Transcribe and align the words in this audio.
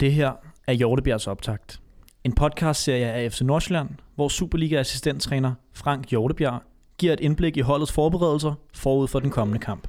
Det 0.00 0.12
her 0.12 0.32
er 0.66 0.72
Hjortebjergs 0.72 1.26
optakt. 1.26 1.80
En 2.24 2.34
podcastserie 2.34 3.06
af 3.12 3.32
FC 3.32 3.40
Nordsjælland, 3.40 3.88
hvor 4.14 4.28
Superliga-assistenttræner 4.28 5.52
Frank 5.74 6.06
Hjortebjerg 6.10 6.62
giver 6.98 7.12
et 7.12 7.20
indblik 7.20 7.56
i 7.56 7.60
holdets 7.60 7.92
forberedelser 7.92 8.54
forud 8.74 9.08
for 9.08 9.20
den 9.20 9.30
kommende 9.30 9.60
kamp. 9.60 9.88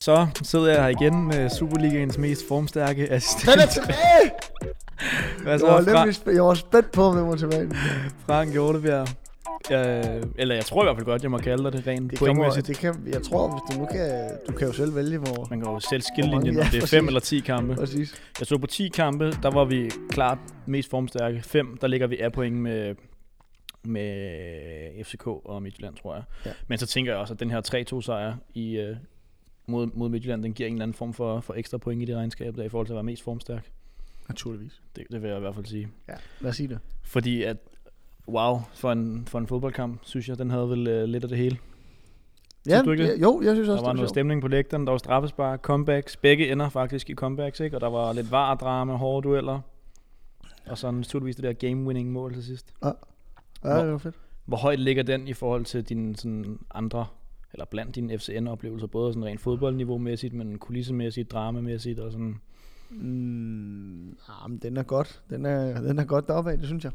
Så 0.00 0.26
sidder 0.42 0.66
jeg 0.72 0.82
her 0.82 0.88
igen 0.88 1.26
med 1.26 1.50
Superligaens 1.50 2.18
mest 2.18 2.48
formstærke 2.48 3.10
assistent. 3.12 3.52
Den 3.52 3.60
er 3.60 3.66
tilbage! 3.66 4.30
Hvad 5.42 5.52
Jeg 5.52 5.60
så, 5.60 5.66
var, 5.66 5.80
Fra- 5.80 5.98
nemlig, 5.98 6.14
sp- 6.16 6.34
jeg 6.34 6.44
var 6.44 6.54
spændt 6.54 6.92
på, 6.92 7.02
om 7.02 7.16
det 7.16 7.24
var 7.26 7.36
tilbage. 7.36 7.70
Frank 8.26 8.52
Hjortebjerg. 8.52 9.08
Jeg, 9.70 10.22
eller 10.38 10.54
jeg 10.54 10.64
tror 10.64 10.82
i 10.82 10.84
hvert 10.86 10.96
fald 10.96 11.04
godt, 11.06 11.22
jeg 11.22 11.30
må 11.30 11.38
kalde 11.38 11.64
dig 11.64 11.72
det 11.72 11.86
rent 11.86 12.10
Det 12.10 12.18
pointmæssigt. 12.18 12.66
det 12.66 12.76
kan, 12.78 12.94
jeg 13.12 13.22
tror, 13.22 13.50
hvis 13.50 13.76
du 13.76 13.80
nu 13.80 13.86
kan, 13.86 14.30
du 14.48 14.52
kan 14.52 14.66
jo 14.66 14.72
selv 14.72 14.94
vælge, 14.94 15.18
hvor... 15.18 15.46
Man 15.50 15.60
kan 15.60 15.72
jo 15.72 15.80
selv 15.80 16.02
skille 16.02 16.30
linjen, 16.30 16.54
ja, 16.54 16.60
om 16.60 16.66
det 16.66 16.76
er 16.76 16.80
præcis. 16.80 16.90
fem 16.90 17.06
eller 17.06 17.20
10 17.20 17.40
kampe. 17.40 17.74
Præcis. 17.74 18.22
Jeg 18.40 18.46
så 18.46 18.58
på 18.58 18.66
10 18.66 18.88
kampe, 18.88 19.30
der 19.42 19.50
var 19.50 19.64
vi 19.64 19.90
klart 20.08 20.38
mest 20.66 20.90
formstærke. 20.90 21.42
5, 21.42 21.78
der 21.80 21.86
ligger 21.86 22.06
vi 22.06 22.18
af 22.18 22.32
point 22.32 22.56
med, 22.56 22.94
med 23.84 25.04
FCK 25.04 25.26
og 25.26 25.62
Midtjylland, 25.62 25.94
tror 25.96 26.14
jeg. 26.14 26.22
Ja. 26.46 26.50
Men 26.68 26.78
så 26.78 26.86
tænker 26.86 27.12
jeg 27.12 27.20
også, 27.20 27.34
at 27.34 27.40
den 27.40 27.50
her 27.50 27.84
3-2 27.94 28.00
sejr 28.02 28.34
i, 28.54 28.76
øh, 28.76 28.96
mod, 29.66 29.86
mod 29.94 30.08
Midtjylland, 30.08 30.42
den 30.42 30.52
giver 30.52 30.66
en 30.68 30.74
eller 30.74 30.82
anden 30.82 30.94
form 30.94 31.14
for, 31.14 31.40
for 31.40 31.54
ekstra 31.54 31.78
point 31.78 32.02
i 32.02 32.04
det 32.04 32.16
regnskab, 32.16 32.56
der 32.56 32.62
i 32.62 32.68
forhold 32.68 32.86
til 32.86 32.92
at 32.92 32.96
være 32.96 33.04
mest 33.04 33.22
formstærk. 33.22 33.70
Naturligvis. 34.28 34.82
Det, 34.96 35.04
det 35.10 35.22
vil 35.22 35.28
jeg 35.28 35.36
i 35.36 35.40
hvert 35.40 35.54
fald 35.54 35.66
sige. 35.66 35.88
Ja, 36.08 36.14
lad 36.40 36.50
os 36.50 36.56
sige 36.56 36.68
det. 36.68 36.78
Fordi 37.02 37.42
at, 37.42 37.56
wow, 38.30 38.60
for 38.74 38.92
en, 38.92 39.26
for 39.26 39.38
en 39.38 39.46
fodboldkamp, 39.46 39.98
synes 40.02 40.28
jeg, 40.28 40.38
den 40.38 40.50
havde 40.50 40.68
vel 40.68 40.86
øh, 40.88 41.04
lidt 41.04 41.22
af 41.22 41.28
det 41.28 41.38
hele. 41.38 41.58
Ja, 42.68 42.82
du 42.82 42.90
ikke 42.90 43.02
det? 43.02 43.18
ja, 43.18 43.22
jo, 43.22 43.42
jeg 43.42 43.54
synes 43.54 43.66
Der 43.66 43.72
også, 43.72 43.84
var 43.84 43.92
det 43.92 43.96
noget 43.96 44.10
stemning 44.10 44.42
på 44.42 44.48
lægterne, 44.48 44.86
der 44.86 44.90
var 44.90 44.98
straffespark, 44.98 45.60
comebacks. 45.60 46.16
Begge 46.16 46.52
ender 46.52 46.68
faktisk 46.68 47.10
i 47.10 47.14
comebacks, 47.14 47.60
ikke? 47.60 47.76
Og 47.76 47.80
der 47.80 47.90
var 47.90 48.12
lidt 48.12 48.30
var-drama, 48.30 48.92
hårde 48.92 49.28
dueller. 49.28 49.60
Og 50.66 50.78
så 50.78 50.90
naturligvis 50.90 51.36
det 51.36 51.44
der 51.44 51.52
game-winning 51.68 52.04
mål 52.04 52.34
til 52.34 52.44
sidst. 52.44 52.74
Ja, 53.64 53.82
det 53.84 53.92
var 53.92 53.98
fedt. 53.98 54.14
Hvor 54.44 54.56
højt 54.56 54.80
ligger 54.80 55.02
den 55.02 55.28
i 55.28 55.32
forhold 55.32 55.64
til 55.64 55.84
dine 55.84 56.16
sådan 56.16 56.58
andre, 56.74 57.06
eller 57.52 57.64
blandt 57.64 57.94
dine 57.94 58.18
FCN-oplevelser, 58.18 58.86
både 58.86 59.12
sådan 59.12 59.24
rent 59.24 59.40
fodboldniveau-mæssigt, 59.40 60.34
men 60.34 60.58
kulissemæssigt, 60.58 61.30
dramamæssigt 61.32 61.98
og 62.00 62.12
sådan. 62.12 62.40
Mm, 62.90 64.16
ah, 64.28 64.50
men 64.50 64.58
den 64.58 64.76
er 64.76 64.82
godt. 64.82 65.22
Den 65.30 65.46
er, 65.46 65.80
den 65.80 65.98
er 65.98 66.04
godt 66.04 66.28
deroppe 66.28 66.50
af, 66.50 66.58
det 66.58 66.66
synes 66.66 66.84
jeg. 66.84 66.92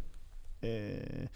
Øh, 0.66 1.28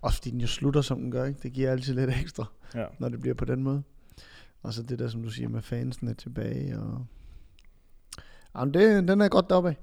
også 0.00 0.16
fordi 0.16 0.30
den 0.30 0.40
jo 0.40 0.46
slutter, 0.46 0.80
som 0.80 1.00
den 1.00 1.10
gør, 1.10 1.24
ikke? 1.24 1.40
Det 1.42 1.52
giver 1.52 1.70
altid 1.70 1.94
lidt 1.94 2.10
ekstra, 2.20 2.44
Ja. 2.74 2.84
når 2.98 3.08
det 3.08 3.20
bliver 3.20 3.34
på 3.34 3.44
den 3.44 3.62
måde. 3.62 3.82
Og 4.62 4.72
så 4.74 4.82
det 4.82 4.98
der, 4.98 5.08
som 5.08 5.22
du 5.22 5.30
siger, 5.30 5.48
med 5.48 5.62
fansen 5.62 6.08
er 6.08 6.14
tilbage. 6.14 6.78
Og... 6.78 7.06
Jamen, 8.56 8.74
det, 8.74 9.08
den 9.08 9.20
er 9.20 9.28
godt 9.28 9.50
deroppe 9.50 9.68
af. 9.68 9.76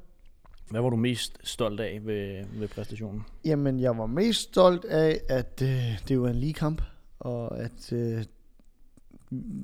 Hvad 0.70 0.81
var 0.81 0.89
du 0.89 0.95
mest 0.95 1.38
stolt 1.44 1.80
af 1.80 2.00
ved, 2.03 2.45
ved 2.53 2.67
præstationen? 2.67 3.22
Jamen, 3.45 3.80
jeg 3.80 3.97
var 3.97 4.05
mest 4.05 4.42
stolt 4.42 4.86
af, 4.86 5.22
at 5.30 5.61
øh, 5.64 6.00
det 6.08 6.22
var 6.22 6.30
en 6.30 6.36
lige 6.36 6.53
kamp, 6.53 6.81
og 7.20 7.59
at 7.59 7.94
øh, 7.94 8.23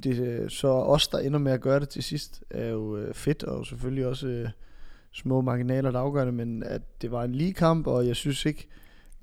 det, 0.04 0.20
øh, 0.20 0.50
så 0.50 0.68
os, 0.68 1.08
der 1.08 1.20
ender 1.20 1.40
med 1.40 1.52
at 1.52 1.62
gøre 1.62 1.80
det 1.80 1.90
til 1.90 2.04
sidst, 2.04 2.44
er 2.50 2.68
jo 2.70 2.98
øh, 2.98 3.14
fedt, 3.14 3.44
og 3.44 3.66
selvfølgelig 3.66 4.06
også 4.08 4.28
øh, 4.28 4.50
små 5.12 5.42
marginaler, 5.42 5.92
der 5.92 6.00
afgør 6.00 6.26
det, 6.26 6.34
men 6.34 6.64
at 6.64 7.02
det 7.02 7.12
var 7.12 7.24
en 7.24 7.36
lige 7.36 7.54
kamp, 7.54 7.88
og 7.88 8.08
jeg 8.08 8.16
synes 8.16 8.46
ikke, 8.46 8.68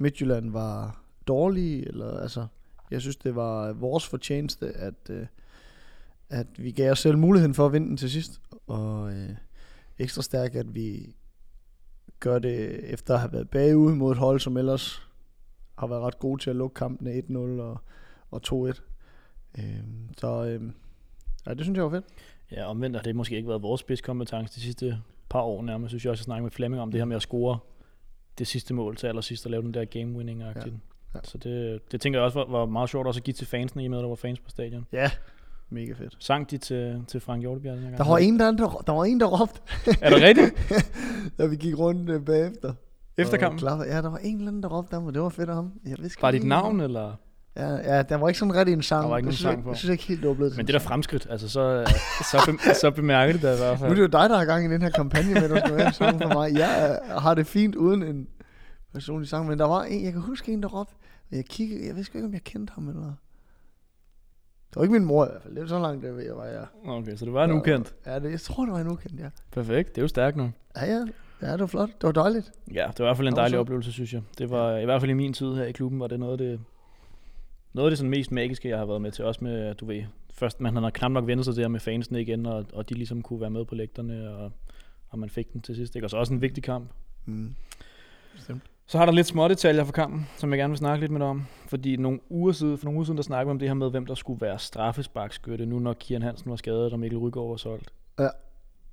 Midtjylland 0.03 0.50
var 0.50 1.05
dårlige, 1.27 1.89
eller 1.89 2.19
altså, 2.19 2.47
jeg 2.91 3.00
synes, 3.00 3.17
det 3.17 3.36
var 3.36 3.72
vores 3.72 4.06
fortjeneste, 4.06 4.72
at, 4.72 5.11
øh, 5.11 5.27
at 6.31 6.47
vi 6.58 6.70
gav 6.70 6.91
os 6.91 6.98
selv 6.98 7.19
muligheden 7.19 7.55
for 7.55 7.67
at 7.67 7.72
vinde 7.72 7.89
den 7.89 7.97
til 7.97 8.11
sidst, 8.11 8.41
og 8.67 9.12
øh, 9.12 9.30
ekstra 9.98 10.23
stærkt, 10.23 10.56
at 10.56 10.75
vi 10.75 11.14
gør 12.20 12.39
det 12.39 12.84
efter 12.92 13.14
at 13.14 13.20
have 13.20 13.33
været 13.33 13.50
bagud 13.50 13.95
mod 13.95 14.13
et 14.13 14.18
hold, 14.18 14.40
som 14.40 14.57
ellers 14.57 15.08
har 15.79 15.86
været 15.86 16.02
ret 16.02 16.19
gode 16.19 16.42
til 16.42 16.51
at 16.51 16.57
lukke 16.57 16.74
kampene 16.74 17.23
1-0 17.29 17.39
og, 17.39 17.79
og 18.30 18.40
2-1. 18.46 18.80
Øh, 19.58 19.64
så 20.19 20.45
øh, 20.45 20.70
ja, 21.46 21.55
det 21.55 21.64
synes 21.64 21.77
jeg 21.77 21.84
var 21.84 21.90
fedt. 21.90 22.05
Ja, 22.52 22.64
omvendt 22.64 22.96
har 22.96 23.02
det 23.02 23.17
måske 23.17 23.36
ikke 23.36 23.48
været 23.48 23.63
vores 23.63 23.80
spidskompetence 23.80 24.55
de 24.55 24.61
sidste 24.61 24.98
par 25.29 25.40
år 25.40 25.63
nærmest. 25.63 25.90
Synes 25.90 26.05
jeg 26.05 26.11
også, 26.11 26.20
jeg 26.20 26.24
snakker 26.24 26.42
med 26.42 26.51
Flemming 26.51 26.83
om 26.83 26.90
det 26.90 27.01
her 27.01 27.05
med 27.05 27.17
at 27.17 27.23
score 27.23 27.58
det 28.39 28.47
sidste 28.47 28.75
mål 28.75 28.97
til 28.97 29.07
allersidst 29.07 29.45
og 29.45 29.51
lave 29.51 29.63
den 29.63 29.75
der 29.75 29.85
game 29.85 30.17
winning 30.17 30.41
ja. 30.41 30.47
Ja. 31.15 31.20
Så 31.25 31.39
det, 31.39 31.81
det 31.93 32.01
tænker 32.01 32.19
jeg 32.19 32.25
også 32.25 32.39
var, 32.39 32.59
var 32.59 32.67
meget 32.67 32.91
sjovt 32.91 33.07
også 33.07 33.20
at 33.20 33.25
give 33.25 33.35
til 33.35 33.47
fansene, 33.47 33.85
i 33.85 33.89
med 33.89 33.98
at 33.98 34.03
der 34.03 34.09
var 34.09 34.15
fans 34.15 34.41
på 34.41 34.51
stadion. 34.51 34.87
Ja, 34.93 35.11
mega 35.70 35.93
fedt. 35.93 36.17
Sang 36.19 36.51
de 36.51 36.59
til, 36.59 37.05
til 37.09 37.20
Frank 37.20 37.41
Hjortebjerg 37.41 37.77
den 37.77 37.83
her 37.83 37.91
gang? 37.91 37.98
Der 37.98 38.11
var 38.11 38.19
en, 38.19 38.39
der, 38.39 38.51
der, 38.51 38.83
der, 38.87 38.93
var 38.93 39.05
en, 39.05 39.20
der 39.20 39.27
råbte, 39.27 39.61
Er 40.01 40.11
det 40.11 40.23
rigtigt? 40.23 40.55
da 41.39 41.47
vi 41.47 41.57
gik 41.57 41.79
rundt 41.79 42.11
øh, 42.11 42.25
bagefter. 42.25 42.75
Efter 43.17 43.37
kampen? 43.37 43.69
Ja, 43.69 44.03
der 44.03 44.11
var 44.11 44.19
en 44.19 44.37
eller 44.37 44.49
anden, 44.49 44.63
der 44.63 44.69
råbte 44.69 44.95
ham, 44.95 45.07
og 45.07 45.14
det 45.14 45.23
var 45.23 45.29
fedt 45.29 45.49
af 45.49 45.55
ham. 45.55 45.73
Jeg 45.85 45.97
ved 45.99 46.09
sgu 46.09 46.20
Var 46.20 46.31
ikke 46.31 46.43
dit 46.43 46.49
navn, 46.49 46.81
eller? 46.81 47.17
Ja, 47.57 47.68
ja, 47.96 48.02
der 48.02 48.17
var 48.17 48.29
ikke 48.29 48.39
sådan 48.39 48.55
rigtig 48.55 48.73
en 48.73 48.83
sang. 48.83 49.02
Der 49.02 49.08
var 49.08 49.17
ikke 49.17 49.27
Jeg 49.27 49.30
nogen 49.30 49.33
synes, 49.33 49.40
sang 49.42 49.57
jeg, 49.57 49.64
på. 49.64 49.70
Jeg 49.70 49.77
synes 49.79 49.92
ikke 49.92 50.05
helt, 50.05 50.20
det 50.20 50.29
var 50.29 50.35
blevet 50.35 50.52
til 50.52 50.58
Men 50.58 50.64
en 50.64 50.67
det 50.67 50.74
er 50.74 50.79
da 50.79 50.85
fremskridt, 50.85 51.27
altså 51.30 51.48
så, 51.48 51.85
så, 52.30 52.36
be, 52.46 52.74
så 52.80 52.90
bemærker 52.90 53.33
det 53.33 53.42
da 53.42 53.55
i 53.55 53.57
hvert 53.57 53.68
Nu 53.68 53.73
er 53.73 53.77
fald. 53.89 53.90
det 53.90 54.02
jo 54.02 54.07
dig, 54.07 54.30
der 54.30 54.36
har 54.39 54.45
gang 54.45 54.64
i 54.64 54.68
den 54.73 54.83
her 54.83 54.90
kampagne 54.90 55.35
med, 55.35 55.42
at 55.42 55.51
der 55.51 55.61
skal 55.61 55.77
være 55.77 55.86
en 55.86 55.92
sang 55.92 56.23
for 56.23 56.29
mig. 56.29 56.52
Jeg 56.55 57.01
øh, 57.14 57.20
har 57.20 57.35
det 57.35 57.46
fint 57.46 57.74
uden 57.74 58.02
en 58.02 58.29
personlig 58.92 59.29
sang, 59.29 59.46
men 59.48 59.58
der 59.58 59.64
var 59.64 59.83
en, 59.83 60.05
jeg 60.05 60.13
kan 60.13 60.20
huske 60.23 60.52
en, 60.52 60.63
der 60.63 60.68
råbte, 60.68 60.95
og 61.30 61.36
jeg 61.36 61.45
kiggede, 61.45 61.86
jeg 61.86 61.96
vidste 61.96 62.18
ikke, 62.18 62.27
om 62.27 62.33
jeg 62.33 62.45
kendte 62.45 62.73
ham 62.74 62.89
eller... 62.89 63.13
Det 64.69 64.77
var 64.77 64.83
ikke 64.83 64.92
min 64.92 65.05
mor 65.05 65.24
i 65.24 65.29
hvert 65.30 65.42
fald, 65.42 65.55
det 65.55 65.63
var 65.63 65.69
så 65.69 65.79
langt, 65.79 66.05
der 66.05 66.13
ved 66.13 66.24
jeg 66.24 66.36
var 66.36 66.45
jeg. 66.45 66.67
Okay, 66.86 67.17
så 67.17 67.24
det 67.24 67.33
var 67.33 67.45
en 67.45 67.51
ukendt. 67.52 67.95
Ja, 68.07 68.19
det, 68.19 68.30
jeg 68.30 68.40
tror, 68.40 68.64
det 68.64 68.73
var 68.74 68.80
en 68.80 68.89
ukendt, 68.89 69.20
ja. 69.20 69.29
Perfekt, 69.52 69.89
det 69.89 69.98
er 69.98 70.02
jo 70.02 70.08
stærkt 70.08 70.36
nu. 70.36 70.52
Ja, 70.77 70.84
ja, 70.84 71.05
ja, 71.42 71.52
det 71.52 71.61
var 71.61 71.67
flot, 71.67 71.89
det 71.89 72.02
var 72.02 72.13
dejligt. 72.13 72.52
Ja, 72.74 72.86
det 72.89 72.98
var 72.98 73.05
i 73.05 73.08
hvert 73.08 73.17
fald 73.17 73.29
en 73.29 73.33
Det 73.33 73.36
dejlig 73.40 73.58
oplevelse, 73.58 73.92
synes 73.92 74.13
jeg. 74.13 74.23
Det 74.39 74.51
var 74.51 74.77
i 74.77 74.84
hvert 74.84 75.01
fald 75.01 75.11
i 75.11 75.14
min 75.14 75.33
tid 75.33 75.55
her 75.55 75.64
i 75.64 75.73
klubben, 75.73 76.01
var 76.01 76.07
det 76.07 76.20
noget 76.20 76.33
af 76.33 76.39
det, 76.39 76.61
noget 77.72 77.86
af 77.86 77.90
det 77.90 77.98
sådan 77.98 78.10
mest 78.10 78.33
magiske, 78.33 78.68
jeg 78.68 78.78
har 78.78 78.86
været 78.86 79.02
med 79.02 79.12
til. 79.12 79.24
Også 79.24 79.44
med, 79.44 79.74
du 79.74 79.86
ved, 79.86 80.02
først 80.34 80.60
man 80.60 80.77
havde 80.77 80.90
knap 80.90 81.10
nok 81.10 81.27
vendt 81.27 81.44
sig 81.44 81.56
der 81.56 81.68
med 81.68 81.80
fansene 81.80 82.20
igen, 82.20 82.46
og, 82.46 82.64
og 82.72 82.88
de 82.88 82.94
ligesom 82.94 83.22
kunne 83.22 83.40
være 83.40 83.50
med 83.50 83.64
på 83.64 83.74
lægterne, 83.74 84.30
og, 84.30 84.52
og 85.08 85.18
man 85.18 85.30
fik 85.30 85.52
den 85.52 85.60
til 85.60 85.77
sidst. 85.77 85.96
Ikke? 85.96 86.06
Og 86.06 86.10
så 86.10 86.16
også 86.16 86.33
en 86.33 86.42
vigtig 86.42 86.62
kamp. 86.62 86.90
Mm. 87.24 87.55
Bestemt. 88.34 88.62
Så 88.86 88.98
har 88.98 89.06
der 89.06 89.12
lidt 89.12 89.27
små 89.27 89.48
detaljer 89.48 89.84
for 89.84 89.92
kampen, 89.92 90.28
som 90.36 90.50
jeg 90.50 90.58
gerne 90.58 90.70
vil 90.70 90.78
snakke 90.78 91.00
lidt 91.00 91.12
med 91.12 91.20
dig 91.20 91.28
om. 91.28 91.46
Fordi 91.66 91.96
nogle 91.96 92.20
uger 92.28 92.52
siden, 92.52 92.78
for 92.78 92.84
nogle 92.84 92.96
uger 92.96 93.05
siden, 93.05 93.16
der 93.16 93.22
snakkede 93.22 93.46
vi 93.46 93.50
om 93.50 93.58
det 93.58 93.68
her 93.68 93.74
med, 93.74 93.90
hvem 93.90 94.06
der 94.06 94.14
skulle 94.14 94.40
være 94.40 94.58
straffesparkskytte, 94.58 95.66
nu 95.66 95.78
når 95.78 95.92
Kian 95.92 96.22
Hansen 96.22 96.50
var 96.50 96.56
skadet, 96.56 96.92
og 96.92 97.00
Mikkel 97.00 97.18
Rygaard 97.18 97.48
var 97.48 97.56
solgt. 97.56 97.92
Ja. 98.18 98.28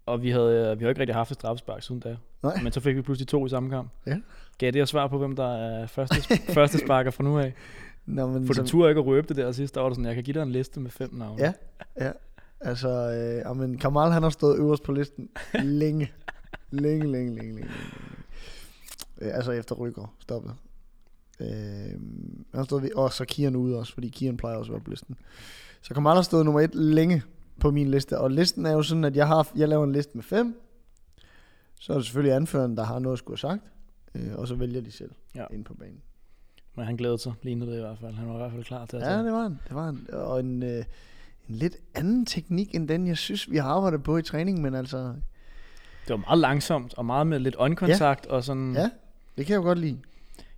Og 0.05 0.23
vi 0.23 0.29
havde, 0.29 0.77
vi 0.77 0.83
har 0.83 0.89
ikke 0.89 1.01
rigtig 1.01 1.15
haft 1.15 1.31
et 1.31 1.35
straffespark 1.35 1.83
siden 1.83 1.99
da. 2.01 2.17
Nej. 2.43 2.59
Men 2.63 2.71
så 2.71 2.79
fik 2.79 2.95
vi 2.95 3.01
pludselig 3.01 3.27
to 3.27 3.45
i 3.45 3.49
samme 3.49 3.69
kamp. 3.69 3.89
Ja. 4.07 4.17
Gav 4.57 4.71
det 4.71 4.79
jer 4.79 4.85
svar 4.85 5.07
på, 5.07 5.17
hvem 5.17 5.35
der 5.35 5.55
er 5.55 5.87
første, 5.87 6.37
første 6.53 6.77
sparker 6.77 7.11
fra 7.11 7.23
nu 7.23 7.39
af? 7.39 7.53
Nå, 8.09 8.27
men 8.27 8.47
For 8.47 8.53
som- 8.53 8.65
du 8.65 8.69
turde 8.71 8.89
ikke 8.89 8.99
at 8.99 9.05
røbe 9.05 9.27
det 9.27 9.35
der 9.37 9.51
sidst, 9.51 9.75
der 9.75 9.81
var 9.81 9.89
det 9.89 9.95
sådan, 9.95 10.05
jeg 10.05 10.15
kan 10.15 10.23
give 10.23 10.33
dig 10.33 10.41
en 10.43 10.51
liste 10.51 10.79
med 10.79 10.91
fem 10.91 11.13
navne. 11.13 11.41
Ja, 11.43 11.53
ja. 11.99 12.11
Altså, 12.61 12.89
øh, 12.89 13.35
jamen, 13.49 13.77
Kamal 13.77 14.11
han 14.11 14.23
har 14.23 14.29
stået 14.29 14.57
øverst 14.57 14.83
på 14.83 14.91
listen 14.91 15.29
længe. 15.63 16.11
længe, 16.71 17.07
længe, 17.07 17.11
længe, 17.11 17.35
længe, 17.35 17.53
længe. 17.55 17.69
Øh, 19.21 19.35
altså 19.35 19.51
efter 19.51 19.75
Rykker 19.75 20.15
stoppet. 20.19 20.53
Øh, 21.39 21.47
han 21.47 22.45
har 22.53 22.63
stået 22.63 22.83
ved, 22.83 22.93
og 22.95 23.13
så 23.13 23.25
Kian 23.25 23.55
ude 23.55 23.77
også, 23.79 23.93
fordi 23.93 24.07
Kian 24.09 24.37
plejer 24.37 24.57
også 24.57 24.71
at 24.71 24.73
være 24.73 24.83
på 24.83 24.89
listen. 24.89 25.15
Så 25.81 25.93
Kamal 25.93 26.15
har 26.15 26.21
stået 26.21 26.45
nummer 26.45 26.61
et 26.61 26.75
længe 26.75 27.23
på 27.59 27.71
min 27.71 27.87
liste, 27.91 28.17
og 28.17 28.31
listen 28.31 28.65
er 28.65 28.71
jo 28.71 28.81
sådan, 28.83 29.03
at 29.03 29.15
jeg, 29.15 29.27
har, 29.27 29.51
jeg 29.55 29.67
laver 29.67 29.83
en 29.83 29.91
liste 29.91 30.11
med 30.15 30.23
fem. 30.23 30.61
Så 31.79 31.93
er 31.93 31.97
det 31.97 32.05
selvfølgelig 32.05 32.35
anføreren, 32.35 32.77
der 32.77 32.83
har 32.83 32.99
noget 32.99 33.13
at 33.15 33.19
skulle 33.19 33.39
have 33.41 33.51
sagt, 33.59 33.63
øh, 34.15 34.35
og 34.35 34.47
så 34.47 34.55
vælger 34.55 34.81
de 34.81 34.91
selv 34.91 35.11
Ja. 35.35 35.45
ind 35.53 35.65
på 35.65 35.73
banen. 35.73 36.01
Men 36.79 36.85
han 36.87 36.95
glædede 36.95 37.17
sig, 37.17 37.33
lignede 37.41 37.71
det 37.71 37.77
i 37.77 37.81
hvert 37.81 37.97
fald. 38.01 38.13
Han 38.13 38.27
var 38.27 38.33
i 38.33 38.37
hvert 38.37 38.51
fald 38.51 38.63
klar 38.63 38.85
til 38.85 38.97
at 38.97 39.03
Ja, 39.03 39.07
tage. 39.07 39.23
det 39.23 39.31
var 39.31 39.41
han. 39.43 39.59
Det 39.67 39.75
var 39.75 39.85
han. 39.85 40.07
Og 40.13 40.39
en, 40.39 40.63
øh, 40.63 40.77
en 41.49 41.55
lidt 41.55 41.75
anden 41.95 42.25
teknik, 42.25 42.75
end 42.75 42.87
den, 42.87 43.07
jeg 43.07 43.17
synes, 43.17 43.51
vi 43.51 43.57
har 43.57 43.69
arbejdet 43.69 44.03
på 44.03 44.17
i 44.17 44.21
træning, 44.21 44.61
men 44.61 44.75
altså, 44.75 44.97
det 44.97 46.09
var 46.09 46.17
meget 46.17 46.39
langsomt, 46.39 46.93
og 46.97 47.05
meget 47.05 47.27
med 47.27 47.39
lidt 47.39 47.55
øjenkontakt, 47.55 48.25
og 48.25 48.43
sådan... 48.43 48.73
ja, 48.73 48.89
det 49.37 49.45
kan 49.45 49.53
jeg 49.53 49.57
jo 49.57 49.63
godt 49.63 49.77
lide. 49.79 49.97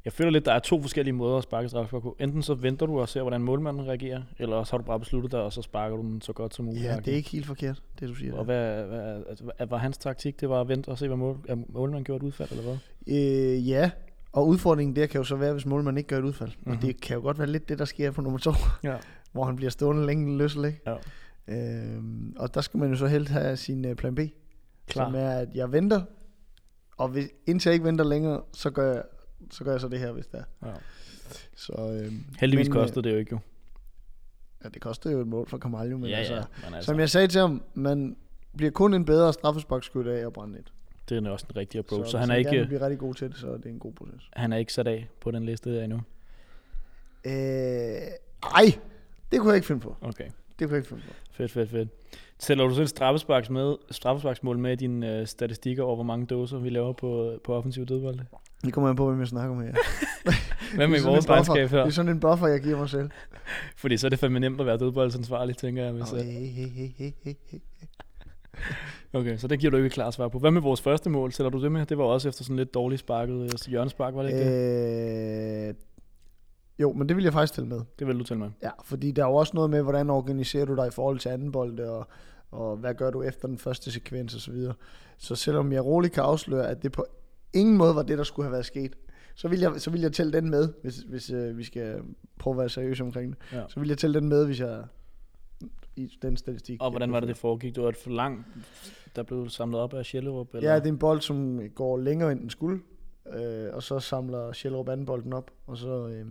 Jeg 0.06 0.14
føler 0.14 0.32
lidt, 0.32 0.46
der 0.46 0.54
er 0.54 0.60
to 0.60 0.82
forskellige 0.82 1.14
måder 1.14 1.38
at 1.38 1.44
sparke 1.44 1.70
straffespark 1.70 2.02
på. 2.02 2.16
Enten 2.20 2.42
så 2.44 2.54
venter 2.54 2.86
du 2.86 3.00
og 3.00 3.10
ser, 3.10 3.22
hvordan 3.22 3.42
målmanden 3.42 3.88
reagerer, 3.88 4.22
eller 4.40 4.56
også 4.56 4.74
har 4.74 4.78
du 4.78 4.84
bare 4.84 5.00
besluttet 5.00 5.32
dig, 5.32 5.42
og 5.42 5.54
så 5.54 5.62
sparker 5.62 5.96
du 5.96 6.02
den 6.02 6.22
så 6.22 6.34
godt 6.34 6.56
som 6.56 6.66
muligt. 6.66 6.84
Ja, 6.84 6.96
det 6.96 7.08
er 7.08 7.16
ikke 7.16 7.30
helt 7.30 7.46
forkert, 7.46 7.82
det 8.00 8.10
du 8.10 8.16
siger. 8.16 8.34
Og 8.34 8.46
hvad, 8.46 8.84
hvad, 8.84 9.24
altså, 9.30 9.44
hvad 9.58 9.68
var 9.68 9.78
hans 9.78 9.98
taktik? 9.98 10.42
Det 10.42 10.50
var 10.50 10.62
at 10.62 10.68
vente 10.68 10.90
og 10.90 10.98
se, 10.98 11.08
hvad 11.08 11.18
mål, 11.18 11.38
målmanden 11.68 12.04
gjorde 12.04 12.18
et 12.26 12.28
udfald, 12.28 12.50
eller 12.52 12.64
hvad? 12.64 12.78
Øh, 13.08 13.70
ja, 13.70 13.92
og 14.32 14.48
udfordringen 14.48 14.96
der 14.96 15.06
kan 15.06 15.18
jo 15.18 15.24
så 15.24 15.36
være, 15.36 15.54
hvis 15.54 15.66
målmanden 15.66 15.98
ikke 15.98 16.08
gør 16.08 16.18
et 16.18 16.24
udfald. 16.24 16.50
Mm-hmm. 16.50 16.72
Mhm. 16.72 16.78
Og 16.78 16.82
det 16.82 17.02
kan 17.02 17.16
jo 17.16 17.22
godt 17.22 17.40
være 17.40 17.48
lidt 17.48 17.70
det, 17.70 17.80
der 17.80 17.86
sker 17.86 18.12
på 18.12 18.22
nummer 18.22 18.40
to, 18.40 18.52
Ja. 18.84 18.96
hvor 19.32 19.46
han 19.46 19.56
bliver 19.56 19.70
stående 19.70 20.06
længe 20.06 20.38
løsel, 20.38 20.66
ikke? 20.66 20.82
Ja. 20.88 20.96
Øhm, 21.48 22.36
og 22.40 22.54
der 22.54 22.62
skal 22.62 22.80
man 22.80 22.90
jo 22.90 22.96
så 22.96 23.08
helst 23.08 23.32
have 23.32 23.58
sin 23.58 23.86
uh, 23.86 23.96
plan 23.96 24.16
B, 24.16 24.20
Klar. 24.88 25.06
som 25.06 25.16
er, 25.16 25.30
at 25.30 25.48
jeg 25.56 25.72
venter, 25.72 26.02
og 26.98 27.08
hvis, 27.08 27.30
indtil 27.46 27.70
jeg 27.70 27.74
ikke 27.74 27.86
venter 27.86 28.06
længere, 28.06 28.42
så 28.54 28.70
gør 28.70 28.94
jeg 28.94 29.04
så, 29.52 29.64
gør 29.64 29.72
jeg 29.72 29.82
så 29.82 29.88
det 29.88 30.00
her, 30.00 30.12
hvis 30.12 30.28
det 30.28 30.40
er. 30.62 30.68
Ja. 30.68 30.74
Så, 31.56 32.00
øhm, 32.04 32.24
Heldigvis 32.40 32.70
men, 32.70 32.78
øh, 32.78 32.84
kostede 32.84 33.04
det 33.04 33.14
jo 33.14 33.18
ikke 33.20 33.30
jo. 33.32 33.40
Ja, 34.64 34.70
det 34.70 34.82
koster 34.82 35.12
jo 35.12 35.22
et 35.22 35.28
mål 35.28 35.48
for 35.50 35.58
Carvalho, 35.58 35.98
men 35.98 36.10
ja, 36.10 36.18
altså, 36.18 36.34
ja, 36.34 36.42
men 36.66 36.74
altså, 36.74 36.86
som 36.92 37.00
jeg 37.00 37.10
sagde 37.10 37.28
til 37.28 37.42
ham, 37.42 37.64
man 37.74 38.16
bliver 38.58 38.72
kun 38.72 38.94
en 38.94 39.06
bedre 39.06 39.34
straffesparkskyt 39.34 40.08
af 40.08 40.26
at 40.26 40.34
brænde 40.34 40.60
et. 40.60 40.74
Det 41.16 41.28
er 41.28 41.32
også 41.32 41.46
den 41.50 41.58
rigtige 41.58 41.80
approach. 41.80 42.06
Så, 42.06 42.12
så 42.12 42.18
hvis 42.18 42.28
han 42.28 42.32
er 42.32 42.36
ikke, 42.36 42.66
blive 42.68 42.82
rigtig 42.82 43.00
god 43.00 43.14
til 43.14 43.30
det, 43.30 43.38
så 43.38 43.48
er 43.52 43.58
det 43.58 43.66
en 43.66 43.80
god 43.80 43.94
proces. 43.94 44.30
han 44.34 44.54
er 44.54 44.58
ikke 44.58 44.74
sat 44.74 44.88
af 44.88 45.08
på 45.22 45.32
den 45.32 45.46
liste 45.46 45.76
der 45.76 45.84
endnu. 45.84 46.02
Øh, 47.26 47.32
ej, 48.56 48.66
det 49.32 49.40
kunne 49.40 49.50
jeg 49.50 49.56
ikke 49.56 49.68
finde 49.68 49.82
på. 49.82 49.96
Okay, 50.02 50.26
Det 50.60 50.68
kunne 50.68 50.70
jeg 50.70 50.78
ikke 50.78 50.90
finde 50.90 51.04
på. 51.08 51.14
fedt, 51.32 51.52
fedt, 51.52 51.70
fedt. 51.70 51.90
Tæller 52.40 52.68
du 52.68 52.76
selv 52.76 52.88
straffesparks 52.88 53.50
med, 53.50 53.76
straffesparksmål 53.92 54.58
med 54.58 54.72
i 54.72 54.76
dine 54.76 55.20
øh, 55.20 55.28
statistikker 55.28 55.84
over, 55.84 55.96
hvor 55.96 56.04
mange 56.04 56.26
dåser 56.26 56.58
vi 56.58 56.70
laver 56.70 56.94
på, 56.94 57.40
på 57.44 57.54
offensiv 57.56 57.86
dødbold? 57.86 58.20
Det 58.66 58.74
kommer 58.74 58.90
an 58.90 58.96
på, 58.96 59.08
hvem 59.10 59.20
jeg 59.20 59.28
snakker 59.28 59.56
med. 59.56 59.66
Ja. 59.66 59.74
Hvad 60.76 60.88
med 60.88 61.00
er 61.00 61.04
vores 61.06 61.30
regnskab 61.30 61.70
her? 61.70 61.78
Det 61.80 61.86
er 61.88 61.90
sådan 61.90 62.12
en 62.12 62.20
buffer, 62.20 62.48
jeg 62.48 62.62
giver 62.62 62.78
mig 62.78 62.90
selv. 62.90 63.10
Fordi 63.82 63.98
så 63.98 64.08
er 64.08 64.10
det 64.10 64.20
fandme 64.20 64.40
nemt 64.40 64.60
at 64.60 64.66
være 64.68 64.78
dødboldsansvarlig, 64.78 65.58
tænker 65.58 65.84
jeg. 65.84 65.92
Hvis, 65.92 66.12
Oh, 66.14 66.20
hey, 66.20 66.48
hey, 66.48 66.68
hey, 66.68 67.12
hey, 67.24 67.34
hey. 67.50 67.60
Okay, 69.14 69.38
så 69.38 69.48
det 69.48 69.60
giver 69.60 69.72
du 69.72 69.78
ikke 69.78 69.88
et 69.88 69.94
klart 69.94 70.14
svar 70.14 70.28
på. 70.28 70.40
Hvad 70.40 70.52
med 70.52 70.62
vores 70.62 70.82
første 70.82 71.10
mål? 71.10 71.32
Tæller 71.32 71.50
du 71.50 71.64
det 71.64 71.72
med? 71.72 71.86
Det 71.86 71.98
var 71.98 72.04
også 72.04 72.30
efter 72.30 72.44
sådan 72.44 72.56
lidt 72.56 72.74
dårligt 72.74 73.00
sparket 73.00 73.44
øh, 73.44 73.50
hjørnespark, 73.68 74.16
var 74.16 74.24
det 74.24 74.30
ikke 74.30 74.46
det? 74.46 75.70
Øh, 75.70 75.74
jo, 76.80 76.94
men 76.94 77.10
det 77.10 77.18
vil 77.18 77.24
jeg 77.24 77.34
faktisk 77.34 77.54
tælle 77.54 77.70
med. 77.70 77.82
Det 78.00 78.08
vil 78.08 78.20
du 78.20 78.24
til 78.24 78.38
med. 78.38 78.50
Ja, 78.64 78.70
fordi 78.84 79.12
der 79.12 79.24
er 79.24 79.28
jo 79.28 79.36
også 79.36 79.52
noget 79.56 79.70
med, 79.70 79.82
hvordan 79.82 80.10
organiserer 80.10 80.66
du 80.66 80.76
dig 80.76 80.88
i 80.88 80.92
forhold 80.92 81.20
til 81.20 81.30
anden 81.30 81.52
bold, 81.52 81.80
og, 81.80 82.08
og 82.52 82.78
hvad 82.78 82.94
gør 82.94 83.12
du 83.12 83.22
efter 83.22 83.48
den 83.48 83.58
første 83.58 83.92
sekvens 83.92 84.36
osv. 84.36 84.40
Så, 84.40 84.52
videre. 84.52 84.74
så 85.18 85.36
selvom 85.36 85.72
jeg 85.72 85.86
roligt 85.86 86.14
kan 86.14 86.24
afsløre, 86.24 86.68
at 86.68 86.84
det 86.84 86.92
på 86.92 87.06
ingen 87.54 87.78
måde 87.78 87.96
var 87.96 88.04
det, 88.04 88.18
der 88.18 88.24
skulle 88.24 88.46
have 88.46 88.54
været 88.54 88.66
sket, 88.66 88.96
så 89.36 89.48
vil 89.48 89.60
jeg, 89.60 89.72
så 89.78 89.90
vil 89.90 90.02
jeg 90.02 90.14
tælle 90.14 90.34
den 90.34 90.50
med, 90.50 90.70
hvis, 90.82 90.98
hvis 90.98 91.30
øh, 91.30 91.58
vi 91.58 91.64
skal 91.64 92.02
prøve 92.40 92.54
at 92.54 92.58
være 92.58 92.70
seriøse 92.70 93.04
omkring 93.04 93.32
det. 93.32 93.58
Ja. 93.58 93.64
Så 93.70 93.80
vil 93.80 93.90
jeg 93.90 93.98
tælle 93.98 94.20
den 94.20 94.30
med, 94.30 94.46
hvis 94.46 94.60
jeg 94.60 94.84
i 96.02 96.18
den 96.22 96.38
statistik. 96.38 96.82
Og 96.82 96.90
hvordan 96.90 97.12
var 97.12 97.20
det, 97.20 97.30
det 97.30 97.38
foregik? 97.38 97.76
Det 97.76 97.84
var 97.84 97.90
et 97.90 97.98
for 97.98 98.10
langt, 98.10 98.48
der 99.16 99.24
blev 99.24 99.50
samlet 99.50 99.80
op 99.80 99.94
af 99.94 100.06
Sjællerup? 100.06 100.56
Eller? 100.56 100.70
Ja, 100.70 100.76
det 100.76 100.86
er 100.86 100.90
en 100.90 100.98
bold, 100.98 101.22
som 101.22 101.62
går 101.76 101.98
længere 101.98 102.32
end 102.32 102.40
den 102.40 102.50
skulle, 102.50 102.82
øh, 103.34 103.74
og 103.74 103.84
så 103.84 104.00
samler 104.00 104.54
Sjællerup 104.54 104.90
anden 104.90 105.06
bolden 105.06 105.34
op, 105.34 105.52
og 105.68 105.78
så 105.78 106.08
øh, 106.08 106.26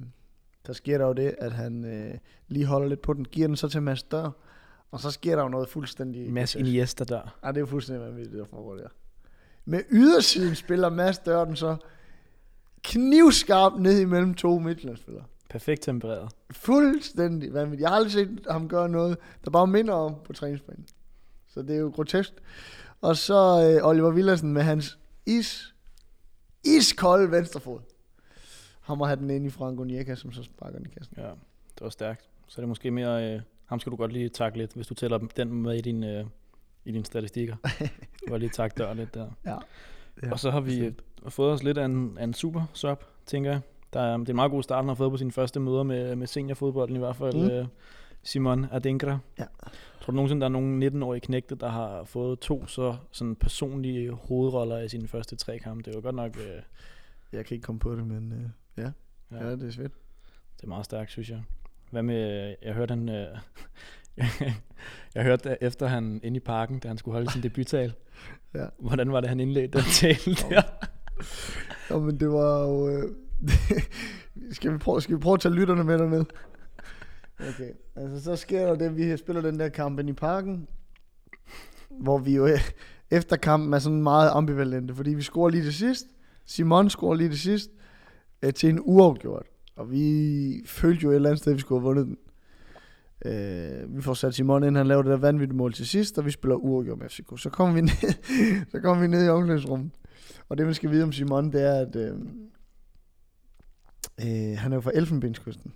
der 0.66 0.72
sker 0.72 0.98
der 0.98 1.06
jo 1.06 1.12
det, 1.12 1.34
at 1.38 1.52
han 1.52 1.84
øh, 1.84 2.14
lige 2.48 2.66
holder 2.66 2.88
lidt 2.88 3.02
på 3.02 3.12
den, 3.12 3.24
giver 3.24 3.46
den 3.46 3.56
så 3.56 3.68
til 3.68 3.82
Mads 3.82 4.02
Dør, 4.02 4.30
og 4.90 5.00
så 5.00 5.10
sker 5.10 5.36
der 5.36 5.42
jo 5.42 5.48
noget 5.48 5.68
fuldstændig... 5.68 6.32
Mads. 6.32 6.54
Iniesta 6.54 7.04
der. 7.04 7.38
Ej, 7.42 7.50
det 7.50 7.56
er 7.56 7.60
jo 7.60 7.66
fuldstændig 7.66 8.06
vanvittigt, 8.06 8.32
det 8.32 8.38
der 8.38 8.46
foregår 8.46 8.74
der. 8.74 8.88
Med 9.64 9.82
ydersiden 9.90 10.54
spiller 10.54 10.88
Mads 10.88 11.18
Dør 11.18 11.44
den 11.44 11.56
så 11.56 11.76
knivskarp 12.82 13.72
ned 13.78 14.00
imellem 14.00 14.34
to 14.34 14.58
Midtjyllandsspillere. 14.58 15.24
Perfekt 15.50 15.82
tempereret. 15.82 16.32
Fuldstændig 16.50 17.54
vanvittigt. 17.54 17.80
Jeg 17.80 17.88
har 17.88 17.96
aldrig 17.96 18.12
set 18.12 18.46
ham 18.50 18.68
gøre 18.68 18.88
noget, 18.88 19.18
der 19.44 19.50
bare 19.50 19.66
minder 19.66 19.94
om 19.94 20.14
på 20.24 20.32
træningsbanen. 20.32 20.86
Så 21.48 21.62
det 21.62 21.76
er 21.76 21.80
jo 21.80 21.92
grotesk. 21.94 22.32
Og 23.00 23.16
så 23.16 23.34
øh, 23.34 23.88
Oliver 23.88 24.10
Villersen 24.10 24.52
med 24.52 24.62
hans 24.62 24.98
is, 25.26 25.74
iskolde 26.64 27.30
venstrefod. 27.30 27.80
Han 28.80 28.98
må 28.98 29.04
have 29.04 29.16
den 29.16 29.30
ind 29.30 29.46
i 29.46 29.50
Franco 29.50 29.84
Nieka, 29.84 30.14
som 30.14 30.32
så 30.32 30.42
sparker 30.42 30.78
den 30.78 30.86
i 30.86 30.94
kassen. 30.98 31.16
Ja, 31.18 31.28
det 31.74 31.80
var 31.80 31.88
stærkt. 31.88 32.28
Så 32.48 32.60
er 32.60 32.62
det 32.62 32.68
måske 32.68 32.90
mere... 32.90 33.34
Øh, 33.34 33.40
ham 33.66 33.80
skal 33.80 33.92
du 33.92 33.96
godt 33.96 34.12
lige 34.12 34.28
takke 34.28 34.58
lidt, 34.58 34.72
hvis 34.72 34.86
du 34.86 34.94
tæller 34.94 35.18
den 35.18 35.62
med 35.62 35.74
i 35.74 35.80
din, 35.80 36.04
øh, 36.04 36.24
i 36.84 36.92
dine 36.92 37.04
statistikker. 37.04 37.56
Du 38.20 38.26
kan 38.26 38.40
lige 38.40 38.50
takke 38.50 38.74
dør 38.78 38.94
lidt 38.94 39.14
der. 39.14 39.30
Ja. 39.46 39.56
Ja, 40.22 40.32
og 40.32 40.38
så 40.38 40.50
har 40.50 40.60
vi 40.60 40.78
øh, 40.78 40.92
fået 41.28 41.52
os 41.52 41.62
lidt 41.62 41.78
af 41.78 41.84
en, 41.84 42.18
af 42.18 42.24
en 42.24 42.34
super 42.34 42.62
sub, 42.72 43.04
tænker 43.26 43.50
jeg. 43.50 43.60
Der 43.92 44.00
er, 44.00 44.16
det 44.16 44.28
er 44.28 44.32
en 44.32 44.36
meget 44.36 44.50
god 44.50 44.62
start, 44.62 44.78
han 44.78 44.88
har 44.88 44.94
fået 44.94 45.10
på 45.10 45.16
sine 45.16 45.32
første 45.32 45.60
møder 45.60 45.82
med, 45.82 46.16
med 46.16 46.26
seniorfodbolden 46.26 46.96
i 46.96 46.98
hvert 46.98 47.16
fald. 47.16 47.34
Mm. 47.36 47.50
Øh, 47.50 47.66
Simon 48.22 48.66
Adinkra. 48.72 49.18
Ja. 49.38 49.44
Tror 50.00 50.10
du 50.10 50.12
nogensinde, 50.12 50.40
der 50.40 50.46
er 50.46 50.50
nogen 50.52 50.82
19-årige 50.82 51.20
knægte, 51.20 51.54
der 51.54 51.68
har 51.68 52.04
fået 52.04 52.38
to 52.38 52.66
så 52.66 52.96
sådan 53.10 53.36
personlige 53.36 54.10
hovedroller 54.12 54.78
i 54.78 54.88
sine 54.88 55.08
første 55.08 55.36
tre 55.36 55.58
kampe? 55.58 55.82
Det 55.82 55.94
er 55.94 55.98
jo 55.98 56.02
godt 56.02 56.14
nok... 56.14 56.36
Øh, 56.36 56.62
Jeg 57.32 57.44
kan 57.46 57.54
ikke 57.54 57.64
komme 57.64 57.78
på 57.78 57.94
det, 57.96 58.06
men 58.06 58.32
øh, 58.32 58.84
ja. 58.84 58.90
ja, 59.38 59.44
ja, 59.48 59.50
det 59.52 59.62
er 59.62 59.70
svært. 59.70 59.90
det 60.56 60.62
er 60.64 60.68
meget 60.68 60.84
stærkt, 60.84 61.10
synes 61.10 61.30
jeg. 61.30 61.42
Hvad 61.90 62.02
med... 62.02 62.54
Jeg 62.62 62.74
hørte 62.74 62.92
han... 62.92 63.08
Øh, 63.08 63.38
jeg 65.14 65.22
hørte 65.24 65.56
efter 65.60 65.86
han 65.86 66.20
inde 66.22 66.36
i 66.36 66.40
parken, 66.40 66.78
da 66.78 66.88
han 66.88 66.98
skulle 66.98 67.12
holde 67.14 67.30
sin 67.32 67.42
debuttal. 67.42 67.92
Ja. 68.54 68.66
Hvordan 68.78 69.12
var 69.12 69.20
det, 69.20 69.28
han 69.28 69.40
indledte 69.40 69.78
den 69.78 69.86
tale 69.86 70.34
der? 70.34 70.62
Nå, 71.90 71.98
men 72.00 72.20
det 72.20 72.28
var 72.30 72.62
jo... 72.62 72.88
Øh, 72.88 73.14
skal, 74.52 74.72
vi 74.72 74.78
prøve, 74.78 75.02
skal 75.02 75.16
vi 75.16 75.20
prøve 75.20 75.34
at 75.34 75.40
tage 75.40 75.54
lytterne 75.54 75.84
med 75.84 75.98
derned? 75.98 76.24
Okay, 77.48 77.70
altså 77.96 78.24
så 78.24 78.36
sker 78.36 78.66
der 78.66 78.74
det, 78.74 78.96
vi 78.96 79.16
spiller 79.16 79.42
den 79.42 79.60
der 79.60 79.68
kamp 79.68 80.00
i 80.00 80.12
parken, 80.12 80.68
hvor 81.90 82.18
vi 82.18 82.36
jo 82.36 82.46
eh, 82.46 82.70
efter 83.10 83.36
kampen 83.36 83.74
er 83.74 83.78
sådan 83.78 84.02
meget 84.02 84.30
ambivalente, 84.30 84.94
fordi 84.94 85.14
vi 85.14 85.22
scorer 85.22 85.50
lige 85.50 85.62
til 85.62 85.74
sidst, 85.74 86.06
Simon 86.46 86.90
scorer 86.90 87.14
lige 87.14 87.28
til 87.28 87.40
sidst, 87.40 87.70
øh, 88.42 88.52
til 88.52 88.68
en 88.68 88.80
uafgjort, 88.82 89.46
og 89.76 89.90
vi 89.90 90.62
følte 90.66 91.02
jo 91.02 91.10
et 91.10 91.14
eller 91.14 91.28
andet 91.28 91.40
sted, 91.40 91.52
at 91.52 91.56
vi 91.56 91.60
skulle 91.60 91.80
have 91.80 91.86
vundet 91.86 92.06
den. 92.06 92.16
Øh, 93.24 93.96
vi 93.96 94.02
får 94.02 94.14
sat 94.14 94.34
Simon 94.34 94.64
ind, 94.64 94.76
han 94.76 94.86
laver 94.86 95.02
det 95.02 95.10
der 95.10 95.16
vanvittige 95.16 95.56
mål 95.56 95.72
til 95.72 95.86
sidst, 95.86 96.18
og 96.18 96.26
vi 96.26 96.30
spiller 96.30 96.56
uafgjort 96.56 96.98
med 96.98 97.08
FCK. 97.08 97.32
Så 97.36 97.50
kommer 97.50 97.74
vi 97.74 97.80
ned, 97.80 98.14
så 98.72 98.80
kommer 98.80 99.02
vi 99.02 99.08
ned 99.08 99.26
i 99.26 99.28
omklædningsrummet, 99.28 99.90
og 100.48 100.58
det 100.58 100.66
man 100.66 100.74
skal 100.74 100.90
vide 100.90 101.02
om 101.02 101.12
Simon, 101.12 101.52
det 101.52 101.62
er, 101.62 101.74
at 101.74 101.96
øh, 101.96 102.14
øh, 104.22 104.58
han 104.58 104.72
er 104.72 104.76
jo 104.76 104.80
fra 104.80 104.90
Elfenbenskysten. 104.94 105.72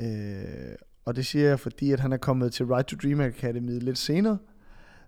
Øh, 0.00 0.74
og 1.04 1.16
det 1.16 1.26
siger 1.26 1.48
jeg, 1.48 1.60
fordi 1.60 1.92
at 1.92 2.00
han 2.00 2.12
er 2.12 2.16
kommet 2.16 2.52
til 2.52 2.66
Right 2.66 2.86
to 2.88 2.96
Dream 3.02 3.20
Academy 3.20 3.80
lidt 3.80 3.98
senere. 3.98 4.38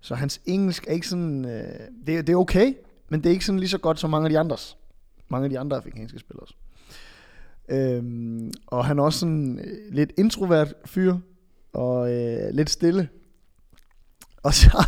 Så 0.01 0.15
hans 0.15 0.41
engelsk 0.47 0.87
er 0.89 0.93
ikke 0.93 1.09
sådan... 1.09 1.45
Øh, 1.45 1.81
det, 2.07 2.17
er- 2.19 2.23
det 2.23 2.33
er 2.33 2.37
okay, 2.37 2.75
men 3.09 3.21
det 3.23 3.27
er 3.29 3.33
ikke 3.33 3.45
sådan 3.45 3.59
lige 3.59 3.69
så 3.69 3.79
godt 3.79 3.99
som 4.01 4.11
mange 4.11 4.25
af 4.27 4.31
de 4.31 4.39
andres. 4.39 4.77
Mange 5.29 5.45
af 5.45 5.51
de 5.51 5.59
andre 5.59 5.77
afrikanske 5.77 6.19
spillere 6.19 6.43
også. 6.43 6.55
Øhm, 7.69 8.53
og 8.67 8.85
han 8.85 8.99
er 8.99 9.03
også 9.03 9.19
sådan 9.19 9.59
øh, 9.59 9.95
lidt 9.95 10.13
introvert 10.19 10.75
fyr, 10.85 11.17
og 11.73 12.13
øh, 12.13 12.51
lidt 12.55 12.71
stille. 12.71 13.09
Og 14.43 14.55
så, 14.55 14.85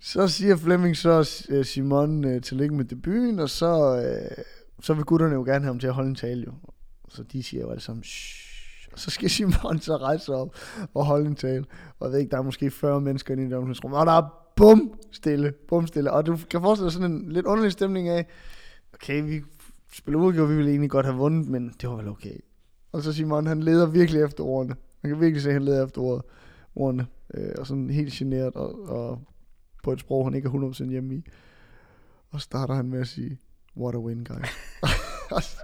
så 0.00 0.28
siger 0.28 0.56
Flemming 0.56 0.96
så 0.96 1.44
øh, 1.48 1.64
Simon 1.64 2.24
øh, 2.24 2.42
tillykke 2.42 2.74
med 2.74 2.84
debuten, 2.84 3.38
og 3.38 3.50
så, 3.50 4.02
øh, 4.04 4.44
så 4.80 4.94
vil 4.94 5.04
gutterne 5.04 5.34
jo 5.34 5.42
gerne 5.42 5.64
have 5.64 5.72
ham 5.72 5.78
til 5.78 5.86
at 5.86 5.94
holde 5.94 6.08
en 6.08 6.14
tale 6.14 6.44
jo. 6.46 6.52
Så 7.08 7.22
de 7.22 7.42
siger 7.42 7.60
jo 7.62 7.70
alle 7.70 7.80
sammen, 7.80 8.04
Shh. 8.04 8.88
og 8.92 8.98
så 8.98 9.10
skal 9.10 9.30
Simon 9.36 9.80
så 9.80 9.96
rejse 9.96 10.24
sig 10.24 10.34
op 10.34 10.54
og 10.94 11.06
holde 11.06 11.26
en 11.26 11.34
tale. 11.34 11.64
Og 11.98 12.06
jeg 12.06 12.12
ved 12.12 12.18
ikke, 12.18 12.30
der 12.30 12.38
er 12.38 12.42
måske 12.42 12.70
40 12.70 13.00
mennesker 13.00 13.32
inde 13.32 13.42
i 13.42 13.46
det 13.46 13.54
omklædningsrum, 13.54 13.92
og 13.92 14.06
der 14.06 14.12
er 14.12 14.52
bum 14.56 15.00
stille, 15.12 15.52
bum 15.68 15.86
stille. 15.86 16.12
Og 16.12 16.26
du 16.26 16.38
kan 16.50 16.60
forestille 16.60 16.84
dig 16.86 16.92
sådan 16.92 17.12
en 17.12 17.32
lidt 17.32 17.46
underlig 17.46 17.72
stemning 17.72 18.08
af, 18.08 18.26
okay, 18.94 19.22
vi 19.22 19.42
spiller 19.92 20.20
udgjort, 20.20 20.50
vi 20.50 20.56
ville 20.56 20.70
egentlig 20.70 20.90
godt 20.90 21.06
have 21.06 21.18
vundet, 21.18 21.48
men 21.48 21.74
det 21.80 21.88
var 21.88 21.96
vel 21.96 22.08
okay. 22.08 22.36
Og 22.92 23.02
så 23.02 23.12
Simon, 23.12 23.46
han 23.46 23.62
leder 23.62 23.86
virkelig 23.86 24.22
efter 24.22 24.44
ordene. 24.44 24.76
Man 25.02 25.12
kan 25.12 25.20
virkelig 25.20 25.42
se, 25.42 25.48
at 25.48 25.52
han 25.52 25.62
leder 25.62 25.84
efter 25.84 26.00
ordet, 26.00 26.22
ordene. 26.74 27.06
Øh, 27.34 27.52
og 27.58 27.66
sådan 27.66 27.90
helt 27.90 28.12
generet, 28.12 28.54
og, 28.54 28.88
og 28.88 29.20
på 29.84 29.92
et 29.92 30.00
sprog, 30.00 30.26
han 30.26 30.34
ikke 30.34 30.48
er 30.48 30.52
100% 30.52 30.90
hjemme 30.90 31.14
i. 31.14 31.24
Og 32.30 32.40
starter 32.40 32.74
han 32.74 32.88
med 32.88 33.00
at 33.00 33.06
sige, 33.06 33.38
what 33.78 33.94
a 33.94 33.98
win, 33.98 34.24
guys. 34.24 34.48
og, 35.36 35.42
så, 35.42 35.58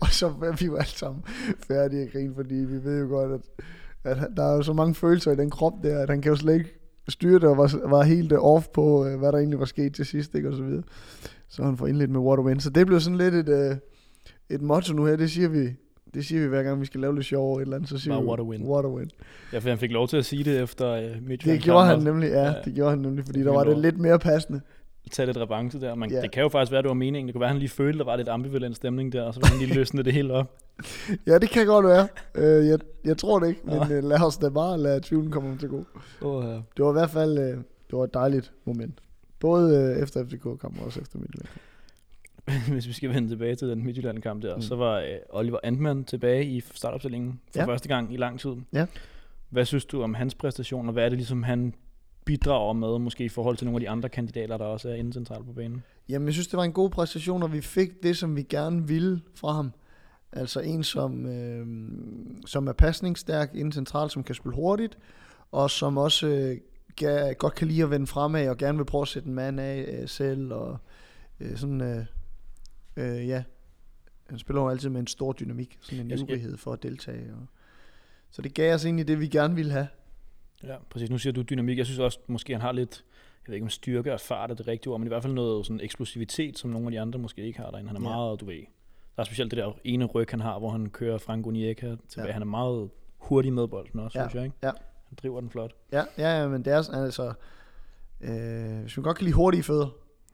og 0.00 0.08
så 0.08 0.26
er 0.26 0.56
vi 0.56 0.66
jo 0.66 0.76
alle 0.76 0.88
sammen 0.88 1.22
færdige 1.68 2.02
at 2.02 2.12
grine, 2.12 2.34
fordi 2.34 2.54
vi 2.54 2.84
ved 2.84 3.00
jo 3.00 3.06
godt, 3.08 3.32
at, 4.04 4.18
at 4.18 4.28
der 4.36 4.44
er 4.44 4.54
jo 4.56 4.62
så 4.62 4.72
mange 4.72 4.94
følelser 4.94 5.32
i 5.32 5.36
den 5.36 5.50
krop 5.50 5.72
der, 5.82 5.98
at 5.98 6.10
han 6.10 6.20
kan 6.22 6.30
jo 6.30 6.36
slet 6.36 6.54
ikke 6.54 6.74
styre 7.08 7.34
det, 7.40 7.44
og 7.48 7.56
var, 7.56 7.88
var 7.88 8.02
helt 8.02 8.32
off 8.32 8.68
på, 8.68 9.06
øh, 9.06 9.18
hvad 9.18 9.32
der 9.32 9.38
egentlig 9.38 9.58
var 9.58 9.64
sket 9.64 9.94
til 9.94 10.06
sidst, 10.06 10.34
ikke, 10.34 10.48
og 10.48 10.56
så 10.56 10.62
videre. 10.62 10.82
Så 11.48 11.62
han 11.62 11.76
får 11.76 11.86
indledt 11.86 12.10
med 12.10 12.20
what 12.20 12.38
a 12.38 12.42
win. 12.42 12.60
Så 12.60 12.70
det 12.70 12.86
blev 12.86 13.00
sådan 13.00 13.18
lidt 13.18 13.34
et, 13.34 13.48
øh, 13.48 13.76
et 14.50 14.62
motto 14.62 14.94
nu 14.94 15.04
her, 15.04 15.16
det 15.16 15.30
siger 15.30 15.48
vi, 15.48 15.68
det 16.14 16.24
siger 16.24 16.40
vi 16.42 16.48
hver 16.48 16.62
gang, 16.62 16.80
vi 16.80 16.86
skal 16.86 17.00
lave 17.00 17.14
lidt 17.14 17.26
sjov 17.26 17.48
over 17.48 17.58
et 17.58 17.62
eller 17.62 17.76
andet, 17.76 17.90
så 17.90 17.98
siger 17.98 18.14
Bare 18.14 18.22
vi, 18.22 18.28
what 18.28 18.40
a 18.40 18.42
win. 18.42 18.62
What 18.62 18.84
a 18.84 18.88
win. 18.88 19.10
Ja, 19.52 19.58
for 19.58 19.68
han 19.68 19.78
fik 19.78 19.90
lov 19.90 20.08
til 20.08 20.16
at 20.16 20.24
sige 20.24 20.44
det 20.44 20.60
efter 20.62 20.90
øh, 20.90 21.02
Midtjylland. 21.22 21.58
Det 21.58 21.64
gjorde 21.64 21.86
han 21.86 21.98
nemlig, 21.98 22.28
ja, 22.28 22.44
Ja. 22.44 22.54
det 22.64 22.74
gjorde 22.74 22.90
han 22.90 22.98
nemlig, 22.98 23.24
fordi 23.24 23.38
Det 23.38 23.46
der 23.46 23.52
var 23.52 23.64
det 23.64 23.78
lidt 23.78 23.98
mere 23.98 24.18
passende. 24.18 24.60
Tage 25.08 25.26
lidt 25.26 25.36
revanche 25.36 25.80
der. 25.80 25.94
Man, 25.94 26.10
Ja. 26.10 26.20
Det 26.22 26.30
kan 26.30 26.42
jo 26.42 26.48
faktisk 26.48 26.72
være, 26.72 26.82
det 26.82 26.88
var 26.88 26.94
meningen. 26.94 27.26
Det 27.28 27.34
kunne 27.34 27.40
være, 27.40 27.48
at 27.48 27.54
han 27.54 27.58
lige 27.58 27.68
følte, 27.68 27.98
der 27.98 28.04
var 28.04 28.16
lidt 28.16 28.28
ambivalent 28.28 28.76
stemning 28.76 29.12
der, 29.12 29.22
og 29.22 29.34
så 29.34 29.40
ville 29.40 29.50
han 29.50 29.58
lige 29.66 29.74
løsne 29.74 30.02
det 30.02 30.12
hele 30.12 30.32
op. 30.32 30.56
Ja, 31.26 31.38
det 31.38 31.50
kan 31.50 31.66
godt 31.66 31.86
være. 31.86 32.08
Øh, 32.34 32.66
jeg, 32.68 32.78
jeg 33.04 33.18
tror 33.18 33.38
det 33.38 33.48
ikke, 33.48 33.60
men 33.64 33.74
Nå. 33.76 33.94
øh, 33.94 34.04
lad 34.04 34.22
os 34.26 34.36
da 34.36 34.48
bare 34.48 34.78
lade 34.78 35.00
tvivlen 35.00 35.30
komme 35.30 35.58
til 35.58 35.68
god. 35.68 35.84
Oh, 36.20 36.44
ja. 36.44 36.50
Det 36.50 36.84
var 36.84 36.90
i 36.90 36.92
hvert 36.92 37.10
fald 37.10 37.38
øh, 37.38 37.44
det 37.46 37.98
var 37.98 38.04
et 38.04 38.14
dejligt 38.14 38.52
moment. 38.64 39.00
Både 39.40 39.76
øh, 39.96 40.02
efter 40.02 40.24
FCK-kampen 40.24 40.80
og 40.80 40.86
også 40.86 41.00
efter 41.00 41.18
Midtjylland. 41.18 41.48
Hvis 42.72 42.88
vi 42.88 42.92
skal 42.92 43.10
vende 43.14 43.28
tilbage 43.28 43.54
til 43.54 43.68
den 43.68 43.84
Midtjylland-kamp 43.84 44.42
der, 44.42 44.54
Mm. 44.56 44.62
så 44.62 44.76
var 44.76 44.98
øh, 44.98 45.04
Oliver 45.30 45.58
Antmann 45.62 46.04
tilbage 46.04 46.44
i 46.44 46.60
startopstillingen 46.74 47.40
for 47.52 47.58
Ja. 47.58 47.64
ja. 47.64 47.70
første 47.72 47.88
gang 47.88 48.14
i 48.14 48.16
lang 48.16 48.40
tid. 48.40 48.50
Ja. 48.72 48.86
Hvad 49.50 49.64
synes 49.64 49.84
du 49.84 50.02
om 50.02 50.14
hans 50.14 50.34
præstation, 50.34 50.86
og 50.86 50.92
hvad 50.92 51.04
er 51.04 51.08
det 51.08 51.18
ligesom, 51.18 51.42
han 51.42 51.74
bidrager 52.28 52.72
med, 52.72 52.98
måske 52.98 53.24
i 53.24 53.28
forhold 53.28 53.56
til 53.56 53.64
nogle 53.64 53.76
af 53.76 53.80
de 53.80 53.88
andre 53.88 54.08
kandidater, 54.08 54.56
der 54.56 54.64
også 54.64 54.88
er 54.88 54.94
inde 54.94 55.12
centralt 55.12 55.46
på 55.46 55.52
banen? 55.52 55.82
Jamen, 56.08 56.26
jeg 56.26 56.32
synes, 56.32 56.46
det 56.46 56.56
var 56.56 56.64
en 56.64 56.72
god 56.72 56.90
præstation, 56.90 57.42
og 57.42 57.52
vi 57.52 57.60
fik 57.60 58.02
det, 58.02 58.16
som 58.16 58.36
vi 58.36 58.42
gerne 58.42 58.88
ville 58.88 59.20
fra 59.34 59.52
ham. 59.52 59.72
Altså 60.32 60.60
en, 60.60 60.84
som, 60.84 61.26
øh, 61.26 61.66
som 62.46 62.66
er 62.66 62.72
pasningsstærk 62.72 63.54
inden 63.54 63.72
centralt, 63.72 64.12
som 64.12 64.22
kan 64.22 64.34
spille 64.34 64.54
hurtigt, 64.54 64.98
og 65.52 65.70
som 65.70 65.98
også 65.98 66.26
øh, 66.26 66.56
ga- 67.00 67.32
godt 67.32 67.54
kan 67.54 67.68
lide 67.68 67.82
at 67.82 67.90
vende 67.90 68.06
fremad, 68.06 68.48
og 68.48 68.56
gerne 68.56 68.78
vil 68.78 68.84
prøve 68.84 69.02
at 69.02 69.08
sætte 69.08 69.28
en 69.28 69.34
mand 69.34 69.60
af 69.60 69.98
øh, 70.00 70.08
selv, 70.08 70.52
og 70.52 70.78
øh, 71.40 71.56
sådan, 71.56 71.80
øh, 71.80 72.04
øh, 72.96 73.28
ja, 73.28 73.42
han 74.28 74.38
spiller 74.38 74.62
jo 74.62 74.68
altid 74.68 74.88
med 74.88 75.00
en 75.00 75.06
stor 75.06 75.32
dynamik, 75.32 75.78
sådan 75.80 76.04
en 76.04 76.10
ivrighed 76.18 76.56
for 76.56 76.72
at 76.72 76.82
deltage. 76.82 77.32
Og, 77.34 77.46
så 78.30 78.42
det 78.42 78.54
gav 78.54 78.74
os 78.74 78.84
egentlig 78.84 79.08
det, 79.08 79.20
vi 79.20 79.28
gerne 79.28 79.54
ville 79.54 79.72
have. 79.72 79.86
Ja, 80.64 80.76
præcis. 80.90 81.10
Nu 81.10 81.18
siger 81.18 81.32
du 81.32 81.42
dynamik. 81.42 81.78
Jeg 81.78 81.86
synes 81.86 81.98
også, 81.98 82.18
måske 82.26 82.52
han 82.52 82.60
har 82.62 82.72
lidt, 82.72 83.04
jeg 83.46 83.48
ved 83.50 83.54
ikke 83.54 83.64
om 83.64 83.70
styrke 83.70 84.12
og 84.14 84.20
fart 84.20 84.50
er 84.50 84.54
det 84.54 84.68
rigtige 84.68 84.92
ord, 84.92 85.00
men 85.00 85.06
i 85.06 85.08
hvert 85.08 85.22
fald 85.22 85.32
noget 85.32 85.66
sådan 85.66 85.80
eksplosivitet, 85.80 86.58
som 86.58 86.70
nogle 86.70 86.86
af 86.86 86.90
de 86.90 87.00
andre 87.00 87.18
måske 87.18 87.42
ikke 87.42 87.58
har 87.58 87.70
derinde. 87.70 87.88
Han 87.88 87.96
er 87.96 88.00
Ja. 88.10 88.16
meget, 88.16 88.40
du 88.40 88.44
ved, 88.46 88.54
der 89.16 89.22
er 89.22 89.24
specielt 89.24 89.50
det 89.50 89.56
der 89.56 89.72
ene 89.84 90.04
ryg, 90.04 90.26
han 90.30 90.40
har, 90.40 90.58
hvor 90.58 90.70
han 90.70 90.90
kører 90.90 91.18
Frank 91.18 91.46
Onieka 91.46 91.96
tilbage. 92.08 92.26
Ja. 92.26 92.32
Han 92.32 92.42
er 92.42 92.46
meget 92.46 92.90
hurtig 93.18 93.52
med 93.52 93.68
bolden 93.68 94.00
også, 94.00 94.18
Ja. 94.18 94.24
synes 94.24 94.34
jeg, 94.34 94.44
ikke? 94.44 94.56
Ja. 94.62 94.70
Han 95.08 95.18
driver 95.22 95.40
den 95.40 95.50
flot. 95.50 95.74
Ja, 95.92 96.02
ja, 96.18 96.40
ja 96.40 96.48
men 96.48 96.64
det 96.64 96.72
er 96.72 96.82
sådan, 96.82 97.04
altså, 97.04 97.32
øh, 98.20 98.80
hvis 98.80 98.96
man 98.96 99.04
godt 99.04 99.16
kan 99.16 99.24
lide 99.24 99.34
hurtige 99.36 99.62
fødder, 99.62 99.88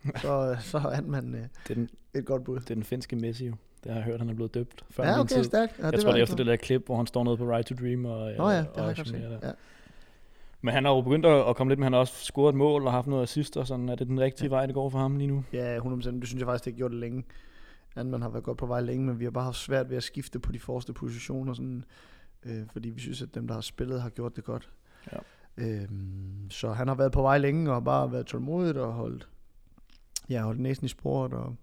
så, 0.22 0.56
så 0.60 0.78
er 0.78 1.00
man 1.00 1.34
øh, 1.34 1.40
Det 1.40 1.70
er, 1.70 1.74
den, 1.74 1.88
et 2.14 2.24
godt 2.26 2.44
bud. 2.44 2.60
det 2.60 2.70
er 2.70 2.74
den 2.74 2.84
finske 2.84 3.16
Messi, 3.16 3.46
jo. 3.46 3.54
Det 3.84 3.92
har 3.92 3.98
jeg 3.98 4.04
hørt, 4.04 4.18
han 4.20 4.28
er 4.30 4.34
blevet 4.34 4.54
døbt 4.54 4.84
før 4.90 5.04
Ja, 5.04 5.10
min 5.10 5.20
okay, 5.20 5.34
tid. 5.34 5.44
stærkt. 5.44 5.78
Ja, 5.78 5.84
jeg 5.84 5.92
tror, 5.92 5.98
det 6.00 6.06
er 6.06 6.14
ikke 6.14 6.22
efter 6.22 6.36
det 6.36 6.46
der 6.46 6.56
klip, 6.56 6.86
hvor 6.86 6.96
han 6.96 7.06
står 7.06 7.24
nede 7.24 7.36
på 7.36 7.44
Right 7.52 7.66
to 7.66 7.74
Dream 7.74 8.04
og, 8.04 8.32
Nå 8.38 8.50
ja, 8.50 8.58
det 8.58 8.68
og 8.68 8.80
har 8.80 8.86
jeg 8.86 8.96
godt 8.96 9.08
set. 9.08 9.38
Ja. 9.42 9.50
Men 10.64 10.74
han 10.74 10.84
har 10.84 10.92
jo 10.92 11.00
begyndt 11.00 11.26
at 11.26 11.56
komme 11.56 11.70
lidt 11.70 11.78
med, 11.78 11.86
han 11.86 11.92
har 11.92 12.00
også 12.00 12.24
scoret 12.24 12.52
et 12.52 12.56
mål 12.56 12.86
og 12.86 12.92
haft 12.92 13.06
noget 13.06 13.22
assist, 13.22 13.56
og 13.56 13.66
sådan, 13.66 13.88
er 13.88 13.94
det 13.94 14.06
den 14.06 14.20
rigtige 14.20 14.50
vej, 14.50 14.66
det 14.66 14.74
går 14.74 14.90
for 14.90 14.98
ham 14.98 15.16
lige 15.16 15.28
nu? 15.28 15.44
Ja, 15.52 15.78
100%. 15.78 15.90
Det 15.94 16.28
synes 16.28 16.34
jeg 16.34 16.46
faktisk, 16.46 16.64
det 16.64 16.72
har 16.72 16.76
gjort 16.76 16.90
det 16.90 17.00
længe. 17.00 17.24
At 17.96 18.06
man 18.06 18.22
har 18.22 18.28
været 18.28 18.44
godt 18.44 18.58
på 18.58 18.66
vej 18.66 18.80
længe, 18.80 19.06
men 19.06 19.18
vi 19.18 19.24
har 19.24 19.30
bare 19.30 19.44
haft 19.44 19.56
svært 19.56 19.90
ved 19.90 19.96
at 19.96 20.02
skifte 20.02 20.38
på 20.38 20.52
de 20.52 20.58
forreste 20.58 20.92
positioner, 20.92 21.54
sådan, 21.54 21.84
øh, 22.44 22.62
fordi 22.72 22.90
vi 22.90 23.00
synes, 23.00 23.22
at 23.22 23.34
dem, 23.34 23.46
der 23.46 23.54
har 23.54 23.60
spillet, 23.60 24.02
har 24.02 24.10
gjort 24.10 24.36
det 24.36 24.44
godt. 24.44 24.70
Ja. 25.12 25.18
Øhm, 25.56 26.50
så 26.50 26.72
han 26.72 26.88
har 26.88 26.94
været 26.94 27.12
på 27.12 27.22
vej 27.22 27.38
længe, 27.38 27.72
og 27.72 27.84
bare 27.84 28.12
været 28.12 28.26
tålmodigt 28.26 28.76
og 28.76 28.92
holdt, 28.92 29.28
ja, 30.28 30.42
holdt 30.42 30.60
næsen 30.60 30.84
i 30.84 30.88
sporet, 30.88 31.32
og 31.32 31.56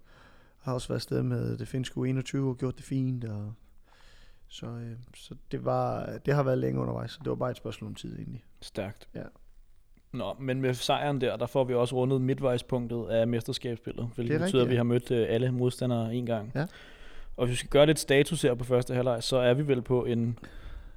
har 0.59 0.73
også 0.73 0.87
været 0.87 0.97
afsted 0.97 1.23
med 1.23 1.57
det 1.57 1.67
finske 1.67 1.99
U21 1.99 2.37
og 2.37 2.57
gjort 2.57 2.77
det 2.77 2.85
fint. 2.85 3.23
Og, 3.25 3.53
så 4.47 4.65
øh, 4.65 4.97
så 5.15 5.35
det, 5.51 5.65
var, 5.65 6.17
det 6.25 6.33
har 6.33 6.43
været 6.43 6.57
længe 6.57 6.81
undervejs, 6.81 7.11
så 7.11 7.19
det 7.23 7.29
var 7.29 7.35
bare 7.35 7.51
et 7.51 7.57
spørgsmål 7.57 7.87
om 7.87 7.95
tid 7.95 8.19
egentlig. 8.19 8.43
Stærkt. 8.61 9.07
Ja. 9.15 9.23
Nå, 10.11 10.35
men 10.39 10.61
med 10.61 10.73
sejren 10.73 11.21
der, 11.21 11.37
der 11.37 11.45
får 11.45 11.63
vi 11.63 11.73
også 11.73 11.95
rundet 11.95 12.21
midtvejspunktet 12.21 13.07
af 13.09 13.27
mesterskabsspillet, 13.27 14.09
hvilket 14.15 14.33
Det 14.33 14.41
er 14.41 14.45
betyder, 14.45 14.61
rigtigt, 14.61 14.61
at 14.61 14.69
vi 14.69 14.73
ja. 14.73 14.79
har 14.79 14.83
mødt 14.83 15.11
øh, 15.11 15.27
alle 15.29 15.51
modstandere 15.51 16.15
en 16.15 16.25
gang. 16.25 16.51
Ja. 16.55 16.65
Og 17.37 17.45
hvis 17.45 17.51
vi 17.51 17.57
skal 17.57 17.69
gøre 17.69 17.85
lidt 17.85 17.99
status 17.99 18.41
her 18.41 18.53
på 18.53 18.63
første 18.63 18.93
halvleg, 18.93 19.23
så 19.23 19.37
er 19.37 19.53
vi 19.53 19.67
vel 19.67 19.81
på 19.81 20.05
en, 20.05 20.39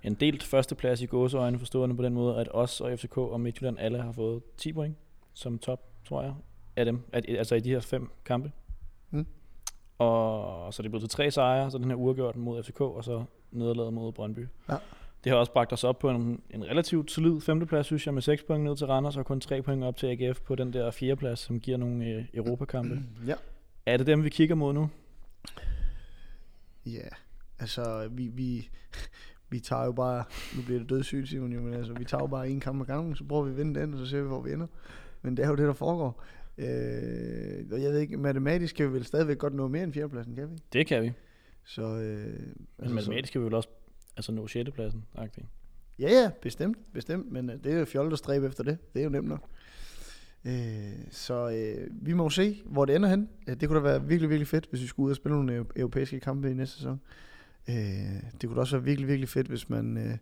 en 0.02 0.14
delt 0.14 0.42
førsteplads 0.42 1.02
i 1.02 1.06
gåseøjne, 1.06 1.58
forstående 1.58 1.96
på 1.96 2.02
den 2.02 2.14
måde, 2.14 2.36
at 2.36 2.48
os 2.50 2.80
og 2.80 2.98
FCK 2.98 3.18
og 3.18 3.40
Midtjylland 3.40 3.78
alle 3.78 4.02
har 4.02 4.12
fået 4.12 4.42
10 4.56 4.72
point 4.72 4.96
som 5.34 5.58
top, 5.58 5.80
tror 6.08 6.22
jeg, 6.22 6.34
af 6.76 6.84
dem, 6.84 7.00
altså 7.12 7.54
i 7.54 7.60
de 7.60 7.70
her 7.70 7.80
fem 7.80 8.10
kampe. 8.24 8.52
Mm. 9.10 9.26
Og 9.98 10.74
så 10.74 10.80
er 10.80 10.82
det 10.82 10.90
blevet 10.90 11.10
til 11.10 11.16
tre 11.16 11.30
sejre, 11.30 11.70
så 11.70 11.78
den 11.78 11.88
her 11.88 11.94
uafgjort 11.94 12.36
mod 12.36 12.62
FCK, 12.62 12.80
og 12.80 13.04
så 13.04 13.24
nederlaget 13.50 13.92
mod 13.92 14.12
Brøndby. 14.12 14.48
Ja. 14.68 14.76
Det 15.24 15.32
har 15.32 15.38
også 15.38 15.52
bragt 15.52 15.72
os 15.72 15.84
op 15.84 15.98
på 15.98 16.10
en, 16.10 16.40
en 16.50 16.64
relativt 16.64 17.10
solid 17.10 17.40
femteplads, 17.40 17.86
synes 17.86 18.06
jeg, 18.06 18.14
med 18.14 18.22
6 18.22 18.42
point 18.42 18.64
ned 18.64 18.76
til 18.76 18.86
Randers, 18.86 19.16
og 19.16 19.26
kun 19.26 19.40
3 19.40 19.62
point 19.62 19.84
op 19.84 19.96
til 19.96 20.06
AGF 20.06 20.40
på 20.40 20.54
den 20.54 20.72
der 20.72 20.90
fjerdeplads, 20.90 21.38
som 21.38 21.60
giver 21.60 21.76
nogle 21.76 22.06
øh, 22.06 22.24
Europakampe. 22.34 23.00
Ja. 23.26 23.34
Er 23.86 23.96
det 23.96 24.06
dem, 24.06 24.24
vi 24.24 24.28
kigger 24.28 24.54
mod 24.54 24.72
nu? 24.72 24.90
Ja, 26.86 27.08
altså 27.58 28.08
vi, 28.10 28.26
vi, 28.26 28.68
vi 29.50 29.60
tager 29.60 29.84
jo 29.84 29.92
bare, 29.92 30.24
nu 30.56 30.62
bliver 30.62 30.78
det 30.80 30.90
dødssygt, 30.90 31.28
Simon, 31.28 31.64
men 31.64 31.74
altså, 31.74 31.92
vi 31.92 32.04
tager 32.04 32.22
jo 32.22 32.26
bare 32.26 32.48
en 32.48 32.60
kamp 32.60 32.80
ad 32.80 32.86
gangen, 32.86 33.16
så 33.16 33.24
prøver 33.24 33.44
vi 33.44 33.50
at 33.50 33.56
vinde 33.56 33.80
den, 33.80 33.94
og 33.94 33.98
så 33.98 34.06
ser 34.06 34.20
vi, 34.20 34.28
hvor 34.28 34.40
vi 34.40 34.52
ender. 34.52 34.66
Men 35.22 35.36
det 35.36 35.44
er 35.44 35.48
jo 35.48 35.56
det, 35.56 35.66
der 35.66 35.72
foregår. 35.72 36.22
Øh, 36.58 37.66
og 37.72 37.82
jeg 37.82 37.92
ved 37.92 37.98
ikke, 37.98 38.16
matematisk 38.16 38.76
kan 38.76 38.88
vi 38.88 38.92
vel 38.92 39.04
stadigvæk 39.04 39.38
godt 39.38 39.54
nå 39.54 39.68
mere 39.68 39.82
end 39.82 39.92
fjerdepladsen, 39.92 40.34
kan 40.34 40.50
vi? 40.50 40.56
Det 40.72 40.86
kan 40.86 41.02
vi. 41.02 41.12
Så, 41.64 41.82
øh, 41.82 41.88
Men 41.88 42.56
altså, 42.78 42.94
matematisk 42.94 43.28
skal 43.28 43.40
vi 43.40 43.46
vel 43.46 43.54
også 43.54 43.68
altså 44.16 44.32
nå 44.32 44.46
6. 44.46 44.70
pladsen. 44.70 45.04
agtigt. 45.14 45.46
Ja, 45.98 46.08
ja, 46.08 46.30
bestemt, 46.42 46.78
bestemt, 46.92 47.32
men 47.32 47.50
øh, 47.50 47.64
det 47.64 47.72
er 47.72 47.78
jo 47.78 47.84
fjollet 47.84 48.12
at 48.12 48.18
stræbe 48.18 48.46
efter 48.46 48.64
det. 48.64 48.78
Det 48.94 49.00
er 49.00 49.04
jo 49.04 49.10
nemt 49.10 49.28
nok. 49.28 49.48
Øh, 50.44 50.92
så 51.10 51.50
øh, 51.50 51.88
vi 51.90 52.12
må 52.12 52.22
jo 52.22 52.28
se, 52.28 52.62
hvor 52.64 52.84
det 52.84 52.96
ender 52.96 53.08
hen. 53.08 53.28
Det 53.46 53.68
kunne 53.68 53.76
da 53.76 53.82
være 53.82 54.04
virkelig, 54.06 54.30
virkelig 54.30 54.48
fedt, 54.48 54.66
hvis 54.70 54.82
vi 54.82 54.86
skulle 54.86 55.04
ud 55.04 55.10
og 55.10 55.16
spille 55.16 55.36
nogle 55.36 55.66
europæiske 55.76 56.20
kampe 56.20 56.50
i 56.50 56.54
næste 56.54 56.76
sæson. 56.76 57.00
Øh, 57.68 57.74
det 58.40 58.48
kunne 58.48 58.54
da 58.54 58.60
også 58.60 58.76
være 58.76 58.84
virkelig, 58.84 59.08
virkelig 59.08 59.28
fedt, 59.28 59.46
hvis 59.46 59.70
man 59.70 59.96
øh, 59.96 60.16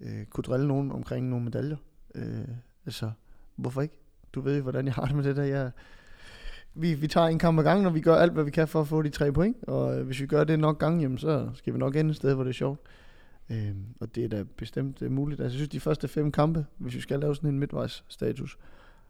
øh, 0.00 0.26
kunne 0.26 0.42
drille 0.42 0.68
nogen 0.68 0.92
omkring 0.92 1.28
nogle 1.28 1.44
medaljer. 1.44 1.76
Øh, 2.14 2.48
altså, 2.86 3.10
hvorfor 3.56 3.82
ikke? 3.82 3.94
Du 4.32 4.40
ved 4.40 4.56
jo, 4.56 4.62
hvordan 4.62 4.86
jeg 4.86 4.94
har 4.94 5.04
det 5.04 5.16
med 5.16 5.24
det 5.24 5.36
der. 5.36 5.42
Jeg, 5.42 5.70
vi, 6.74 6.94
vi 6.94 7.08
tager 7.08 7.26
en 7.26 7.38
kamp 7.38 7.58
ad 7.58 7.64
gangen, 7.64 7.86
og 7.86 7.94
vi 7.94 8.00
gør 8.00 8.14
alt, 8.14 8.32
hvad 8.32 8.44
vi 8.44 8.50
kan 8.50 8.68
for 8.68 8.80
at 8.80 8.88
få 8.88 9.02
de 9.02 9.08
tre 9.08 9.32
point. 9.32 9.56
Og 9.64 9.98
øh, 9.98 10.06
hvis 10.06 10.20
vi 10.20 10.26
gør 10.26 10.44
det 10.44 10.58
nok 10.58 10.78
gange, 10.78 11.02
jamen, 11.02 11.18
så 11.18 11.50
skal 11.54 11.72
vi 11.72 11.78
nok 11.78 11.96
ende 11.96 12.10
et 12.10 12.16
sted, 12.16 12.34
hvor 12.34 12.44
det 12.44 12.50
er 12.50 12.54
sjovt. 12.54 12.80
Øhm, 13.52 13.84
og 14.00 14.14
det 14.14 14.24
er 14.24 14.28
da 14.28 14.44
bestemt 14.56 15.02
uh, 15.02 15.10
muligt. 15.10 15.40
Altså, 15.40 15.54
jeg 15.54 15.58
synes, 15.58 15.68
de 15.68 15.80
første 15.80 16.08
fem 16.08 16.32
kampe, 16.32 16.66
hvis 16.78 16.94
vi 16.94 17.00
skal 17.00 17.20
lave 17.20 17.36
sådan 17.36 17.50
en 17.50 17.58
midtvejsstatus, 17.58 18.58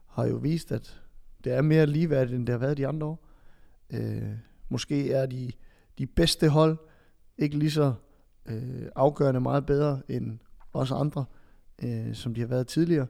har 0.07 0.27
jo 0.27 0.37
vist, 0.37 0.73
at 0.73 1.01
det 1.45 1.53
er 1.53 1.63
mere 1.63 1.87
ligeværdigt, 1.87 2.37
end 2.37 2.47
det 2.47 2.53
har 2.53 2.59
været 2.59 2.77
de 2.77 2.87
andre 2.87 3.07
år. 3.07 3.29
Øh, 3.93 4.23
måske 4.69 5.13
er 5.13 5.27
de, 5.27 5.51
de 5.99 6.07
bedste 6.07 6.49
hold 6.49 6.77
ikke 7.39 7.59
lige 7.59 7.71
så 7.71 7.95
øh, 8.47 8.83
afgørende 8.97 9.41
meget 9.41 9.67
bedre 9.67 10.03
end 10.09 10.39
os 10.73 10.91
andre, 10.93 11.25
øh, 11.85 12.15
som 12.15 12.35
de 12.35 12.41
har 12.41 12.49
været 12.49 12.67
tidligere. 12.67 13.07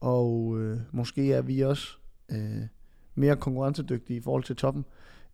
Og 0.00 0.60
øh, 0.60 0.78
måske 0.92 1.32
er 1.32 1.42
vi 1.42 1.60
også 1.60 1.96
øh, 2.28 2.62
mere 3.14 3.36
konkurrencedygtige 3.36 4.16
i 4.16 4.20
forhold 4.20 4.44
til 4.44 4.56
toppen, 4.56 4.84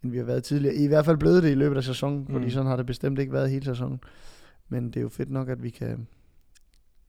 end 0.03 0.11
vi 0.13 0.19
har 0.19 0.25
været 0.25 0.45
tidligere. 0.45 0.75
I 0.75 0.87
hvert 0.87 1.05
fald 1.05 1.17
blevet 1.17 1.43
det 1.43 1.51
i 1.51 1.55
løbet 1.55 1.77
af 1.77 1.85
sæsonen, 1.85 2.27
fordi 2.27 2.45
Mm. 2.45 2.51
sådan 2.51 2.67
har 2.67 2.77
det 2.77 2.87
bestemt 2.87 3.19
ikke 3.19 3.33
været 3.33 3.51
hele 3.51 3.65
sæsonen. 3.65 4.01
Men 4.69 4.87
det 4.87 4.97
er 4.97 5.01
jo 5.01 5.09
fedt 5.09 5.31
nok, 5.31 5.49
at 5.49 5.63
vi 5.63 5.71
kan 5.71 6.07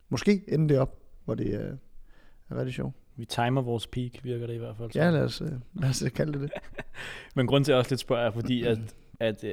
måske 0.10 0.44
ende 0.48 0.70
det 0.70 0.80
op, 0.80 1.00
hvor 1.26 1.36
det 1.36 1.54
er, 1.56 1.78
er 2.50 2.56
rigtig 2.58 2.74
sjovt. 2.74 2.96
Vi 3.16 3.26
timer 3.26 3.62
vores 3.62 3.88
peak, 3.88 4.24
virker 4.24 4.48
det 4.48 4.54
i 4.54 4.58
hvert 4.58 4.78
fald. 4.78 4.92
Ja, 4.96 5.10
lad 5.10 5.22
os, 5.22 5.42
øh, 5.42 5.52
lad 5.74 5.90
os 5.90 6.04
kalde 6.16 6.34
det 6.34 6.42
det. 6.42 6.52
Men 7.36 7.48
grund 7.48 7.66
til, 7.66 7.72
at 7.72 7.74
jeg 7.74 7.80
også 7.80 7.92
lidt 7.92 8.00
spørger, 8.00 8.28
er 8.28 8.32
fordi, 8.32 8.64
at, 8.64 8.96
at 9.20 9.44
øh, 9.44 9.52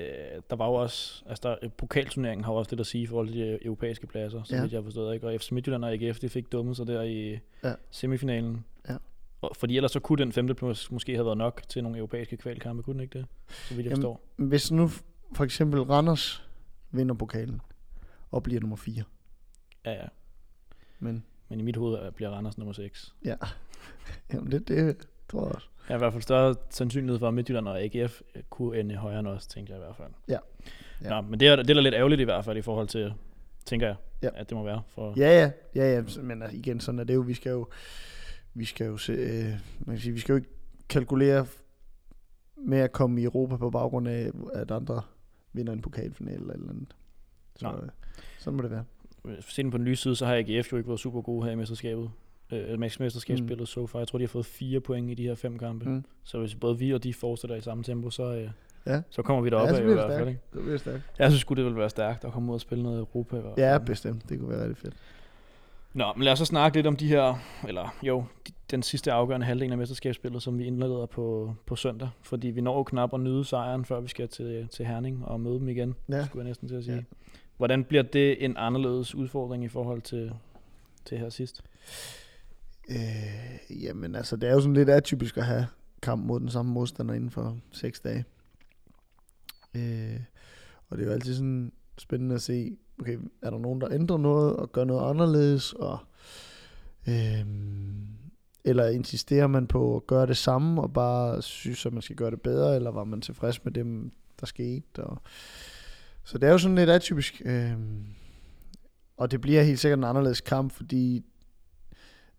der 0.51 0.57
var 0.57 0.67
jo 0.67 0.75
også, 0.75 1.25
altså 1.29 1.57
der, 1.63 1.69
pokalturneringen 1.69 2.45
har 2.45 2.53
også 2.53 2.71
lidt 2.71 2.81
at 2.81 2.87
sige 2.87 3.03
i 3.03 3.07
forhold 3.07 3.29
til 3.29 3.37
de 3.37 3.65
europæiske 3.65 4.07
pladser, 4.07 4.43
så 4.43 4.55
Ja. 4.57 4.61
vidt 4.63 4.73
jeg 4.73 4.79
har 4.79 4.85
forstået, 4.85 5.15
ikke? 5.15 5.27
Og 5.29 5.41
FC 5.41 5.51
Midtjylland 5.51 5.85
og 5.85 5.93
AGF, 5.93 6.19
det 6.19 6.31
fik 6.31 6.53
dummet 6.53 6.77
sig 6.77 6.87
der 6.87 7.03
i 7.03 7.39
Ja. 7.65 7.75
semifinalen. 7.91 8.65
Ja. 8.89 8.97
Og, 9.41 9.57
fordi 9.57 9.77
ellers 9.77 9.93
så 9.93 10.01
kunne 10.01 10.19
den 10.25 10.33
femte 10.33 10.55
plads 10.55 10.91
måske 10.91 11.15
have 11.15 11.25
været 11.25 11.39
nok 11.39 11.63
til 11.69 11.83
nogle 11.83 11.99
europæiske 11.99 12.37
kvalkampe, 12.37 12.83
kunne 12.83 12.95
den 12.95 13.01
ikke 13.03 13.19
det? 13.19 13.27
Så 13.49 13.75
vidt 13.75 13.85
jeg 13.85 13.91
Jamen, 13.91 13.97
forstår. 14.03 14.21
Hvis 14.37 14.73
nu 14.73 14.89
for 15.35 15.45
eksempel 15.45 15.81
Randers 15.83 16.49
vinder 16.91 17.15
pokalen 17.15 17.61
og 18.33 18.43
bliver 18.43 18.61
nummer 18.61 18.77
4, 18.77 19.03
Ja, 19.85 19.93
ja. 19.93 20.07
men 20.99 21.25
Men 21.49 21.61
i 21.61 21.63
mit 21.63 21.77
hoved 21.77 21.95
er- 21.95 22.11
bliver 22.11 22.31
Randers 22.31 22.59
nummer 22.59 22.73
6. 22.73 23.15
ja, 23.25 23.35
jamen 24.33 24.53
det, 24.53 24.69
det 24.69 25.09
tror 25.29 25.47
jeg 25.47 25.55
også. 25.55 25.69
Jeg 25.89 25.95
har 25.95 25.99
i 25.99 25.99
hvert 25.99 26.13
fald 26.13 26.23
større 26.23 26.55
sandsynlighed 26.71 27.19
for, 27.19 27.29
at 27.29 27.35
Midtjylland 27.35 27.69
og 27.69 27.81
AGF 27.83 28.21
øh, 28.35 28.43
kunne 28.51 28.79
ende 28.81 28.97
højere 28.97 29.21
end 29.21 29.29
os, 29.29 29.47
tænkte 29.47 29.73
jeg 29.73 29.81
i 29.81 29.85
hvert 29.85 29.97
fald. 29.97 30.09
Ja. 30.29 30.39
Ja. 31.03 31.09
Nå, 31.11 31.21
men 31.21 31.41
det 31.41 31.49
er, 31.49 31.57
det 31.57 31.71
er 31.71 31.75
da 31.75 31.81
lidt 31.81 31.95
ærgerligt 31.95 32.21
i 32.21 32.25
hvert 32.25 32.45
fald 32.45 32.59
i 32.59 32.63
forhold 32.63 32.89
til, 32.89 33.15
tænker 33.65 33.87
jeg, 33.87 33.97
Ja. 34.23 34.29
at 34.35 34.49
det 34.49 34.57
må 34.57 34.65
være. 34.65 34.83
For, 34.89 35.15
Ja, 35.17 35.41
ja, 35.43 35.51
ja, 35.75 35.95
ja, 35.95 36.07
så- 36.07 36.23
men 36.23 36.43
altså, 36.43 36.57
igen, 36.59 36.81
sådan 36.81 36.99
er 36.99 37.05
det 37.05 37.15
jo, 37.15 37.21
vi 37.21 37.35
skal 37.35 37.51
jo, 37.51 37.67
vi 38.55 38.65
skal 38.65 38.87
jo 38.87 38.97
se, 38.97 39.13
øh, 39.13 39.45
man 39.81 39.97
kan 39.97 39.99
sige, 39.99 40.13
vi 40.13 40.19
skal 40.21 40.33
jo 40.33 40.37
ikke 40.37 40.49
kalkulere 40.89 41.47
med 42.57 42.79
at 42.79 42.93
komme 42.93 43.21
i 43.21 43.25
Europa 43.25 43.57
på 43.57 43.71
baggrund 43.71 44.09
af, 44.09 44.31
at 44.55 44.71
andre 44.71 45.03
vinder 45.53 45.73
en 45.73 45.83
pokalfinale 45.83 46.53
eller 46.53 46.71
andet. 46.71 46.97
Så 47.57 47.65
Nej. 47.67 47.75
øh, 47.83 47.89
sådan 48.39 48.57
må 48.57 48.63
det 48.63 48.71
være. 48.71 48.85
Set 49.41 49.71
på 49.71 49.79
den 49.79 49.87
lyse 49.87 50.03
side, 50.03 50.17
så 50.17 50.27
har 50.27 50.35
AGF 50.37 50.73
jo 50.73 50.77
ikke 50.77 50.89
været 50.89 51.01
super 51.01 51.21
gode 51.21 51.45
her 51.45 51.53
i 51.53 51.55
mesterskabet. 51.55 52.11
Øh, 52.53 52.79
mesterskabsspillet 52.81 53.61
mm. 53.61 53.67
så 53.67 53.87
far. 53.87 53.99
Jeg 53.99 54.09
tror, 54.09 54.19
de 54.19 54.25
har 54.25 54.29
fået 54.29 54.47
fire 54.47 54.81
point 54.81 55.11
i 55.11 55.15
de 55.15 55.23
her 55.23 55.35
fem 55.35 55.59
kampe. 55.59 55.89
Mm. 55.89 56.05
Så 56.25 56.39
hvis 56.39 56.55
både 56.55 56.79
vi 56.79 56.95
og 56.95 57.03
de 57.05 57.15
fortsætter 57.15 57.57
i 57.57 57.61
samme 57.61 57.85
tempo, 57.85 58.11
så, 58.11 58.23
øh, 58.35 58.51
Ja. 58.87 59.03
så 59.11 59.23
kommer 59.23 59.43
vi 59.43 59.51
derop 59.51 59.69
Ja, 59.69 59.75
af 59.75 59.81
i 59.81 59.85
hvert 59.85 60.11
fald. 60.13 60.29
Ikke? 60.29 60.41
Det 60.53 60.63
bliver 60.63 60.79
stærkt. 60.79 61.03
Jeg 61.19 61.31
synes 61.31 61.45
det 61.45 61.57
ville 61.65 61.77
være 61.79 61.91
stærkt 61.91 62.25
at 62.25 62.33
komme 62.33 62.49
ud 62.51 62.55
og 62.55 62.61
spille 62.61 62.85
noget 62.85 62.99
Europa 62.99 63.37
i 63.37 63.41
hvert 63.41 63.53
fald. 63.59 63.67
Ja, 63.67 63.79
bestemt. 63.79 64.29
Det 64.29 64.39
kunne 64.39 64.49
være 64.51 64.61
rigtig 64.61 64.77
fedt. 64.77 64.95
Nå, 65.95 66.05
men 66.17 66.25
lad 66.25 66.33
os 66.33 66.39
så 66.39 66.45
snakke 66.45 66.79
lidt 66.79 66.87
om 66.87 66.97
de 66.97 67.09
her, 67.09 67.35
eller 67.69 67.97
jo, 68.03 68.25
de, 68.49 68.53
den 68.71 68.83
sidste 68.83 69.13
afgørende 69.13 69.47
halvdel 69.47 69.73
af 69.73 69.79
mesterskabsspillet, 69.79 70.43
som 70.43 70.59
vi 70.59 70.65
indleder 70.65 71.07
på, 71.07 71.55
på 71.67 71.77
søndag. 71.77 72.09
Fordi 72.23 72.49
vi 72.49 72.61
når 72.61 72.77
jo 72.77 72.83
knap 72.83 73.15
at 73.15 73.21
nyde 73.21 73.45
sejren, 73.45 73.85
før 73.85 74.01
vi 74.01 74.09
skal 74.09 74.29
til, 74.29 74.69
til 74.69 74.87
Herning 74.87 75.25
og 75.25 75.41
møde 75.41 75.55
dem 75.59 75.69
igen, 75.69 75.95
Ja. 76.09 76.25
skulle 76.25 76.43
jeg 76.43 76.49
næsten 76.49 76.69
til 76.69 76.75
at 76.75 76.85
sige. 76.85 76.97
Ja. 76.97 77.03
Hvordan 77.57 77.85
bliver 77.85 78.03
det 78.03 78.45
en 78.45 78.57
anderledes 78.57 79.15
udfordring 79.15 79.65
i 79.65 79.69
forhold 79.69 80.03
til, 80.03 80.33
til 81.05 81.19
her 81.19 81.29
sidst? 81.29 81.63
Øh, 82.91 83.83
jamen 83.83 84.15
altså, 84.15 84.37
det 84.37 84.49
er 84.49 84.53
jo 84.53 84.61
sådan 84.61 84.75
lidt 84.75 84.91
atypisk 84.91 85.37
at 85.37 85.45
have 85.45 85.67
kamp 86.03 86.25
mod 86.25 86.41
den 86.41 86.49
samme 86.49 86.73
modstander 86.73 87.15
inden 87.15 87.31
for 87.31 87.59
seks 87.71 88.01
dage. 88.01 88.25
Øh, 89.75 90.21
og 90.89 90.97
det 90.97 91.03
er 91.03 91.07
jo 91.07 91.13
altid 91.13 91.35
sådan 91.35 91.73
spændende 91.99 92.35
at 92.35 92.43
se, 92.43 92.77
okay, 93.01 93.19
er 93.43 93.51
der 93.51 93.59
nogen, 93.59 93.81
der 93.81 93.93
ændrer 93.93 94.17
noget 94.17 94.57
og 94.57 94.73
gør 94.73 94.85
noget 94.85 95.11
anderledes, 95.11 95.73
og 95.73 95.99
øh, 97.09 97.47
eller 98.65 98.89
insisterer 98.89 99.47
man 99.47 99.67
på 99.67 99.97
at 99.97 100.07
gøre 100.07 100.27
det 100.27 100.37
samme, 100.37 100.83
og 100.83 100.93
bare 100.93 101.43
synes, 101.43 101.87
at 101.87 101.93
man 101.93 102.03
skal 102.03 102.17
gøre 102.17 102.31
det 102.31 102.41
bedre, 102.41 102.77
eller 102.77 102.91
var 102.91 103.05
man 103.05 103.21
tilfreds 103.21 103.65
med 103.65 103.73
dem, 103.73 104.13
der 104.41 104.47
skete, 104.47 105.05
og 105.05 105.23
så 106.25 106.39
det 106.39 106.49
er 106.49 106.53
jo 106.53 106.59
sådan 106.59 106.75
lidt 106.75 106.91
atypisk, 106.91 107.43
Øh, 107.45 107.77
og 109.17 109.31
det 109.31 109.41
bliver 109.41 109.63
helt 109.63 109.79
sikkert 109.79 109.99
en 109.99 110.05
anderledes 110.05 110.41
kamp, 110.41 110.73
fordi 110.73 111.25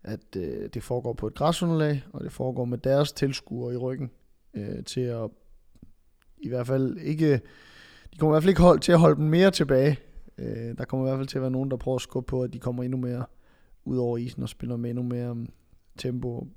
at 0.02 0.36
øh, 0.36 0.68
det 0.74 0.82
foregår 0.82 1.12
på 1.12 1.26
et 1.26 1.34
græsunderlag, 1.34 2.04
og 2.12 2.24
det 2.24 2.32
foregår 2.32 2.64
med 2.64 2.78
deres 2.78 3.12
tilskuere 3.12 3.74
i 3.74 3.76
ryggen 3.76 4.10
øh, 4.54 4.84
til 4.84 5.00
at 5.00 5.30
i 6.38 6.48
hvert 6.48 6.66
fald 6.66 6.98
ikke, 6.98 7.40
de 8.12 8.18
kommer 8.18 8.32
i 8.32 8.34
hvert 8.34 8.42
fald 8.42 8.50
ikke 8.50 8.62
hold, 8.62 8.80
til 8.80 8.92
at 8.92 8.98
holde 8.98 9.16
dem 9.16 9.24
mere 9.24 9.50
tilbage. 9.50 9.98
Øh, 10.38 10.78
der 10.78 10.84
kommer 10.84 11.06
i 11.06 11.08
hvert 11.08 11.18
fald 11.18 11.28
til 11.28 11.38
at 11.38 11.42
være 11.42 11.50
nogen, 11.50 11.70
der 11.70 11.76
prøver 11.76 11.96
at 11.96 12.02
skubbe 12.02 12.26
på, 12.26 12.42
at 12.42 12.52
de 12.52 12.58
kommer 12.58 12.82
endnu 12.82 12.98
mere 12.98 13.24
ud 13.84 13.96
over 13.96 14.18
isen 14.18 14.42
og 14.42 14.48
spiller 14.48 14.76
med 14.76 14.90
endnu 14.90 15.02
mere 15.02 15.30
um, 15.30 15.48
tempo 15.98 16.48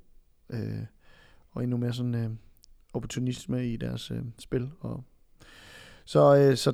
øh, 0.50 0.84
og 1.50 1.62
endnu 1.62 1.76
mere 1.76 1.92
sådan 1.92 2.14
øh, 2.14 2.30
opportunisme 2.92 3.68
i 3.68 3.76
deres 3.76 4.10
øh, 4.10 4.22
spil. 4.38 4.70
Og 4.80 5.04
så, 6.04 6.36
øh, 6.36 6.56
så 6.56 6.72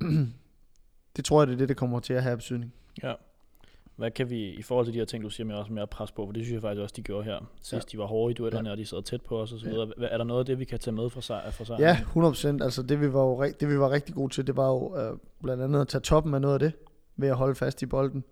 det 1.16 1.24
tror 1.24 1.40
jeg, 1.40 1.46
det 1.46 1.54
er 1.54 1.58
det, 1.58 1.68
det 1.68 1.76
kommer 1.76 2.00
til 2.00 2.12
at 2.12 2.22
have 2.22 2.36
betydning. 2.36 2.72
Ja. 3.02 3.14
Hvad 3.96 4.10
kan 4.10 4.30
vi, 4.30 4.50
i 4.50 4.62
forhold 4.62 4.86
til 4.86 4.94
de 4.94 4.98
her 4.98 5.04
ting, 5.04 5.24
du 5.24 5.30
siger 5.30 5.46
med 5.46 5.54
også 5.54 5.72
mere 5.72 5.86
pres 5.86 6.12
på, 6.12 6.26
for 6.26 6.32
det 6.32 6.44
synes 6.44 6.54
jeg 6.54 6.62
faktisk 6.62 6.82
også, 6.82 6.94
de 6.96 7.02
gjorde 7.02 7.24
her. 7.24 7.50
Sidst 7.62 7.92
ja. 7.92 7.96
de 7.96 7.98
var 7.98 8.06
hårde 8.06 8.30
i 8.30 8.34
duellerne, 8.34 8.68
ja. 8.68 8.72
og 8.72 8.78
de 8.78 8.86
sad 8.86 9.02
tæt 9.02 9.22
på 9.22 9.40
os 9.40 9.52
og 9.52 9.58
så 9.58 9.66
videre. 9.66 9.92
Ja. 10.00 10.06
Er 10.06 10.16
der 10.16 10.24
noget 10.24 10.40
af 10.40 10.46
det, 10.46 10.58
vi 10.58 10.64
kan 10.64 10.78
tage 10.78 10.94
med 10.94 11.10
fra 11.10 11.20
sig? 11.20 11.42
For 11.52 11.64
sig? 11.64 11.76
Ja, 11.78 11.96
100%. 11.96 12.64
Altså 12.64 12.82
det 12.82 13.00
vi, 13.00 13.12
var 13.12 13.22
jo, 13.22 13.52
det, 13.60 13.68
vi 13.68 13.78
var 13.78 13.90
rigtig 13.90 14.14
gode 14.14 14.32
til, 14.32 14.46
det 14.46 14.56
var 14.56 14.68
jo 14.68 14.96
øh, 14.96 15.18
blandt 15.42 15.62
andet 15.62 15.80
at 15.80 15.88
tage 15.88 16.02
toppen 16.02 16.34
af 16.34 16.40
noget 16.40 16.54
af 16.54 16.60
det, 16.60 16.72
ved 17.16 17.28
at 17.28 17.36
holde 17.36 17.54
fast 17.54 17.82
i 17.82 17.86
bolden. 17.86 18.24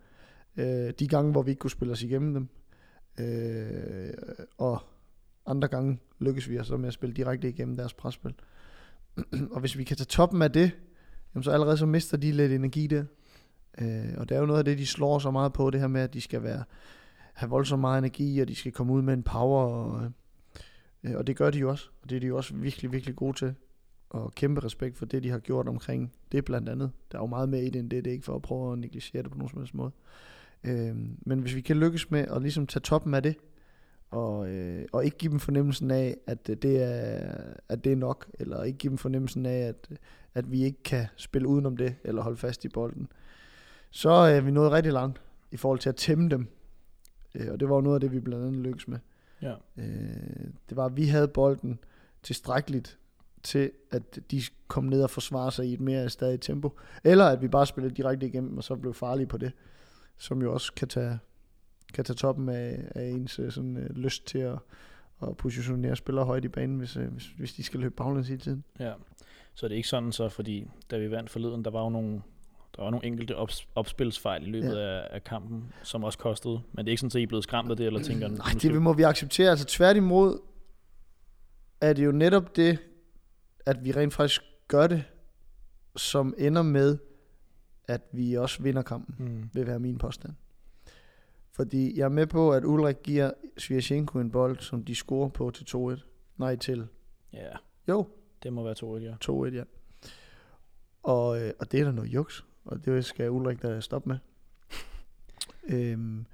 Øh, 0.57 0.93
de 0.99 1.09
gange, 1.09 1.33
hvor 1.33 1.43
vi 1.43 1.51
ikke 1.51 1.61
kunne 1.61 1.71
spille 1.71 1.93
os 1.93 2.03
igennem 2.03 2.35
dem. 2.35 2.49
Øh, 3.27 4.15
og 4.59 4.83
andre 5.47 5.69
gange 5.69 5.99
lykkes 6.19 6.51
vi 6.51 6.59
så 6.63 6.77
med 6.77 6.89
at 6.89 6.95
spille 6.95 7.15
direkte 7.15 7.49
igennem 7.49 7.77
deres 7.77 7.95
presspil. 7.95 8.35
og 9.55 9.61
hvis 9.61 9.79
vi 9.79 9.85
kan 9.85 9.97
tage 9.97 10.07
toppen 10.07 10.43
af 10.43 10.53
det, 10.53 10.71
jamen 11.39 11.45
så 11.45 11.51
allerede 11.51 11.77
så 11.77 11.87
mister 11.87 12.17
de 12.17 12.33
lidt 12.33 12.53
energi 12.53 12.87
der. 12.87 13.05
Øh, 13.81 14.15
og 14.17 14.29
det 14.29 14.35
er 14.35 14.41
jo 14.41 14.47
noget 14.47 14.59
af 14.59 14.65
det, 14.65 14.79
de 14.79 14.87
slår 14.87 15.19
så 15.19 15.31
meget 15.31 15.53
på, 15.53 15.71
det 15.71 15.81
her 15.81 15.89
med, 15.89 16.01
at 16.01 16.15
de 16.15 16.21
skal 16.21 16.43
være, 16.43 16.65
have 17.33 17.51
voldsomt 17.51 17.81
meget 17.81 17.99
energi, 17.99 18.41
og 18.41 18.49
de 18.49 18.55
skal 18.55 18.73
komme 18.73 18.93
ud 18.93 19.03
med 19.03 19.15
en 19.15 19.23
power, 19.23 19.63
og, 19.63 20.13
øh, 21.05 21.17
og 21.17 21.27
det 21.27 21.37
gør 21.37 21.51
de 21.51 21.59
jo 21.59 21.71
også. 21.71 21.89
Og 22.03 22.11
det 22.11 22.17
er 22.17 22.21
de 22.21 22.27
jo 22.27 22.37
også 22.37 22.55
virkelig, 22.55 22.93
virkelig 22.93 23.17
gode 23.17 23.37
til. 23.37 23.55
Og 24.11 24.35
kæmpe 24.35 24.65
respekt 24.65 24.97
for 24.97 25.07
det, 25.07 25.23
de 25.23 25.31
har 25.31 25.39
gjort 25.39 25.69
omkring 25.69 26.13
det 26.33 26.45
blandt 26.45 26.69
andet. 26.69 26.91
Der 27.13 27.19
er 27.19 27.23
jo 27.23 27.27
meget 27.27 27.49
mere 27.49 27.63
i 27.63 27.71
det 27.71 27.79
end 27.79 27.91
det, 27.91 28.05
det 28.05 28.11
er 28.11 28.15
ikke 28.15 28.25
for 28.25 28.37
at 28.37 28.43
prøve 28.43 28.73
at 28.73 28.79
negligere 28.79 29.23
det 29.23 29.31
på 29.31 29.39
nogen 29.39 29.51
som 29.51 29.59
helst 29.59 29.75
måde. 29.75 29.91
Øh, 30.65 30.97
men 31.21 31.39
hvis 31.39 31.55
vi 31.55 31.61
kan 31.61 31.77
lykkes 31.77 32.11
med 32.11 32.21
at 32.21 32.43
ligesom 32.43 32.67
tage 32.67 32.81
toppen 32.81 33.15
af 33.15 33.23
det, 33.23 33.37
og, 34.11 34.49
øh, 34.49 34.87
og 34.93 35.05
ikke 35.05 35.17
give 35.17 35.33
dem 35.33 35.41
fornemmelsen 35.41 35.91
af, 35.91 36.17
at 36.27 36.47
det, 36.47 36.83
er, 36.83 37.35
at 37.69 37.85
det 37.85 37.93
er 37.93 37.97
nok, 37.97 38.27
eller 38.39 38.63
ikke 38.63 38.79
give 38.79 38.91
dem 38.91 38.99
fornemmelsen 38.99 39.47
af, 39.47 39.59
at, 39.59 39.89
at 40.35 40.53
vi 40.53 40.65
ikke 40.65 40.83
kan 40.83 41.07
spille 41.17 41.49
udenom 41.49 41.77
det, 41.77 41.95
eller 42.05 42.23
holde 42.23 42.37
fast 42.37 42.65
i 42.65 42.69
bolden, 42.69 43.09
så 43.91 44.11
er 44.11 44.41
vi 44.41 44.51
nået 44.51 44.73
rigtig 44.73 44.93
langt 44.93 45.21
i 45.51 45.57
forhold 45.57 45.79
til 45.79 45.89
at 45.89 45.97
tæmme 45.97 46.29
dem. 46.29 46.47
Øh, 47.35 47.53
og 47.53 47.61
det 47.61 47.69
var 47.69 47.75
jo 47.75 47.81
noget 47.81 47.97
af 47.97 48.01
det, 48.01 48.13
vi 48.13 48.21
blandt 48.21 48.47
andet 48.47 48.61
lykkedes 48.61 48.89
med. 48.89 48.99
Ja. 49.43 49.55
Øh, 49.77 50.49
det 50.69 50.77
var, 50.77 50.87
at 50.87 50.97
vi 50.97 51.07
havde 51.07 51.29
bolden 51.29 51.79
tilstrækkeligt 52.23 52.99
til, 53.43 53.71
at 53.91 54.19
de 54.31 54.43
kom 54.69 54.85
ned 54.85 55.03
og 55.03 55.11
forsvare 55.11 55.53
sig 55.53 55.67
i 55.67 55.73
et 55.73 55.81
mere 55.81 56.11
stadigt 56.11 56.43
tempo. 56.43 56.79
Eller 57.05 57.25
at 57.25 57.43
vi 57.43 57.49
bare 57.49 57.67
spillede 57.67 57.95
direkte 57.95 58.27
igennem, 58.27 58.57
og 58.57 58.65
så 58.65 58.77
blev 58.77 58.95
farlige 58.95 59.27
på 59.27 59.39
det. 59.39 59.53
Som 60.17 60.43
jo 60.43 60.53
også 60.53 60.73
kan 60.73 60.89
tage, 60.89 61.19
kan 61.95 62.05
tage 62.05 62.17
toppen 62.17 62.49
af, 62.49 62.85
af 62.95 63.05
ens 63.05 63.39
øh, 63.39 63.53
sådan, 63.53 63.77
øh, 63.77 63.91
lyst 63.91 64.27
til 64.27 64.39
at, 64.39 64.59
at 65.23 65.37
positionere 65.37 65.97
spillere 65.97 66.25
højt 66.25 66.45
i 66.45 66.49
banen, 66.49 66.79
hvis, 66.79 66.97
øh, 66.97 67.09
hvis, 67.09 67.27
hvis 67.27 67.53
de 67.53 67.63
skal 67.63 67.81
løbe 67.81 67.95
baglæns 67.95 68.31
i 68.31 68.37
tiden. 68.37 68.65
Ja, 68.79 68.93
så 69.55 69.67
er 69.67 69.69
det 69.69 69.77
ikke 69.77 69.89
sådan 69.89 70.13
så, 70.13 70.29
fordi 70.29 70.67
da 70.91 70.99
vi 70.99 71.11
vandt 71.11 71.31
forleden, 71.31 71.65
der 71.65 71.71
var 71.71 71.83
jo 71.83 71.89
nogle 71.89 72.23
der 72.77 72.85
var 72.85 72.91
nogle 72.91 73.07
enkelte 73.07 73.37
ops- 73.37 73.67
opspilsfejl 73.75 74.47
i 74.47 74.51
løbet 74.51 74.77
ja. 74.77 74.99
af, 74.99 75.09
af 75.11 75.25
kampen, 75.25 75.73
som 75.83 76.05
også 76.05 76.19
kostede. 76.19 76.61
Men 76.73 76.85
det 76.85 76.91
er 76.91 76.93
ikke 76.93 77.01
sådan, 77.01 77.17
at 77.17 77.21
I 77.21 77.23
er 77.23 77.27
blevet 77.27 77.45
skræmt 77.45 77.71
af 77.71 77.77
det, 77.77 77.87
eller 77.87 78.03
tænker... 78.03 78.29
Nej, 78.45 78.53
det 78.63 78.83
må 78.83 78.93
vi 78.93 79.03
acceptere. 79.03 79.51
Altså 79.51 79.67
tværtimod 79.67 80.41
er 81.81 81.93
det 81.93 82.05
jo 82.05 82.13
netop 82.13 82.57
det, 82.57 82.79
at 83.67 83.85
vi 83.85 83.93
rent 83.93 84.15
faktisk 84.15 84.43
gør 84.69 84.87
det, 84.87 85.05
som 85.97 86.35
ender 86.39 86.63
med, 86.63 86.99
at 87.89 88.01
vi 88.13 88.35
også 88.35 88.63
vinder 88.63 88.83
kampen, 88.83 89.15
mm. 89.19 89.51
vil 89.53 89.67
være 89.67 89.79
min 89.79 89.99
påstand. 89.99 90.33
Fordi 91.59 91.99
jeg 91.99 92.05
er 92.05 92.09
med 92.09 92.27
på, 92.27 92.53
at 92.53 92.65
Ulrik 92.65 92.97
giver 93.03 93.31
Sviashenko 93.57 94.19
en 94.19 94.31
bold, 94.31 94.59
som 94.59 94.85
de 94.85 94.95
scorer 94.95 95.29
på 95.29 95.51
til 95.51 95.65
2-1. 95.77 96.01
Nej, 96.37 96.57
til. 96.57 96.87
Ja. 97.33 97.51
Jo. 97.89 98.07
Det 98.43 98.53
må 98.53 98.63
være 98.63 98.75
2-1, 98.85 99.03
ja. 99.03 99.15
2-1, 99.25 99.55
ja. 99.55 99.63
Og, 101.03 101.43
øh, 101.43 101.53
og 101.59 101.73
det 101.73 101.81
er 101.81 101.85
da 101.85 101.91
noget 101.91 102.09
juks 102.09 102.45
og 102.69 102.85
det 102.85 103.05
skal 103.05 103.31
Ulrik 103.31 103.63
da 103.63 103.81
stoppe 103.81 104.09
med. 104.09 104.19
øhm, 105.75 106.27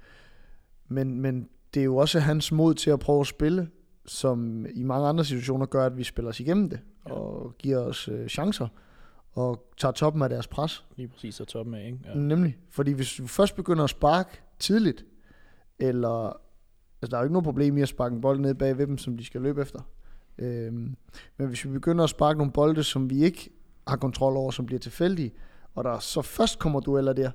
men, 0.87 1.21
men 1.21 1.49
det 1.73 1.79
er 1.79 1.83
jo 1.83 1.97
også 1.97 2.19
hans 2.19 2.51
mod 2.51 2.73
til 2.73 2.89
at 2.89 2.99
prøve 2.99 3.21
at 3.21 3.27
spille, 3.27 3.69
som 4.05 4.65
i 4.73 4.83
mange 4.83 5.07
andre 5.07 5.25
situationer 5.25 5.65
gør, 5.65 5.85
at 5.85 5.97
vi 5.97 6.03
spiller 6.03 6.29
os 6.29 6.39
igennem 6.39 6.69
det, 6.69 6.79
ja. 7.07 7.13
og 7.13 7.55
giver 7.57 7.77
os 7.77 8.07
øh, 8.07 8.27
chancer, 8.27 8.67
og 9.31 9.71
tager 9.77 9.91
toppen 9.91 10.21
af 10.21 10.29
deres 10.29 10.47
pres. 10.47 10.85
Lige 10.95 11.07
præcis, 11.07 11.35
så 11.35 11.45
toppen 11.45 11.73
af, 11.73 11.85
ikke? 11.85 11.99
Ja. 12.05 12.13
Nemlig, 12.13 12.57
fordi 12.69 12.91
hvis 12.91 13.13
du 13.13 13.27
først 13.27 13.55
begynder 13.55 13.83
at 13.83 13.89
sparke 13.89 14.41
tidligt, 14.59 15.05
eller, 15.79 16.25
altså 17.01 17.11
der 17.11 17.17
er 17.17 17.21
jo 17.21 17.25
ikke 17.25 17.33
noget 17.33 17.43
problem 17.43 17.77
i 17.77 17.81
at 17.81 17.87
sparke 17.87 18.15
en 18.15 18.21
bold 18.21 18.39
ned 18.39 18.55
bag 18.55 18.77
ved 18.77 18.87
dem, 18.87 18.97
som 18.97 19.17
de 19.17 19.25
skal 19.25 19.41
løbe 19.41 19.61
efter. 19.61 19.79
Øhm, 20.37 20.95
men 21.37 21.47
hvis 21.47 21.65
vi 21.65 21.69
begynder 21.69 22.03
at 22.03 22.09
sparke 22.09 22.37
nogle 22.37 22.51
bolde, 22.51 22.83
som 22.83 23.09
vi 23.09 23.23
ikke 23.23 23.49
har 23.87 23.95
kontrol 23.95 24.37
over, 24.37 24.51
som 24.51 24.65
bliver 24.65 24.79
tilfældige, 24.79 25.31
og 25.75 25.83
der 25.83 25.99
så 25.99 26.21
først 26.21 26.59
kommer 26.59 26.79
dueller 26.79 27.13
der, 27.13 27.31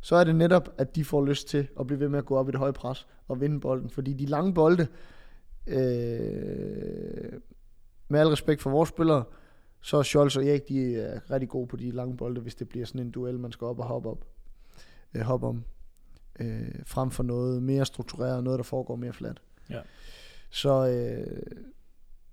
så 0.00 0.16
er 0.16 0.24
det 0.24 0.36
netop, 0.36 0.68
at 0.78 0.96
de 0.96 1.04
får 1.04 1.24
lyst 1.24 1.48
til 1.48 1.68
at 1.80 1.86
blive 1.86 2.00
ved 2.00 2.08
med 2.08 2.18
at 2.18 2.24
gå 2.24 2.36
op 2.36 2.48
i 2.48 2.52
det 2.52 2.58
høje 2.58 2.72
pres 2.72 3.06
og 3.28 3.40
vinde 3.40 3.60
bolden. 3.60 3.90
Fordi 3.90 4.12
de 4.12 4.26
lange 4.26 4.54
bolde, 4.54 4.86
øh, 5.66 7.32
med 8.08 8.20
al 8.20 8.28
respekt 8.28 8.62
for 8.62 8.70
vores 8.70 8.88
spillere, 8.88 9.24
så 9.80 9.96
er 9.96 10.02
Scholz 10.02 10.36
og 10.36 10.44
Erik, 10.44 10.68
de 10.68 10.96
er 10.96 11.30
rigtig 11.30 11.48
gode 11.48 11.66
på 11.66 11.76
de 11.76 11.90
lange 11.90 12.16
bolde, 12.16 12.40
hvis 12.40 12.54
det 12.54 12.68
bliver 12.68 12.86
sådan 12.86 13.00
en 13.00 13.10
duel, 13.10 13.38
man 13.38 13.52
skal 13.52 13.64
op 13.64 13.78
og 13.78 13.84
hoppe 13.84 14.08
op. 14.08 14.24
Øh, 15.14 15.22
hoppe 15.22 15.46
om. 15.46 15.64
Øh, 16.40 16.68
frem 16.86 17.10
for 17.10 17.22
noget 17.22 17.62
mere 17.62 17.86
struktureret, 17.86 18.44
noget 18.44 18.58
der 18.58 18.64
foregår 18.64 18.96
mere 18.96 19.12
fladt. 19.12 19.42
Ja. 19.70 19.80
Så, 20.50 20.88
øh, 20.88 21.42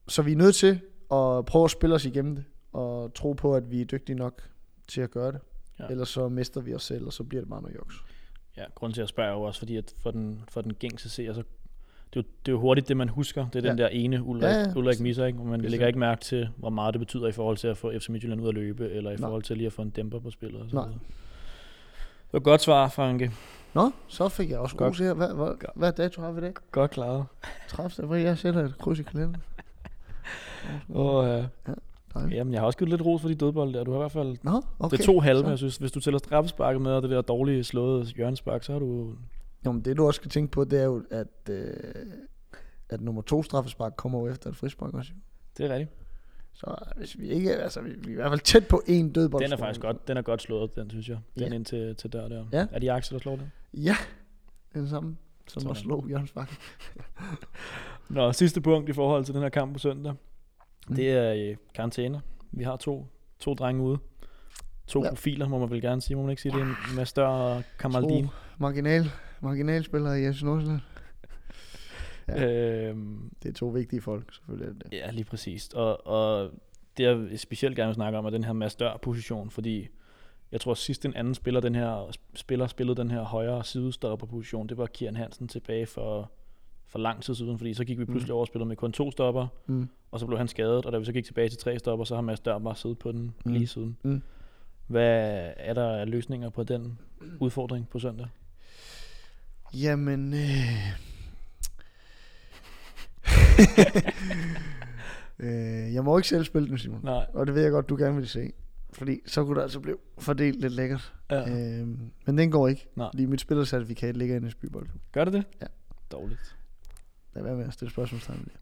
så 0.08 0.22
vi 0.22 0.32
er 0.32 0.36
nødt 0.36 0.56
til 0.56 0.80
at 1.12 1.46
prøve 1.46 1.66
at 1.66 1.72
spille 1.72 1.96
os 1.96 2.06
igennem 2.06 2.36
det, 2.36 2.46
og 2.74 3.14
tro 3.14 3.34
på, 3.34 3.56
at 3.56 3.72
vi 3.72 3.82
er 3.82 3.86
dygtige 3.86 4.16
nok 4.16 4.42
til 4.88 5.02
at 5.02 5.12
gøre 5.12 5.32
det. 5.32 5.40
Ja. 5.80 5.86
Ellers 5.88 6.10
så 6.10 6.30
mister 6.30 6.62
vi 6.62 6.74
os 6.74 6.84
selv, 6.84 7.06
og 7.06 7.14
så 7.14 7.24
bliver 7.24 7.42
det 7.42 7.50
bare 7.50 7.62
noget 7.62 7.76
joks. 7.76 7.96
Ja, 8.58 8.64
grunden 8.76 8.94
til 8.94 9.02
at 9.02 9.10
spørge 9.10 9.30
er 9.30 9.34
jo 9.34 9.42
også, 9.42 9.60
fordi 9.60 9.78
at 9.78 9.94
for 9.98 10.12
den, 10.12 10.44
for 10.48 10.62
den 10.62 10.74
gængse 10.74 11.10
seer, 11.10 11.34
så 11.34 11.44
det 12.14 12.20
er, 12.20 12.24
jo, 12.24 12.30
det 12.46 12.52
er 12.52 12.54
jo 12.54 12.60
hurtigt 12.60 12.88
det, 12.88 12.98
man 12.98 13.10
husker. 13.10 13.48
Det 13.54 13.60
er 13.60 13.64
ja. 13.64 13.70
den 13.70 13.78
der 13.78 13.88
ene 13.88 14.24
Ulrik, 14.24 14.44
ja, 14.44 14.60
ja. 14.60 14.74
Ulrik 14.76 15.00
misser, 15.00 15.26
ikke? 15.26 15.40
Og 15.40 15.46
man 15.46 15.62
lægger 15.62 15.88
ikke 15.88 16.00
mærke 16.00 16.22
til, 16.22 16.50
hvor 16.58 16.70
meget 16.70 16.94
det 16.94 17.00
betyder 17.00 17.28
i 17.28 17.32
forhold 17.32 17.58
til 17.58 17.68
at 17.68 17.78
få 17.78 17.92
FC 18.00 18.10
Midtjylland 18.10 18.42
ud 18.42 18.48
at 18.48 18.54
løbe, 18.54 18.90
eller 18.90 19.12
i 19.12 19.16
Nej. 19.16 19.28
forhold 19.28 19.44
til 19.44 19.58
lige 19.58 19.68
at 19.68 19.74
få 19.74 19.82
en 19.82 19.90
dæmper 19.90 20.20
på 20.20 20.30
spillet. 20.30 20.62
Og 20.62 20.70
så 20.70 20.76
Nej. 20.76 20.86
Det 20.86 22.34
var 22.34 22.40
et 22.40 22.44
godt 22.44 22.62
svar, 22.62 22.90
Franke. 22.90 23.32
Nå, 23.76 23.92
så 24.08 24.30
fik 24.30 24.50
jeg 24.50 24.60
også 24.60 24.76
god 24.76 24.94
se. 24.94 25.14
Hvad, 25.14 25.34
hvad, 25.34 25.68
hvad 25.76 25.92
dato 25.92 26.22
har 26.22 26.32
vi 26.32 26.42
det? 26.42 26.72
Godt 26.72 26.92
klaret. 26.92 27.26
30. 27.68 28.06
april, 28.06 28.22
jeg 28.22 28.38
sætter 28.38 28.66
et 28.66 28.78
kryds 28.78 29.00
i 29.00 29.04
kalenderen. 29.04 29.44
Åh, 30.96 31.16
oh, 31.16 31.28
ja. 31.28 31.46
Dejligt. 32.14 32.38
Jamen, 32.38 32.54
jeg 32.54 32.62
har 32.62 32.66
også 32.66 32.78
givet 32.78 32.90
lidt 32.90 33.02
ros 33.06 33.22
for 33.22 33.28
de 33.30 33.36
dødbolde 33.36 33.74
der. 33.74 33.84
Du 33.84 33.92
har 33.92 33.98
i 33.98 34.02
hvert 34.02 34.12
fald... 34.12 34.38
Nå, 34.44 34.62
okay. 34.80 34.98
Det 34.98 35.04
er 35.04 35.06
to 35.06 35.20
halve, 35.20 35.42
så. 35.42 35.50
jeg 35.50 35.58
synes. 35.58 35.78
Hvis 35.78 35.92
du 35.92 36.00
tæller 36.00 36.18
straffesparket 36.18 36.82
med, 36.82 36.92
og 36.92 37.02
det 37.02 37.12
der 37.12 37.22
dårlige 37.22 37.64
slået 37.64 38.08
hjørnespark, 38.08 38.64
så 38.64 38.72
har 38.72 38.80
du... 38.80 39.16
Jo, 39.66 39.72
men 39.72 39.82
det 39.82 39.98
du 39.98 40.08
også 40.08 40.18
skal 40.18 40.32
tænke 40.32 40.52
på, 40.52 40.64
det 40.64 40.80
er 40.80 40.84
jo, 40.84 41.04
at, 41.12 41.50
øh, 41.50 41.74
at 42.90 43.02
nummer 43.02 43.22
to 43.22 43.44
straffespark 43.44 43.94
kommer 43.96 44.20
jo 44.20 44.28
efter 44.28 44.50
et 44.50 44.56
frispark 44.56 44.94
også. 44.94 45.12
Det 45.58 45.66
er 45.66 45.74
rigtigt. 45.74 46.03
Så 46.54 46.76
hvis 46.96 47.20
vi 47.20 47.28
ikke, 47.28 47.56
altså 47.56 47.82
vi, 47.82 47.90
vi 47.90 48.08
er 48.08 48.12
i 48.12 48.16
hvert 48.16 48.32
fald 48.32 48.40
tæt 48.40 48.68
på 48.68 48.82
en 48.88 49.12
dødbold. 49.12 49.44
Den 49.44 49.54
er 49.54 49.58
faktisk 49.58 49.82
godt, 49.82 50.08
den 50.08 50.18
er 50.18 50.22
godt 50.22 50.42
slået, 50.42 50.76
den 50.76 50.90
synes 50.90 51.10
jeg. 51.10 51.18
Den 51.40 51.48
ja. 51.48 51.54
ind 51.54 51.66
til, 51.66 51.96
til 51.96 52.14
der 52.14 52.28
der. 52.28 52.46
Ja. 52.52 52.68
Er 52.72 52.80
det 52.80 52.90
Axel, 52.90 53.14
der 53.14 53.20
slår 53.20 53.36
den? 53.36 53.52
Ja, 53.74 53.96
den 54.74 54.88
samme, 54.88 55.18
som 55.48 55.60
Sådan. 55.60 55.70
også 55.70 55.82
slog 55.82 56.06
Jørgens 56.10 56.32
Bakke. 56.32 56.56
Nå, 58.10 58.32
sidste 58.32 58.62
punkt 58.62 58.90
i 58.90 58.94
forhold 58.94 59.26
til 59.26 59.34
den 59.34 59.42
her 59.42 59.50
kamp 59.50 59.74
på 59.74 59.80
søndag. 59.80 60.14
Mm. 60.88 60.96
Det 60.96 61.12
er 61.12 61.34
øh, 61.34 61.56
karantæne. 61.76 62.22
Vi 62.52 62.64
har 62.64 62.76
to, 62.76 63.08
to 63.40 63.54
drenge 63.54 63.84
ude. 63.84 63.98
To 64.88 65.04
ja. 65.04 65.10
profiler, 65.10 65.48
må 65.48 65.60
man 65.60 65.70
vel 65.70 65.82
gerne 65.82 66.02
sige. 66.02 66.16
Må 66.16 66.22
man 66.22 66.30
ikke 66.30 66.42
sige 66.42 66.52
det? 66.52 66.62
En 66.62 66.96
Master 66.96 67.24
og 67.24 67.64
Kamaldin. 67.80 68.26
To 68.26 68.34
marginal, 68.58 69.12
marginalspillere 69.42 70.22
i 70.22 70.34
FC 70.34 70.42
Nordsjælland. 70.42 70.80
Ja. 72.28 72.46
Øhm, 72.90 73.32
det 73.44 73.50
er 73.50 73.54
to 73.54 73.68
vigtige 73.68 74.02
folk, 74.02 74.34
selvfølgelig. 74.34 74.76
Det. 74.84 74.94
Ja, 74.94 75.12
lige 75.12 75.26
præcis. 75.26 75.70
Og, 75.74 76.08
og 76.08 76.52
det 76.98 77.04
jeg 77.04 77.40
specielt 77.40 77.76
gerne 77.76 77.88
vil 77.88 77.96
snakke 77.96 78.18
om, 78.18 78.26
er 78.26 78.30
den 78.30 78.44
her 78.44 78.54
Master 78.54 78.98
position, 78.98 79.50
fordi 79.52 79.88
Jeg 80.52 80.62
tror 80.62 80.74
sidst 80.74 81.06
en 81.06 81.14
anden 81.16 81.36
spiller, 81.36 81.60
den 81.60 81.76
her, 81.76 82.12
spiller 82.36 82.68
spillede 82.68 82.96
den 83.02 83.12
her 83.12 83.22
højre 83.22 83.64
sidestopperposition, 83.64 84.68
det 84.70 84.78
var 84.78 84.86
Kieran 84.86 85.16
Hansen 85.16 85.48
tilbage 85.48 85.86
for, 85.86 86.32
for 86.88 87.00
lang 87.00 87.24
tid 87.24 87.36
siden, 87.36 87.58
fordi 87.58 87.74
så 87.74 87.86
gik 87.86 88.00
vi 88.00 88.06
pludselig 88.06 88.32
Mm. 88.32 88.34
over 88.36 88.42
og 88.42 88.48
spillede 88.48 88.68
med 88.68 88.76
kun 88.76 88.92
to 88.92 89.12
stopper, 89.12 89.48
Mm. 89.66 89.90
og 90.12 90.20
så 90.20 90.26
blev 90.26 90.38
han 90.38 90.48
skadet, 90.48 90.86
og 90.86 90.92
da 90.92 90.98
vi 90.98 91.06
så 91.06 91.12
gik 91.14 91.26
tilbage 91.26 91.50
til 91.50 91.58
tre 91.58 91.80
stopper, 91.80 92.06
så 92.06 92.16
har 92.16 92.22
Mads 92.22 92.40
Dør 92.40 92.60
bare 92.60 92.76
siddet 92.76 93.00
på 93.00 93.12
den 93.12 93.34
Mm. 93.46 93.54
lige 93.54 93.68
siden. 93.68 93.98
Mm. 94.04 94.22
Hvad 94.88 95.52
er 95.58 95.74
der 95.74 95.88
af 95.90 96.10
løsninger 96.10 96.50
på 96.50 96.64
den 96.64 97.00
udfordring 97.40 97.90
på 97.90 98.00
søndag? 98.00 98.28
Jamen, 99.74 100.34
øh... 100.34 100.94
øh, 105.40 105.94
jeg 105.94 106.04
må 106.04 106.18
ikke 106.18 106.30
selv 106.30 106.44
spille 106.44 106.70
den, 106.70 106.78
Simon. 106.78 107.00
Nej. 107.04 107.26
Og 107.34 107.48
det 107.48 107.56
ved 107.56 107.62
jeg 107.62 107.72
godt, 107.72 107.90
du 107.90 107.96
gerne 107.96 108.16
vil 108.16 108.28
se. 108.28 108.52
Fordi 108.94 109.20
så 109.26 109.46
kunne 109.46 109.56
det 109.56 109.62
altså 109.62 109.80
blive 109.80 109.98
fordelt 110.20 110.62
lidt 110.62 110.74
lækkert. 110.74 111.14
Ja. 111.32 111.50
Øh, 111.50 111.88
men 112.26 112.38
den 112.38 112.52
går 112.52 112.68
ikke. 112.68 112.88
Nej. 112.96 113.08
Fordi 113.14 113.26
mit 113.26 113.42
spillercertifikat 113.42 114.18
ligger 114.18 114.36
inde 114.36 114.48
i 114.48 114.52
Spybold. 114.52 114.88
Gør 115.12 115.24
det 115.26 115.34
det? 115.34 115.44
Ja. 115.62 115.68
Dårligt. 116.12 116.56
Lad 117.36 117.44
være 117.44 117.56
med 117.56 117.66
at 117.66 117.74
stille 117.74 117.92
spørgsmålstegn 117.92 118.40
ved 118.40 118.46
det. 118.46 118.60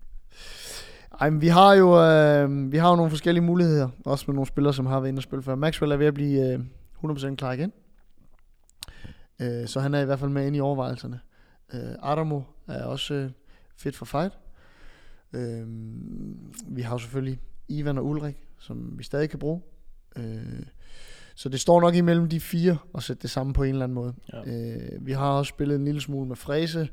Ej, 1.22 1.30
men 1.30 1.42
vi 1.42 1.48
har 1.48 1.74
jo 1.74 2.04
øh, 2.04 2.72
vi 2.72 2.78
har 2.78 2.90
jo 2.90 2.96
nogle 2.96 3.10
forskellige 3.10 3.44
muligheder. 3.44 3.90
Også 4.06 4.26
med 4.28 4.36
nogle 4.36 4.48
spillere, 4.48 4.74
som 4.74 4.86
har 4.86 5.00
været 5.00 5.10
inde 5.10 5.20
og 5.20 5.24
spille 5.24 5.44
før. 5.44 5.56
Maxwell 5.56 5.92
er 5.92 5.98
ved 5.98 6.06
at 6.06 6.14
blive 6.14 6.54
øh, 6.54 6.60
100% 7.04 7.36
klar 7.36 7.52
igen. 7.52 7.74
Øh, 9.40 9.68
så 9.68 9.80
han 9.80 9.94
er 9.94 10.02
i 10.02 10.06
hvert 10.06 10.20
fald 10.20 10.32
med 10.32 10.48
inde 10.48 10.58
i 10.58 10.62
overvejelserne. 10.62 11.20
Øh, 11.74 12.12
Adamo 12.12 12.42
er 12.68 12.84
også 12.84 13.14
øh, 13.14 13.32
fit 13.78 13.96
for 13.96 14.06
fight. 14.06 14.38
Øh, 15.34 15.68
vi 16.68 16.82
har 16.82 16.94
jo 16.96 16.98
selvfølgelig 16.98 17.40
Ivan 17.68 17.98
og 17.98 18.06
Ulrik, 18.06 18.36
som 18.60 19.00
vi 19.00 19.04
stadig 19.04 19.30
kan 19.30 19.40
bruge. 19.40 19.62
Øh, 20.16 20.64
så 21.36 21.50
det 21.50 21.60
står 21.60 21.82
nok 21.82 21.96
imellem 21.96 22.30
de 22.30 22.40
fire 22.40 22.78
at 22.96 23.04
sætte 23.04 23.22
det 23.22 23.30
sammen 23.30 23.54
på 23.54 23.64
en 23.64 23.70
eller 23.70 23.84
anden 23.84 23.96
måde. 23.96 24.14
Ja. 24.34 24.42
Øh, 24.46 25.06
vi 25.06 25.12
har 25.12 25.32
også 25.32 25.50
spillet 25.50 25.76
en 25.76 25.86
lille 25.86 26.02
smule 26.02 26.28
med 26.28 26.36
Fræse 26.36 26.90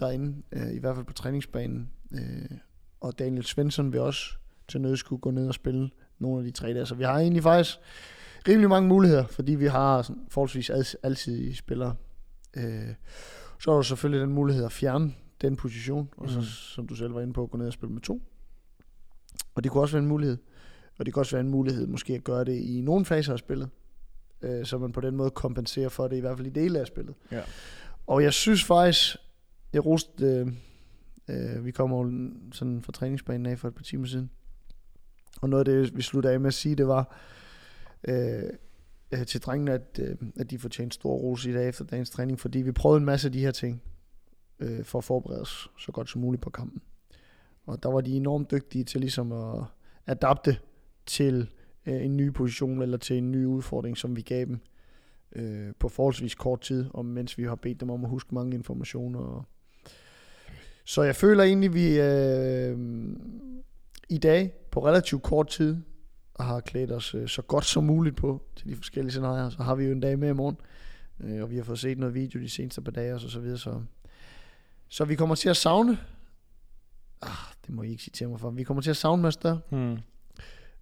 derinde, 0.00 0.42
øh, 0.52 0.72
i 0.72 0.78
hvert 0.78 0.96
fald 0.96 1.06
på 1.06 1.12
træningsbanen. 1.12 1.90
Øh, 2.14 2.58
og 3.00 3.18
Daniel 3.18 3.44
Svensson 3.44 3.92
vil 3.92 4.00
også 4.00 4.34
til 4.68 4.80
nød 4.80 4.96
skulle 4.96 5.20
gå 5.20 5.30
ned 5.30 5.48
og 5.48 5.54
spille 5.54 5.90
nogle 6.18 6.38
af 6.38 6.44
de 6.44 6.50
tre 6.50 6.74
der. 6.74 6.84
Så 6.84 6.94
vi 6.94 7.04
har 7.04 7.18
egentlig 7.18 7.42
faktisk 7.42 7.78
rimelig 8.48 8.68
mange 8.68 8.88
muligheder, 8.88 9.26
fordi 9.26 9.54
vi 9.54 9.66
har 9.66 10.02
sådan 10.02 10.22
forholdsvis 10.28 10.70
al- 10.70 10.98
alsidige 11.02 11.56
spillere. 11.56 11.94
Øh, 12.56 12.94
så 13.60 13.70
er 13.70 13.74
der 13.74 13.82
selvfølgelig 13.82 14.20
den 14.20 14.32
mulighed 14.34 14.64
at 14.64 14.72
fjerne 14.72 15.14
den 15.40 15.56
position, 15.56 16.08
og 16.16 16.30
så, 16.30 16.38
Mhm. 16.38 16.44
som 16.46 16.86
du 16.86 16.94
selv 16.94 17.14
var 17.14 17.20
inde 17.20 17.32
på, 17.32 17.46
gå 17.46 17.58
ned 17.58 17.66
og 17.66 17.72
spille 17.72 17.92
med 17.92 18.02
to. 18.02 18.22
Og 19.54 19.64
det 19.64 19.72
kunne 19.72 19.82
også 19.82 19.92
være 19.96 20.02
en 20.02 20.08
mulighed. 20.08 20.36
Og 20.98 21.06
det 21.06 21.14
kan 21.14 21.20
også 21.20 21.36
være 21.36 21.40
en 21.44 21.50
mulighed 21.50 21.86
måske 21.86 22.14
at 22.14 22.24
gøre 22.24 22.44
det 22.44 22.56
i 22.58 22.80
nogle 22.80 23.04
faser 23.04 23.32
af 23.32 23.38
spillet, 23.38 23.68
øh, 24.42 24.64
så 24.66 24.78
man 24.78 24.92
på 24.92 25.00
den 25.00 25.16
måde 25.16 25.30
kompenserer 25.30 25.88
for 25.88 26.08
det, 26.08 26.16
i 26.16 26.20
hvert 26.20 26.36
fald 26.36 26.46
i 26.46 26.50
dele 26.50 26.78
af 26.80 26.86
spillet. 26.86 27.14
Ja. 27.32 27.40
Og 28.06 28.22
jeg 28.22 28.32
synes 28.32 28.64
faktisk, 28.64 29.16
jeg 29.72 29.86
roste, 29.86 30.24
øh, 30.24 30.46
øh, 31.28 31.64
vi 31.64 31.70
kommer 31.70 31.98
jo 32.04 32.30
sådan 32.52 32.82
fra 32.82 32.92
træningsbanen 32.92 33.46
af 33.46 33.58
for 33.58 33.68
et 33.68 33.74
par 33.74 33.82
timer 33.82 34.06
siden, 34.06 34.30
og 35.42 35.48
noget 35.48 35.68
af 35.68 35.74
det, 35.74 35.96
vi 35.96 36.02
sluttede 36.02 36.34
af 36.34 36.40
med 36.40 36.46
at 36.48 36.54
sige, 36.54 36.74
det 36.74 36.86
var 36.86 37.16
øh, 38.08 38.42
øh, 39.12 39.26
til 39.26 39.40
drengene, 39.42 39.72
at, 39.72 40.00
øh, 40.02 40.16
at 40.36 40.50
de 40.50 40.58
fortjente 40.58 40.94
stor 40.94 41.14
ros 41.14 41.46
i 41.46 41.52
dag 41.52 41.68
efter 41.68 41.84
dagens 41.84 42.10
træning, 42.10 42.40
fordi 42.40 42.58
vi 42.58 42.72
prøvede 42.72 42.98
en 42.98 43.04
masse 43.04 43.28
af 43.28 43.32
de 43.32 43.40
her 43.40 43.50
ting 43.50 43.82
øh, 44.60 44.84
for 44.84 44.98
at 44.98 45.04
forberede 45.04 45.40
os 45.40 45.70
så 45.78 45.92
godt 45.92 46.08
som 46.10 46.20
muligt 46.20 46.42
på 46.42 46.50
kampen. 46.50 46.82
Og 47.66 47.82
der 47.82 47.88
var 47.88 48.00
de 48.00 48.16
enormt 48.16 48.50
dygtige 48.50 48.84
til 48.84 49.00
ligesom 49.00 49.32
at 49.32 49.64
adapte 50.06 50.58
til 51.06 51.50
øh, 51.86 52.04
en 52.04 52.16
ny 52.16 52.32
position 52.32 52.82
eller 52.82 52.98
til 52.98 53.18
en 53.18 53.32
ny 53.32 53.44
udfordring, 53.44 53.96
som 53.96 54.16
vi 54.16 54.22
gav 54.22 54.44
dem 54.44 54.58
øh, 55.32 55.72
på 55.78 55.88
forholdsvis 55.88 56.34
kort 56.34 56.60
tid, 56.60 56.86
og 56.90 57.04
mens 57.04 57.38
vi 57.38 57.44
har 57.44 57.54
bedt 57.54 57.80
dem 57.80 57.90
om 57.90 58.04
at 58.04 58.10
huske 58.10 58.34
mange 58.34 58.54
informationer. 58.54 59.20
Og 59.20 59.44
så 60.84 61.02
jeg 61.02 61.16
føler 61.16 61.44
egentlig, 61.44 61.74
vi 61.74 62.00
øh, 62.00 62.78
i 64.08 64.18
dag 64.18 64.52
på 64.70 64.86
relativt 64.86 65.22
kort 65.22 65.48
tid 65.48 65.76
har 66.40 66.60
klædt 66.60 66.92
os 66.92 67.14
øh, 67.14 67.28
så 67.28 67.42
godt 67.42 67.64
som 67.64 67.84
muligt 67.84 68.16
på 68.16 68.42
til 68.56 68.68
de 68.68 68.76
forskellige 68.76 69.10
scenarier. 69.10 69.50
Så 69.50 69.62
har 69.62 69.74
vi 69.74 69.84
jo 69.84 69.92
en 69.92 70.00
dag 70.00 70.18
med 70.18 70.28
i 70.28 70.32
morgen, 70.32 70.56
øh, 71.20 71.42
og 71.42 71.50
vi 71.50 71.56
har 71.56 71.62
fået 71.62 71.78
set 71.78 71.98
noget 71.98 72.14
video 72.14 72.40
de 72.40 72.48
seneste 72.48 72.82
par 72.82 72.90
dage 72.90 73.14
og 73.14 73.20
så, 73.20 73.28
så 73.28 73.40
videre. 73.40 73.58
Så, 73.58 73.82
så 74.90 75.04
vi 75.04 75.14
kommer 75.14 75.34
til 75.34 75.48
at 75.48 75.56
savne, 75.56 75.98
ah, 77.22 77.28
det 77.66 77.74
må 77.74 77.82
I 77.82 77.90
ikke 77.90 78.02
sige 78.02 78.12
til 78.12 78.28
mig 78.28 78.40
for, 78.40 78.50
vi 78.50 78.62
kommer 78.64 78.82
til 78.82 78.90
at 78.90 78.96
savne 78.96 79.22
Mads 79.22 79.36
Dør, 79.36 79.56
Hmm. 79.68 79.92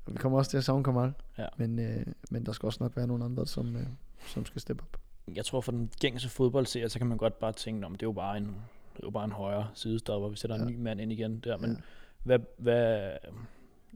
og 0.06 0.12
vi 0.12 0.18
kommer 0.18 0.38
også 0.38 0.50
til 0.50 0.56
at 0.58 0.64
savne 0.64 0.84
Kamal. 0.84 1.12
Ja. 1.38 1.46
Men, 1.56 1.78
øh, 1.78 2.06
men 2.30 2.46
der 2.46 2.52
skal 2.52 2.66
også 2.66 2.78
nok 2.84 2.96
være 2.96 3.06
nogle 3.06 3.24
andre, 3.24 3.46
som, 3.46 3.76
øh, 3.76 3.86
som 4.26 4.46
skal 4.46 4.60
steppe 4.60 4.82
op. 4.82 5.00
Jeg 5.36 5.44
tror 5.44 5.60
for 5.60 5.72
den 5.72 5.90
gængse 6.00 6.28
fodboldseer, 6.28 6.88
så 6.88 6.98
kan 6.98 7.06
man 7.08 7.18
godt 7.18 7.38
bare 7.38 7.52
tænke, 7.52 7.86
om 7.86 7.92
det 7.94 8.02
er 8.02 8.06
jo 8.06 8.12
bare 8.12 8.36
en, 8.36 8.44
det 8.44 9.02
er 9.02 9.06
jo 9.06 9.10
bare 9.10 9.24
en 9.24 9.32
højre 9.32 9.68
sidestopper, 9.74 10.28
vi 10.28 10.36
sætter 10.36 10.56
ja. 10.56 10.62
en 10.62 10.68
ny 10.68 10.76
mand 10.76 11.00
ind 11.00 11.12
igen 11.12 11.40
der. 11.40 11.56
Men 11.56 11.70
Ja. 11.70 11.76
hvad, 12.22 12.38
hvad, 12.58 13.10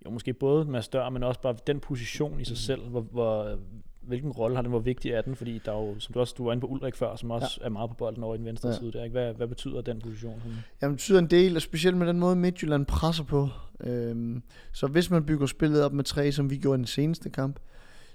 jo 0.06 0.10
måske 0.10 0.32
både 0.34 0.64
med 0.64 0.82
større, 0.82 1.10
men 1.10 1.22
også 1.22 1.40
bare 1.40 1.56
den 1.66 1.80
position 1.80 2.40
i 2.40 2.44
sig 2.44 2.52
Mhm. 2.52 2.56
selv, 2.56 2.88
hvor, 2.88 3.00
hvor, 3.00 3.58
hvilken 4.02 4.30
rolle 4.30 4.56
har 4.56 4.62
den, 4.62 4.70
hvor 4.70 4.80
vigtig 4.80 5.10
er 5.10 5.22
den? 5.22 5.36
Fordi 5.36 5.60
der 5.64 5.72
er 5.72 5.76
jo, 5.76 5.98
som 5.98 6.12
du 6.12 6.20
også 6.20 6.34
du 6.38 6.44
var 6.44 6.52
inde 6.52 6.60
på 6.60 6.66
Ulrik 6.66 6.96
før, 6.96 7.16
som 7.16 7.30
også 7.30 7.58
ja. 7.60 7.66
er 7.66 7.70
meget 7.70 7.90
på 7.90 7.96
bolden 7.96 8.22
over 8.22 8.34
i 8.34 8.38
den 8.38 8.46
venstre 8.46 8.68
ja. 8.68 8.78
Side 8.78 8.92
der. 8.92 9.04
Ikke? 9.04 9.12
Hvad, 9.12 9.34
hvad 9.34 9.46
betyder 9.48 9.80
den 9.80 10.00
position? 10.00 10.42
Jamen, 10.82 10.92
det 10.92 10.98
betyder 10.98 11.18
en 11.18 11.26
del, 11.26 11.56
og 11.56 11.62
specielt 11.62 11.96
med 11.96 12.06
den 12.06 12.18
måde 12.18 12.36
Midtjylland 12.36 12.86
presser 12.86 13.24
på. 13.24 13.48
Øhm, 13.80 14.42
så 14.72 14.86
hvis 14.86 15.10
man 15.10 15.26
bygger 15.26 15.46
spillet 15.46 15.84
op 15.84 15.92
med 15.92 16.04
tre, 16.04 16.32
som 16.32 16.50
vi 16.50 16.56
gjorde 16.56 16.76
i 16.76 16.78
den 16.78 16.86
seneste 16.86 17.30
kamp, 17.30 17.60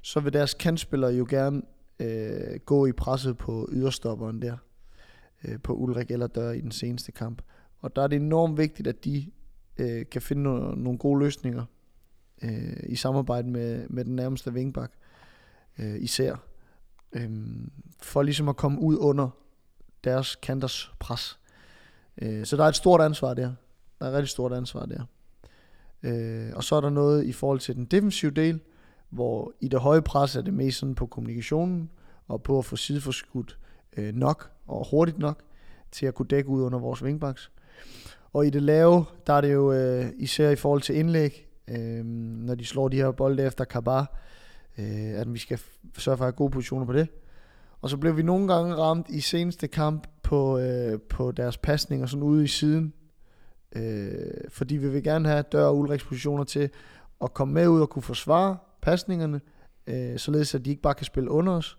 så 0.01 0.19
vil 0.19 0.33
deres 0.33 0.53
kantspillere 0.53 1.11
jo 1.11 1.25
gerne 1.29 1.61
øh, 1.99 2.59
gå 2.65 2.85
i 2.85 2.91
presset 2.91 3.37
på 3.37 3.69
yderstopperen 3.71 4.41
der, 4.41 4.57
øh, 5.43 5.59
på 5.63 5.73
Ulrik 5.73 6.11
eller 6.11 6.27
Dør 6.27 6.51
i 6.51 6.61
den 6.61 6.71
seneste 6.71 7.11
kamp. 7.11 7.41
Og 7.79 7.95
der 7.95 8.01
er 8.01 8.07
det 8.07 8.15
enormt 8.15 8.57
vigtigt, 8.57 8.87
at 8.87 9.05
de 9.05 9.31
øh, 9.77 10.05
kan 10.11 10.21
finde 10.21 10.43
nogle, 10.43 10.83
nogle 10.83 10.99
gode 10.99 11.19
løsninger 11.19 11.65
øh, 12.43 12.77
i 12.83 12.95
samarbejde 12.95 13.49
med, 13.49 13.87
med 13.89 14.05
den 14.05 14.15
nærmeste 14.15 14.53
vingbak 14.53 14.91
øh, 15.79 16.01
især. 16.01 16.35
øh, 17.13 17.29
for 18.01 18.21
ligesom 18.21 18.49
at 18.49 18.55
komme 18.55 18.79
ud 18.79 18.97
under 18.97 19.29
deres 20.03 20.35
kanters 20.35 20.91
pres. 20.99 21.39
Øh, 22.21 22.45
så 22.45 22.57
der 22.57 22.63
er 22.63 22.67
et 22.67 22.75
stort 22.75 23.01
ansvar 23.01 23.33
der. 23.33 23.53
Der 23.99 24.05
er 24.05 24.09
et 24.09 24.13
rigtig 24.15 24.29
stort 24.29 24.53
ansvar 24.53 24.85
der. 24.85 25.03
Øh, 26.03 26.51
og 26.55 26.63
så 26.63 26.75
er 26.75 26.81
der 26.81 26.89
noget 26.89 27.25
i 27.25 27.31
forhold 27.31 27.59
til 27.59 27.75
den 27.75 27.85
defensive 27.85 28.31
del, 28.31 28.59
hvor 29.09 29.53
i 29.59 29.67
det 29.67 29.79
høje 29.79 30.01
pres 30.01 30.35
er 30.35 30.41
det 30.41 30.53
mest 30.53 30.79
sådan 30.79 30.95
på 30.95 31.05
kommunikationen, 31.05 31.89
og 32.27 32.43
på 32.43 32.59
at 32.59 32.65
få 32.65 32.75
sideforskudt 32.75 33.57
øh, 33.97 34.15
nok, 34.15 34.51
og 34.67 34.87
hurtigt 34.91 35.19
nok, 35.19 35.43
til 35.91 36.05
at 36.05 36.15
kunne 36.15 36.27
dække 36.27 36.49
ud 36.49 36.61
under 36.61 36.79
vores 36.79 37.03
wingbacks. 37.03 37.51
Og 38.33 38.47
i 38.47 38.49
det 38.49 38.63
lave, 38.63 39.05
der 39.27 39.33
er 39.33 39.41
det 39.41 39.53
jo 39.53 39.73
øh, 39.73 40.05
især 40.17 40.49
i 40.49 40.55
forhold 40.55 40.81
til 40.81 40.95
indlæg, 40.95 41.47
øh, 41.67 42.05
når 42.05 42.55
de 42.55 42.65
slår 42.65 42.87
de 42.87 42.97
her 42.97 43.11
bolde 43.11 43.43
efter 43.43 43.63
Kabar, 43.63 44.17
øh, 44.77 45.19
at 45.19 45.33
vi 45.33 45.39
skal 45.39 45.59
sørge 45.97 46.17
for 46.17 46.25
at 46.25 46.27
have 46.27 46.37
gode 46.37 46.51
positioner 46.51 46.85
på 46.85 46.93
det. 46.93 47.07
Og 47.81 47.89
så 47.89 47.97
blev 47.97 48.17
vi 48.17 48.23
nogle 48.23 48.53
gange 48.53 48.75
ramt 48.75 49.09
i 49.09 49.21
seneste 49.21 49.67
kamp 49.67 50.07
på, 50.23 50.59
øh, 50.59 51.01
på 51.01 51.31
deres 51.31 51.57
pasninger 51.57 52.05
sådan 52.05 52.23
ude 52.23 52.43
i 52.43 52.47
siden. 52.47 52.93
Øh, 53.75 54.11
fordi 54.49 54.77
vi 54.77 54.89
vil 54.89 55.03
gerne 55.03 55.29
have 55.29 55.43
dør 55.51 55.65
og 55.65 55.77
Ulriks 55.77 56.03
positioner 56.03 56.43
til 56.43 56.69
at 57.23 57.33
komme 57.33 57.53
med 57.53 57.67
ud 57.67 57.81
og 57.81 57.89
kunne 57.89 58.03
forsvare 58.03 58.57
pasningerne, 58.81 59.41
øh, 59.87 60.17
således 60.17 60.55
at 60.55 60.65
de 60.65 60.69
ikke 60.69 60.81
bare 60.81 60.93
kan 60.93 61.05
spille 61.05 61.31
under 61.31 61.53
os. 61.53 61.77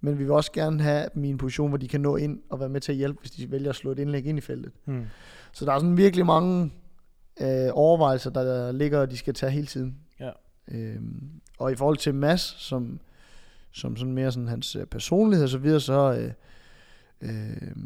Men 0.00 0.18
vi 0.18 0.24
vil 0.24 0.32
også 0.32 0.52
gerne 0.52 0.82
have 0.82 1.08
dem 1.14 1.24
i 1.24 1.28
en 1.28 1.38
position, 1.38 1.68
hvor 1.68 1.78
de 1.78 1.88
kan 1.88 2.00
nå 2.00 2.16
ind 2.16 2.40
og 2.50 2.60
være 2.60 2.68
med 2.68 2.80
til 2.80 2.92
at 2.92 2.98
hjælpe, 2.98 3.20
hvis 3.20 3.30
de 3.30 3.50
vælger 3.50 3.70
at 3.70 3.76
slå 3.76 3.90
et 3.90 3.98
indlæg 3.98 4.26
ind 4.26 4.38
i 4.38 4.40
feltet. 4.40 4.72
Hmm. 4.84 5.04
Så 5.52 5.64
der 5.64 5.72
er 5.72 5.78
sådan 5.78 5.96
virkelig 5.96 6.26
mange 6.26 6.72
øh, 7.40 7.68
overvejelser, 7.72 8.30
der 8.30 8.72
ligger, 8.72 9.00
og 9.00 9.10
de 9.10 9.16
skal 9.16 9.34
tage 9.34 9.52
hele 9.52 9.66
tiden. 9.66 9.98
Ja. 10.20 10.30
Øhm, 10.68 11.30
og 11.62 11.72
i 11.72 11.76
forhold 11.76 11.96
til 11.96 12.14
Mass, 12.14 12.44
som, 12.58 13.00
som 13.72 13.96
sådan 13.96 14.12
mere 14.12 14.32
sådan 14.32 14.48
hans 14.48 14.76
øh, 14.76 14.86
personlighed 14.86 15.44
og 15.44 15.50
så 15.50 15.58
videre, 15.58 15.80
så, 15.80 16.12
øh, 16.12 16.32
øh, 17.20 17.76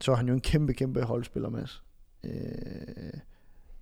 så 0.00 0.12
er 0.12 0.16
han 0.16 0.28
jo 0.28 0.34
en 0.34 0.40
kæmpe, 0.40 0.74
kæmpe 0.74 1.02
holdspiller, 1.02 1.48
Mads. 1.48 1.82
Øh, 2.24 3.20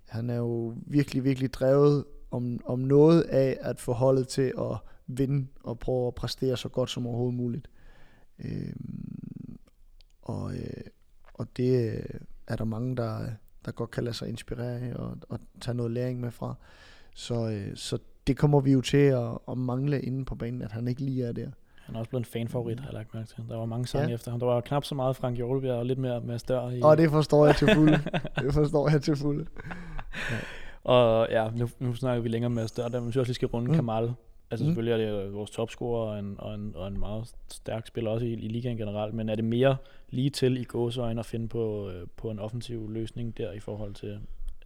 han 0.07 0.29
er 0.29 0.35
jo 0.35 0.75
virkelig, 0.75 1.23
virkelig 1.23 1.53
drevet 1.53 2.05
om, 2.31 2.59
om 2.65 2.79
noget 2.79 3.21
af 3.21 3.57
at 3.61 3.79
få 3.79 3.93
holdet 3.93 4.27
til 4.27 4.53
at 4.57 4.77
vinde 5.07 5.47
og 5.63 5.79
prøve 5.79 6.07
at 6.07 6.15
præstere 6.15 6.57
så 6.57 6.69
godt 6.69 6.89
som 6.89 7.07
overhovedet 7.07 7.37
muligt. 7.37 7.69
Øh, 8.39 8.73
og, 10.21 10.55
øh, 10.55 10.83
og 11.33 11.47
det 11.57 11.93
øh, 11.93 12.19
er 12.47 12.55
der 12.55 12.65
mange, 12.65 12.95
der, 12.95 13.29
der 13.65 13.71
godt 13.71 13.91
kan 13.91 14.03
lade 14.03 14.15
sig 14.15 14.29
inspirere 14.29 14.79
af 14.79 14.93
og, 14.95 15.17
og 15.29 15.39
tage 15.61 15.75
noget 15.75 15.91
læring 15.91 16.19
med 16.19 16.31
fra. 16.31 16.55
Så, 17.15 17.49
øh, 17.49 17.75
så 17.75 17.97
det 18.27 18.37
kommer 18.37 18.59
vi 18.59 18.71
jo 18.71 18.81
til 18.81 18.97
at, 18.97 19.37
at 19.51 19.57
mangle 19.57 20.01
inde 20.01 20.25
på 20.25 20.35
banen, 20.35 20.61
at 20.61 20.71
han 20.71 20.87
ikke 20.87 21.01
lige 21.01 21.25
er 21.25 21.31
der. 21.31 21.47
Han 21.85 21.95
er 21.95 21.99
også 21.99 22.09
blevet 22.09 22.21
en 22.21 22.31
fanfavorit, 22.31 22.79
har 22.79 22.87
jeg 22.87 22.93
lagt 22.93 23.13
mærke 23.13 23.27
til. 23.27 23.43
Der 23.49 23.57
var 23.57 23.65
mange 23.65 23.87
sange 23.87 24.07
ja. 24.07 24.13
Efter 24.13 24.31
ham. 24.31 24.39
Der 24.39 24.47
var 24.47 24.61
knap 24.61 24.83
så 24.83 24.95
meget 24.95 25.15
Frank 25.15 25.35
Hjortebjerg 25.37 25.77
og 25.77 25.85
lidt 25.85 25.99
mere 25.99 26.21
med 26.21 26.39
større 26.39 26.77
i. 26.77 26.81
Og 26.81 26.97
det 26.97 27.09
forstår 27.09 27.45
jeg 27.45 27.55
til 27.55 27.67
fulde. 27.75 27.99
det 28.43 28.53
forstår 28.53 28.89
jeg 28.89 29.01
til 29.01 29.15
fulde. 29.15 29.45
Og 30.83 31.27
ja, 31.31 31.49
nu, 31.55 31.69
nu 31.79 31.93
snakker 31.93 32.21
vi 32.21 32.29
længere 32.29 32.49
med 32.49 32.67
større, 32.67 32.89
der 32.89 32.99
men 32.99 33.13
vi 33.15 33.19
også 33.19 33.29
lige 33.29 33.33
skal 33.33 33.47
runde 33.47 33.67
mm. 33.67 33.71
Mm. 33.71 33.77
Kamal. 33.77 34.13
Altså 34.51 34.63
Mm. 34.63 34.69
mm. 34.69 34.75
selvfølgelig 34.75 35.05
er 35.05 35.21
det 35.23 35.33
vores 35.33 35.51
topscorer 35.51 36.11
og 36.11 36.19
en, 36.19 36.35
og, 36.37 36.55
en, 36.55 36.75
og 36.75 36.87
en 36.87 36.99
meget 36.99 37.33
stærk 37.51 37.87
spiller 37.87 38.11
også 38.11 38.25
i, 38.25 38.33
i 38.33 38.47
ligaen 38.47 38.77
generelt, 38.77 39.13
men 39.13 39.29
er 39.29 39.35
det 39.35 39.45
mere 39.45 39.77
lige 40.09 40.29
til 40.29 40.57
i 40.57 40.63
gåseøjne 40.63 41.19
at 41.19 41.25
finde 41.25 41.47
på, 41.47 41.89
øh, 41.89 42.07
på 42.17 42.31
en 42.31 42.39
offensiv 42.39 42.89
løsning 42.89 43.37
der 43.37 43.51
i 43.51 43.59
forhold 43.59 43.93
til 43.93 44.19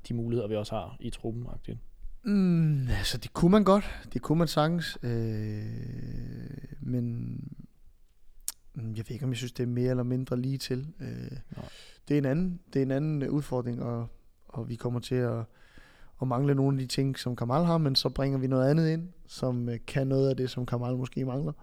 de 0.08 0.14
muligheder, 0.14 0.48
vi 0.48 0.56
også 0.56 0.76
har 0.76 0.98
i 1.00 1.10
truppen? 1.10 1.46
-agtigt? 1.48 1.78
Mm, 2.24 2.88
altså, 2.88 3.18
det 3.18 3.34
kunne 3.34 3.52
man 3.52 3.64
godt. 3.64 4.00
Det 4.14 4.22
kunne 4.22 4.38
man 4.38 4.48
sagtens. 4.48 4.98
Øh, 5.04 5.66
men 6.80 7.06
mm, 8.74 8.94
jeg 8.96 9.06
ved 9.08 9.12
ikke, 9.12 9.26
om 9.26 9.32
jeg 9.32 9.38
synes, 9.38 9.52
det 9.52 9.64
er 9.64 9.68
mere 9.68 9.90
eller 9.90 10.04
mindre 10.04 10.38
lige 10.38 10.58
til. 10.58 10.88
Øh, 11.00 11.08
Nej. 11.58 11.70
det, 12.08 12.14
er 12.14 12.18
en 12.18 12.26
anden, 12.26 12.60
det 12.74 12.80
er 12.80 12.84
en 12.84 12.92
anden 12.92 13.22
øh, 13.22 13.32
udfordring, 13.32 13.82
og, 13.84 14.08
og 14.48 14.70
vi 14.70 14.76
kommer 14.76 15.00
til 15.00 15.16
at, 15.16 15.44
at 16.22 16.28
mangle 16.28 16.56
nogle 16.56 16.76
af 16.78 16.80
de 16.80 16.88
ting, 16.88 17.20
som 17.20 17.36
Kamal 17.36 17.66
har, 17.66 17.78
men 17.78 17.96
så 17.96 18.10
bringer 18.10 18.38
vi 18.38 18.48
noget 18.48 18.70
andet 18.70 18.90
ind, 18.90 19.10
som 19.28 19.70
øh, 19.70 19.80
kan 19.88 20.08
noget 20.08 20.30
af 20.30 20.38
det, 20.38 20.50
som 20.50 20.66
Kamal 20.66 20.98
måske 20.98 21.26
mangler. 21.26 21.54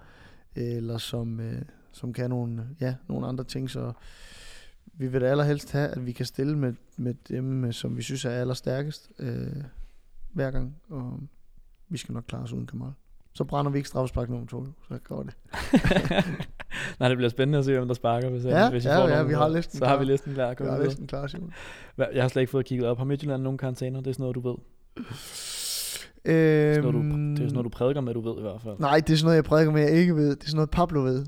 Eller 0.54 0.98
som, 0.98 1.40
øh, 1.40 1.62
som 1.92 2.12
kan 2.12 2.30
nogle, 2.30 2.68
ja, 2.80 2.94
nogle 3.08 3.26
andre 3.26 3.44
ting, 3.44 3.70
så 3.70 3.92
vi 4.92 5.06
vil 5.06 5.20
da 5.20 5.26
allerhelst 5.26 5.72
have, 5.72 5.88
at 5.88 6.06
vi 6.06 6.12
kan 6.12 6.26
stille 6.26 6.58
med, 6.58 6.74
med 6.96 7.14
dem, 7.28 7.64
øh, 7.64 7.72
som 7.72 7.96
vi 7.96 8.02
synes 8.02 8.24
er 8.24 8.30
allerstærkest. 8.30 9.10
Øh, 9.18 9.64
hver 10.38 10.50
gang, 10.50 10.76
og 10.90 11.20
vi 11.88 11.98
skal 11.98 12.12
nok 12.14 12.24
klare 12.28 12.42
os 12.42 12.52
uden 12.52 12.66
Kamal. 12.66 12.90
Så 13.34 13.44
brænder 13.44 13.70
vi 13.72 13.78
ikke 13.78 13.88
straffespark 13.88 14.28
nummer 14.30 14.46
to, 14.46 14.66
så 14.88 14.98
går 15.04 15.22
det. 15.22 15.34
Nej, 17.00 17.08
det 17.08 17.16
bliver 17.18 17.28
spændende 17.28 17.58
at 17.58 17.64
se, 17.64 17.72
hvem 17.72 17.86
der 17.88 17.94
sparker, 17.94 18.30
hvis, 18.30 18.44
Ja, 18.44 18.70
hvis 18.70 18.84
ja, 18.84 19.06
ja, 19.08 19.22
vi 19.22 19.32
har 19.34 19.48
listen 19.48 19.78
Så 19.78 19.84
har 19.86 19.94
klar. 19.96 20.04
vi 20.04 20.10
listen 20.12 20.34
klar. 20.34 20.54
Kom 20.54 20.66
er 20.66 20.70
videre. 20.70 20.86
næsten 20.86 21.06
klar, 21.06 21.26
Simon. 21.26 21.52
Jeg 21.98 22.22
har 22.24 22.28
slet 22.28 22.42
ikke 22.42 22.50
fået 22.50 22.66
kigget 22.66 22.88
op. 22.88 22.98
Har 22.98 23.04
Midtjylland 23.04 23.42
nogen 23.42 23.58
karantæner? 23.58 24.00
Det 24.00 24.06
er 24.06 24.12
sådan 24.12 24.22
noget, 24.22 24.34
du 24.34 24.40
ved. 24.40 24.56
Øhm, 26.24 26.24
Det 26.24 26.70
er 26.70 26.74
sådan 26.74 26.92
noget, 26.94 26.94
du, 26.94 27.18
det 27.18 27.32
er 27.32 27.36
sådan 27.36 27.52
noget, 27.52 27.64
du 27.64 27.68
prædiker 27.68 28.00
med, 28.00 28.14
du 28.14 28.20
ved 28.20 28.38
i 28.38 28.42
hvert 28.42 28.60
fald. 28.62 28.76
Nej, 28.78 29.00
det 29.00 29.12
er 29.12 29.16
sådan 29.16 29.26
noget, 29.26 29.36
jeg 29.36 29.44
prædiker 29.44 29.72
med, 29.72 29.80
jeg 29.82 29.90
ikke 29.92 30.16
ved. 30.16 30.30
Det 30.36 30.42
er 30.42 30.46
sådan 30.46 30.56
noget, 30.56 30.70
Pablo 30.70 31.00
ved. 31.02 31.26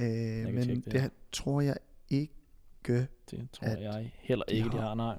Øh, 0.00 0.54
men 0.54 0.56
det, 0.56 0.92
det. 0.92 1.10
tror 1.32 1.60
jeg 1.60 1.76
ikke. 2.10 2.32
Det 3.30 3.48
tror 3.52 3.66
jeg 3.66 4.12
heller 4.20 4.44
ikke, 4.48 4.70
de 4.70 4.76
har. 4.76 4.86
har. 4.88 4.94
Nej. 4.94 5.18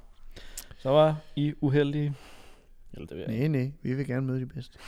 Så 0.77 0.89
var 0.89 1.15
I 1.36 1.53
uheldige. 1.62 2.15
Eller 2.93 3.08
det 3.08 3.17
ved 3.17 3.25
jeg. 3.29 3.38
Nej, 3.39 3.47
nej, 3.47 3.71
vi 3.82 3.93
vil 3.93 4.08
gerne 4.08 4.27
møde 4.27 4.39
de 4.39 4.45
bedste. 4.45 4.79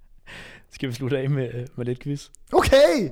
Skal 0.70 0.88
vi 0.88 0.94
slutte 0.94 1.18
af 1.18 1.30
med, 1.30 1.66
med 1.76 1.84
lidt 1.86 2.00
quiz? 2.00 2.28
Okay! 2.52 3.10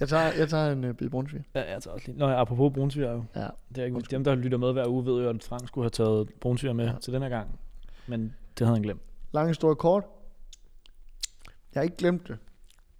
Jeg 0.00 0.08
tager, 0.08 0.32
jeg 0.38 0.48
tager 0.48 0.72
en 0.72 0.84
uh, 0.84 0.94
bid 0.94 1.08
brunsviger. 1.10 1.42
Ja, 1.54 1.72
jeg 1.72 1.82
tager 1.82 1.94
også 1.94 2.06
lige. 2.06 2.18
Nå, 2.18 2.28
ja, 2.28 2.40
apropos 2.40 2.72
brunsviger 2.74 3.12
jo. 3.12 3.24
Ja. 3.36 3.46
Det 3.68 3.78
er 3.78 3.84
ikke, 3.84 3.94
Undskyld. 3.96 4.16
dem, 4.18 4.24
der 4.24 4.34
lytter 4.34 4.58
med 4.58 4.72
hver 4.72 4.86
uge, 4.88 5.04
ved 5.06 5.22
jo, 5.22 5.28
at 5.28 5.44
Frank 5.44 5.68
skulle 5.68 5.84
have 5.84 5.90
taget 5.90 6.28
brunsviger 6.40 6.72
med 6.72 6.86
Ja. 6.86 6.92
til 7.00 7.12
den 7.12 7.22
her 7.22 7.28
gang. 7.28 7.58
Men 8.06 8.34
det 8.58 8.66
havde 8.66 8.76
han 8.76 8.82
glemt. 8.82 9.00
Lang 9.32 9.48
historie 9.48 9.76
kort. 9.76 10.04
Jeg 11.74 11.80
har 11.80 11.82
ikke 11.82 11.96
glemt 11.96 12.28
det. 12.28 12.38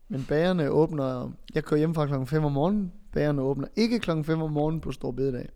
Men 0.08 0.24
bagerne 0.28 0.68
åbner... 0.70 1.32
Jeg 1.54 1.64
kører 1.64 1.78
hjem 1.78 1.94
fra 1.94 2.06
klokken 2.06 2.26
5 2.26 2.44
om 2.44 2.52
morgenen. 2.52 2.92
Bagerne 3.12 3.42
åbner 3.42 3.68
ikke 3.76 3.98
klokken 3.98 4.24
5 4.24 4.42
om 4.42 4.52
morgenen 4.52 4.80
på 4.80 4.92
Stor 4.92 5.10
Bededag. 5.10 5.48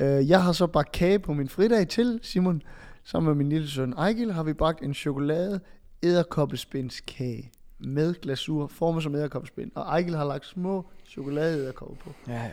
Øh, 0.00 0.28
jeg 0.28 0.42
har 0.42 0.52
så 0.52 0.66
bagt 0.66 0.92
kage 0.92 1.18
på 1.18 1.32
min 1.32 1.48
fridag 1.48 1.88
til, 1.88 2.18
Simon. 2.22 2.62
Sammen 3.06 3.26
med 3.26 3.34
min 3.34 3.48
lille 3.48 3.68
søn 3.68 3.92
Ejgil 3.92 4.32
har 4.32 4.42
vi 4.42 4.52
bagt 4.52 4.82
en 4.82 4.94
chokolade 4.94 5.60
æderkoppespindskage 6.02 7.50
med 7.78 8.14
glasur, 8.20 8.66
formet 8.66 9.02
som 9.02 9.14
æderkoppespind. 9.14 9.70
Og 9.74 9.82
Ejgil 9.82 10.14
har 10.16 10.24
lagt 10.24 10.46
små 10.46 10.86
chokolade 11.08 11.72
på. 11.78 11.94
Ja, 12.28 12.32
ja. 12.42 12.50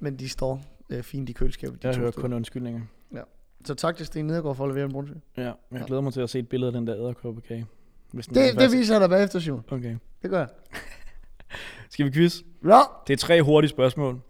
Men 0.00 0.18
de 0.18 0.28
står 0.28 0.62
øh, 0.90 1.02
fint 1.02 1.28
i 1.28 1.32
køleskabet. 1.32 1.82
De 1.82 1.88
Jeg 1.88 1.96
hører 1.96 2.10
kun 2.10 2.32
undskyldninger. 2.32 2.80
Så 3.64 3.74
tak 3.74 3.96
til 3.96 4.06
Sten 4.06 4.24
Nedergaard 4.26 4.56
for 4.56 4.64
at 4.64 4.70
levere 4.70 4.84
en 4.84 4.92
brunsviger. 4.92 5.20
Ja, 5.36 5.42
jeg 5.42 5.54
Ja. 5.72 5.82
glæder 5.86 6.02
mig 6.02 6.12
til 6.12 6.20
at 6.20 6.30
se 6.30 6.38
et 6.38 6.48
billede 6.48 6.68
af 6.68 6.72
den 6.72 6.86
der 6.86 6.96
æderkoppekage. 6.96 7.66
Hvis 8.12 8.26
den 8.26 8.34
Det, 8.34 8.58
det 8.60 8.72
viser 8.72 8.94
jeg 8.94 9.00
dig 9.00 9.10
bagefter, 9.10 9.38
Simon. 9.38 9.64
Okay. 9.70 9.96
Det 10.22 10.30
gør 10.30 10.38
jeg. 10.38 10.48
Skal 11.90 12.06
vi 12.06 12.10
quiz? 12.10 12.40
Ja, 12.64 12.80
Det 13.06 13.12
er 13.12 13.16
tre 13.16 13.42
hurtige 13.42 13.68
spørgsmål. 13.70 14.20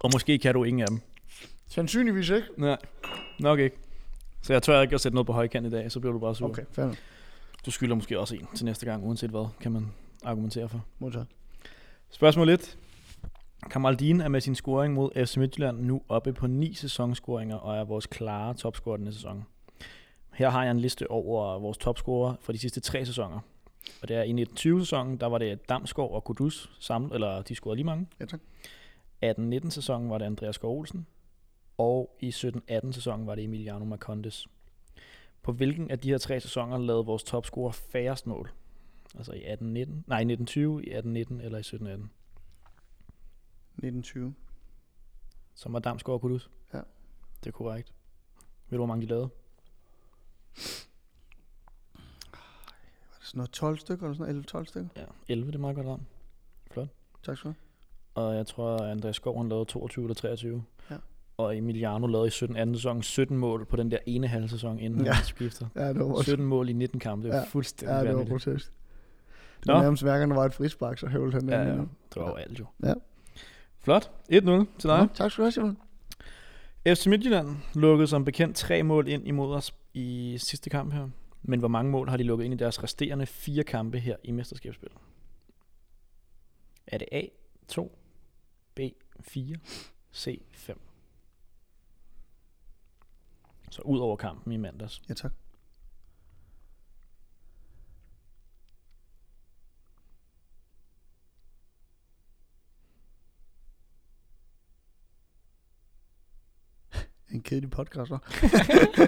Og 0.00 0.10
måske 0.14 0.38
kan 0.38 0.54
du 0.54 0.64
ingen 0.64 0.80
af 0.82 0.86
dem. 0.88 1.00
sandsynligvis 1.66 2.28
ikke. 2.30 2.46
Nej, 2.56 2.76
nok 3.40 3.58
ikke. 3.58 3.76
Så 4.42 4.52
jeg 4.52 4.62
tør 4.62 4.82
ikke 4.82 4.94
at 4.94 5.00
sætte 5.00 5.14
noget 5.14 5.26
på 5.26 5.32
højkant 5.32 5.66
i 5.66 5.70
dag, 5.70 5.92
så 5.92 6.00
bliver 6.00 6.12
du 6.12 6.18
bare 6.18 6.34
sur. 6.34 6.48
Okay, 6.48 6.64
fair. 6.72 6.94
Du 7.66 7.70
skylder 7.70 7.94
måske 7.94 8.20
også 8.20 8.34
en 8.34 8.48
til 8.54 8.64
næste 8.64 8.86
gang, 8.86 9.04
uanset 9.04 9.30
hvad, 9.30 9.48
kan 9.60 9.72
man 9.72 9.92
argumentere 10.24 10.68
for. 10.68 10.84
Modtaget. 10.98 11.26
Spørgsmål 12.10 12.48
1. 12.48 12.78
Kamaldin 13.70 14.20
er 14.20 14.28
med 14.28 14.40
sin 14.40 14.54
scoring 14.54 14.94
mod 14.94 15.26
FC 15.26 15.36
Midtjylland 15.36 15.78
nu 15.78 16.02
oppe 16.08 16.32
på 16.32 16.46
9 16.46 16.74
sæsonscoringer 16.74 17.56
og 17.56 17.76
er 17.76 17.84
vores 17.84 18.06
klare 18.06 18.54
topscorer 18.54 18.96
denne 18.96 19.12
sæson. 19.12 19.44
Her 20.32 20.50
har 20.50 20.62
jeg 20.62 20.70
en 20.70 20.80
liste 20.80 21.10
over 21.10 21.58
vores 21.58 21.78
topscorer 21.78 22.34
for 22.40 22.52
de 22.52 22.58
sidste 22.58 22.80
tre 22.80 23.06
sæsoner. 23.06 23.40
Og 24.02 24.08
det 24.08 24.16
er 24.16 24.22
i 24.22 24.44
1920-sæsonen, 24.44 25.16
der 25.16 25.26
var 25.26 25.38
det 25.38 25.68
Damsgaard 25.68 26.10
og 26.10 26.24
Kudus 26.24 26.70
samlet, 26.80 27.14
eller 27.14 27.42
de 27.42 27.54
scorede 27.54 27.76
lige 27.76 27.86
mange. 27.86 28.06
Ja, 28.20 28.24
tak. 28.24 28.40
18-19 29.24 29.70
sæsonen 29.70 30.10
var 30.10 30.18
det 30.18 30.24
Andreas 30.24 30.54
Skov 30.54 30.78
Olsen, 30.78 31.06
og 31.78 32.16
i 32.20 32.28
17-18 32.28 32.92
sæsonen 32.92 33.26
var 33.26 33.34
det 33.34 33.44
Emiliano 33.44 33.84
Marcondes. 33.84 34.46
På 35.42 35.52
hvilken 35.52 35.90
af 35.90 35.98
de 35.98 36.08
her 36.08 36.18
tre 36.18 36.40
sæsoner 36.40 36.78
lavede 36.78 37.06
vores 37.06 37.22
topscorer 37.22 37.72
færrest 37.72 38.26
mål? 38.26 38.52
Altså 39.14 39.32
i 39.32 39.44
18-19, 39.44 39.56
nej, 39.56 40.18
i 40.18 40.32
1920, 40.32 40.84
i 40.84 40.90
18-19 40.90 40.98
eller 41.42 41.58
i 41.58 41.62
17-18? 41.62 42.08
1920. 43.78 44.34
Som 45.54 45.72
var 45.72 45.78
Damsgaard 45.78 46.14
og 46.14 46.20
Kudus? 46.20 46.50
Ja. 46.74 46.80
Det 47.40 47.46
er 47.46 47.50
korrekt. 47.50 47.94
Ved 48.68 48.78
du, 48.78 48.84
hvor 48.84 48.86
mange 48.86 49.02
de 49.02 49.06
lavede? 49.06 49.28
Var 53.10 53.18
det 53.18 53.26
sådan 53.26 53.38
noget 53.38 53.50
12 53.50 53.78
stykker 53.78 54.06
eller 54.06 54.16
sådan 54.16 54.34
noget? 54.34 54.54
11-12 54.54 54.64
stykker? 54.64 54.88
Ja, 54.96 55.04
11, 55.28 55.46
det 55.46 55.54
er 55.54 55.60
meget 55.60 55.76
godt 55.76 55.86
ramt. 55.86 56.02
Tak 57.22 57.36
skal 57.36 57.50
du 57.50 57.54
Og 58.14 58.36
jeg 58.36 58.46
tror, 58.46 58.76
at 58.76 58.90
Andreas 58.90 59.16
Skov 59.16 59.36
han 59.36 59.48
lavede 59.48 59.64
22 59.64 60.04
eller 60.04 60.14
23. 60.14 60.64
Ja. 60.90 60.96
Og 61.38 61.56
Emiliano 61.56 62.06
lavede 62.06 62.26
i 62.26 62.30
17 62.30 62.74
sæson 62.74 63.02
17 63.02 63.36
mål 63.38 63.64
på 63.66 63.76
den 63.76 63.90
der 63.90 63.98
ene 64.06 64.26
halve 64.28 64.48
sæson, 64.48 64.78
inden 64.78 65.00
Ja. 65.00 65.06
ja. 65.06 65.12
han 65.12 65.24
skifter. 65.24 65.66
Ja, 65.76 65.88
det 65.88 65.98
var 65.98 66.04
også. 66.04 66.22
17 66.30 66.46
mål 66.46 66.68
i 66.68 66.72
19 66.72 67.00
kampe, 67.00 67.22
det 67.26 67.30
var 67.32 67.36
Ja. 67.38 67.42
ja. 67.42 67.48
fuldstændig 67.48 67.94
Ja, 67.94 68.04
det 68.04 68.16
var 68.16 68.24
grotesk. 68.24 68.72
Det 69.58 69.66
Nå. 69.66 69.72
var 69.72 69.82
nærmest 69.82 70.02
hver 70.02 70.18
gang, 70.18 70.30
der 70.30 70.36
var 70.36 70.44
et 70.46 70.54
frispark, 70.54 70.98
så 70.98 71.06
hævde 71.06 71.32
han. 71.32 71.48
Ja, 71.48 71.60
ja. 71.62 71.72
Det 71.74 71.86
var 72.16 72.28
jo 72.28 72.34
alt 72.34 72.58
jo. 72.60 72.66
Ja. 72.82 72.94
Flot. 73.78 74.10
1-0 74.32 74.32
til 74.32 74.40
dig. 74.88 74.98
Nå, 75.00 75.06
tak 75.14 75.30
skal 75.30 75.42
du 75.42 75.44
have, 75.44 75.52
Simon. 75.52 75.78
FC 76.88 77.06
Midtjylland 77.06 77.56
lukkede 77.74 78.06
som 78.06 78.24
bekendt 78.24 78.56
tre 78.56 78.82
mål 78.82 79.08
ind 79.08 79.28
imod 79.28 79.54
os 79.54 79.74
i 79.94 80.36
sidste 80.40 80.70
kamp 80.70 80.92
her. 80.92 81.08
Men 81.42 81.58
hvor 81.58 81.68
mange 81.68 81.90
mål 81.90 82.08
har 82.08 82.16
de 82.16 82.22
lukket 82.22 82.44
ind 82.44 82.54
i 82.54 82.56
deres 82.56 82.82
resterende 82.82 83.26
fire 83.26 83.64
kampe 83.64 83.98
her 83.98 84.16
i 84.24 84.30
mesterskabsspillet? 84.30 84.98
Er 86.86 86.98
det 86.98 87.08
A, 87.12 87.22
2, 87.68 87.98
B, 88.74 88.80
4, 89.20 89.56
C, 90.14 90.42
5? 90.52 90.80
Så 93.70 93.82
ud 93.82 93.98
over 93.98 94.16
kampen 94.16 94.52
i 94.52 94.56
mandags. 94.56 95.02
Ja, 95.08 95.14
tak. 95.14 95.32
En 107.30 107.42
kedelig 107.42 107.70
podcast, 107.70 108.10
hva'? 108.10 108.18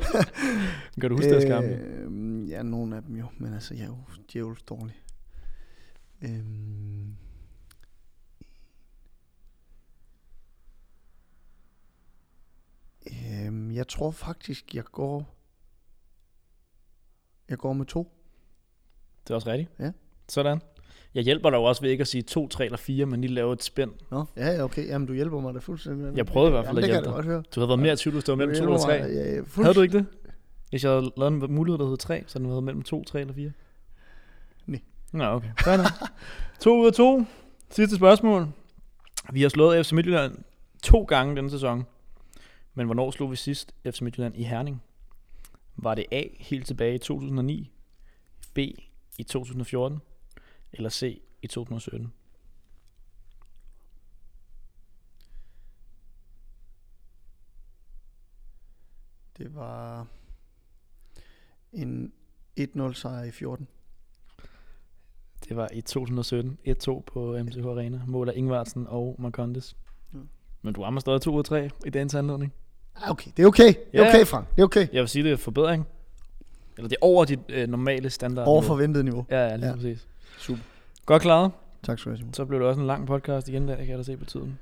Kan 1.01 1.11
du 1.11 1.17
huske 1.17 1.31
deres 1.31 1.45
kampe? 1.45 1.69
Øhm, 1.69 2.47
ja, 2.47 2.63
nogle 2.63 2.97
af 2.97 3.03
dem 3.03 3.17
jo, 3.17 3.27
men 3.39 3.55
altså, 3.55 3.75
jeg 3.75 3.83
er 3.83 3.87
jo 3.87 3.99
djævligt 4.33 4.69
dårlig. 4.69 5.03
Øhm, 6.23 7.00
jeg 13.81 13.89
tror 13.89 14.11
faktisk, 14.11 14.75
jeg 14.75 14.85
går... 14.85 15.35
Jeg 17.49 17.59
går 17.59 17.73
med 17.73 17.87
to. 17.87 18.13
Det 19.25 19.31
er 19.31 19.35
også 19.35 19.51
rigtigt. 19.51 19.71
Ja. 19.81 19.93
Sådan. 20.29 20.61
Jeg 21.15 21.23
hjælper 21.25 21.51
dig 21.51 21.57
jo 21.57 21.63
også 21.65 21.83
ved 21.83 21.91
ikke 21.91 22.01
at 22.03 22.09
sige 22.09 22.23
2, 22.23 22.49
3 22.49 22.65
eller 22.65 22.77
4, 22.79 23.07
men 23.07 23.21
lige 23.21 23.35
lave 23.35 23.53
et 23.53 23.63
spænd. 23.63 23.91
Nå, 24.11 24.25
ja, 24.37 24.47
ja, 24.53 24.63
okay. 24.63 24.87
Jamen, 24.89 25.09
du 25.09 25.13
hjælper 25.15 25.41
mig 25.41 25.55
da 25.55 25.59
fuldstændig. 25.59 26.17
Jeg 26.17 26.27
prøvede 26.27 26.49
i 26.51 26.53
hvert 26.53 26.65
fald 26.65 26.77
Jamen, 26.79 26.91
at 26.91 26.97
hjælpe 26.97 27.11
godt 27.11 27.25
høre. 27.27 27.43
Du 27.55 27.61
havde 27.61 27.69
været 27.69 27.79
mere 27.81 27.93
i 27.93 27.97
tvivl, 27.97 28.15
hvis 28.15 28.25
det 28.25 28.33
var 28.33 28.37
mellem 28.37 28.55
2 28.57 28.65
Du 28.67 28.73
eller 28.75 28.87
hjælper 28.89 29.05
3. 29.05 29.09
mig, 29.09 29.25
ja, 29.27 29.35
ja, 29.35 29.63
Havde 29.63 29.75
du 29.75 29.81
ikke 29.83 29.99
det? 29.99 30.07
fuldst- 30.07 30.71
Hvis 30.71 30.85
jeg 30.85 30.93
havde 30.93 31.13
lavet 31.17 31.33
en 31.43 31.55
mulighed, 31.55 31.79
der 31.79 31.89
hed 31.89 31.97
3, 31.97 32.25
så 32.27 32.39
havde 32.39 32.45
den 32.45 32.51
været 32.51 32.65
mellem 32.65 32.83
2, 32.83 33.05
3 33.05 33.21
eller 33.21 33.35
4? 33.35 33.53
Nej. 34.67 34.81
Nå, 35.13 35.25
okay. 35.25 35.49
Nok. 35.67 35.87
2 36.61 36.81
ud 36.81 36.87
af 36.87 36.93
2. 36.93 37.25
Sidste 37.71 37.97
spørgsmål. 37.97 38.49
Vi 39.33 39.43
har 39.43 39.49
slået 39.49 39.87
FC 39.87 39.93
Midtjylland 39.93 40.39
to 40.83 41.03
gange 41.05 41.37
denne 41.37 41.51
sæson. 41.51 41.85
Men 42.75 42.87
hvornår 42.87 43.11
slog 43.11 43.31
vi 43.31 43.37
sidst 43.37 43.75
FC 43.85 44.01
Midtjylland 44.01 44.37
i 44.37 44.43
Herning? 44.43 44.83
Var 45.77 45.95
det 45.95 46.07
A 46.13 46.23
helt 46.39 46.67
tilbage 46.67 46.95
i 46.95 46.99
2009, 46.99 47.73
B 48.55 48.59
i 49.19 49.23
2014, 49.23 50.01
eller 50.73 50.91
C 50.91 51.23
i 51.43 51.47
2017? 51.47 52.13
Det 59.39 59.55
var 59.55 60.07
en 61.73 62.13
1-0 62.61 62.93
sejr 62.93 63.25
i 63.25 63.31
14. 63.31 63.69
Det 65.49 65.57
var 65.57 65.69
i 65.73 65.81
2017. 65.81 66.59
1-2 66.69 67.01
på 67.01 67.43
MCH 67.43 67.67
Arena. 67.67 68.05
Mål 68.07 68.29
af 68.29 68.33
Ingvartsen 68.37 68.87
og 68.87 69.17
Marcondes. 69.19 69.77
Ja. 70.15 70.19
Men 70.63 70.75
du 70.75 70.83
rammer 70.83 71.01
stadig 71.01 71.21
2 71.21 71.33
ud 71.33 71.39
af 71.39 71.45
3 71.45 71.71
i 71.87 71.91
dagens 71.91 72.15
anledning. 72.15 72.53
Ah, 72.97 73.11
Okay, 73.11 73.31
det 73.37 73.43
er 73.43 73.47
okay. 73.47 73.67
Det 73.69 73.77
er 73.93 74.03
Ja. 74.05 74.09
okay, 74.09 74.25
Frank. 74.27 74.47
Det 74.57 74.61
er 74.61 74.65
okay. 74.65 74.89
Jeg 74.93 75.01
vil 75.01 75.09
sige, 75.09 75.25
det 75.25 75.33
er 75.33 75.37
forbedring. 75.37 75.87
Eller 76.77 76.89
det 76.89 76.97
er 77.03 77.07
over 77.07 77.25
dit 77.25 77.39
øh, 77.49 77.69
normale 77.69 78.11
standard. 78.11 78.47
Over 78.47 78.63
forventet 78.63 79.05
niveau. 79.05 79.27
Ja, 79.31 79.47
ja, 79.47 79.57
lige 79.57 79.65
Ja. 79.67 79.71
ja. 79.71 79.75
præcis. 79.77 80.07
Super. 80.39 80.63
Godt 81.07 81.23
klaret. 81.23 81.51
Tak 81.83 81.99
skal 81.99 82.11
du 82.11 82.15
have, 82.15 82.19
Simon. 82.19 82.35
Så 82.35 82.45
blev 82.45 82.61
det 82.61 82.69
også 82.69 82.81
en 82.81 82.87
lang 82.87 83.07
podcast 83.07 83.49
igen, 83.49 83.69
der 83.69 83.77
kan 83.77 83.89
jeg 83.89 83.99
da 83.99 84.03
se 84.03 84.17
på 84.17 84.25
tiden. 84.25 84.59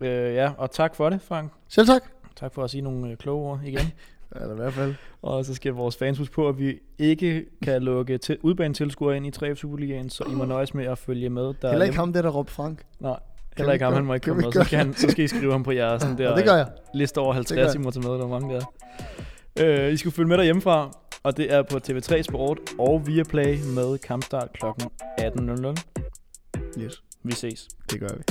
Øh, 0.00 0.34
ja, 0.34 0.52
og 0.58 0.70
tak 0.70 0.94
for 0.94 1.10
det, 1.10 1.22
Frank. 1.22 1.52
Selv 1.68 1.86
tak. 1.86 2.02
Tak 2.36 2.54
for 2.54 2.64
at 2.64 2.70
sige 2.70 2.80
nogle 2.80 3.10
øh, 3.10 3.16
kloge 3.16 3.48
ord 3.50 3.60
igen. 3.64 3.80
Eller 4.40 4.52
i 4.52 4.56
hvert 4.56 4.72
fald. 4.72 4.94
og 5.22 5.44
så 5.44 5.54
skal 5.54 5.72
vores 5.72 5.96
fans 5.96 6.18
huske 6.18 6.34
på, 6.34 6.48
at 6.48 6.58
vi 6.58 6.78
ikke 6.98 7.44
kan 7.62 7.82
lukke 7.82 8.18
til, 8.18 8.38
udbanetilskuere 8.42 9.16
ind 9.16 9.26
i 9.26 9.30
3F 9.36 9.54
Superligaen, 9.54 10.10
så 10.10 10.24
I 10.24 10.34
må 10.34 10.44
nøjes 10.54 10.74
med 10.74 10.84
at 10.84 10.98
følge 10.98 11.28
med. 11.30 11.54
Der 11.62 11.70
Heller 11.70 11.84
ikke 11.84 11.96
ham, 11.96 12.12
der 12.12 12.22
der 12.22 12.30
råbte 12.30 12.52
Frank. 12.52 12.84
Nej, 13.00 13.18
Heller 13.56 13.72
ikke 13.72 13.84
ham, 13.84 13.94
han 13.94 14.04
må 14.04 14.14
ikke 14.14 14.24
komme 14.24 14.42
med. 14.42 14.52
Så, 14.52 14.64
skal 14.64 14.78
han, 14.78 14.94
så 14.94 15.10
skal 15.10 15.24
I 15.24 15.28
skrive 15.28 15.52
ham 15.52 15.62
på 15.62 15.72
jeres 15.72 16.02
sådan 16.02 16.18
der, 16.18 16.30
ja, 16.30 16.36
det 16.36 16.44
gør 16.44 16.54
jeg. 16.54 16.66
liste 16.94 17.18
over 17.18 17.32
50, 17.32 17.74
I 17.74 17.78
må 17.78 17.90
tage 17.90 18.08
med, 18.08 18.18
der 18.18 18.24
er 18.24 18.28
mange 18.28 18.54
der. 18.54 18.64
Øh, 19.60 19.92
I 19.92 19.96
skal 19.96 20.10
følge 20.10 20.28
med 20.28 20.36
derhjemmefra, 20.36 20.90
og 21.22 21.36
det 21.36 21.52
er 21.52 21.62
på 21.62 21.76
TV3 21.88 22.22
Sport 22.22 22.58
og 22.78 23.06
Viaplay 23.06 23.58
med 23.76 23.98
kampstart 23.98 24.48
kl. 24.52 24.64
18.00. 25.20 25.74
Yes. 26.78 27.02
Vi 27.22 27.32
ses. 27.32 27.68
Det 27.90 28.00
gør 28.00 28.08
vi. 28.08 28.22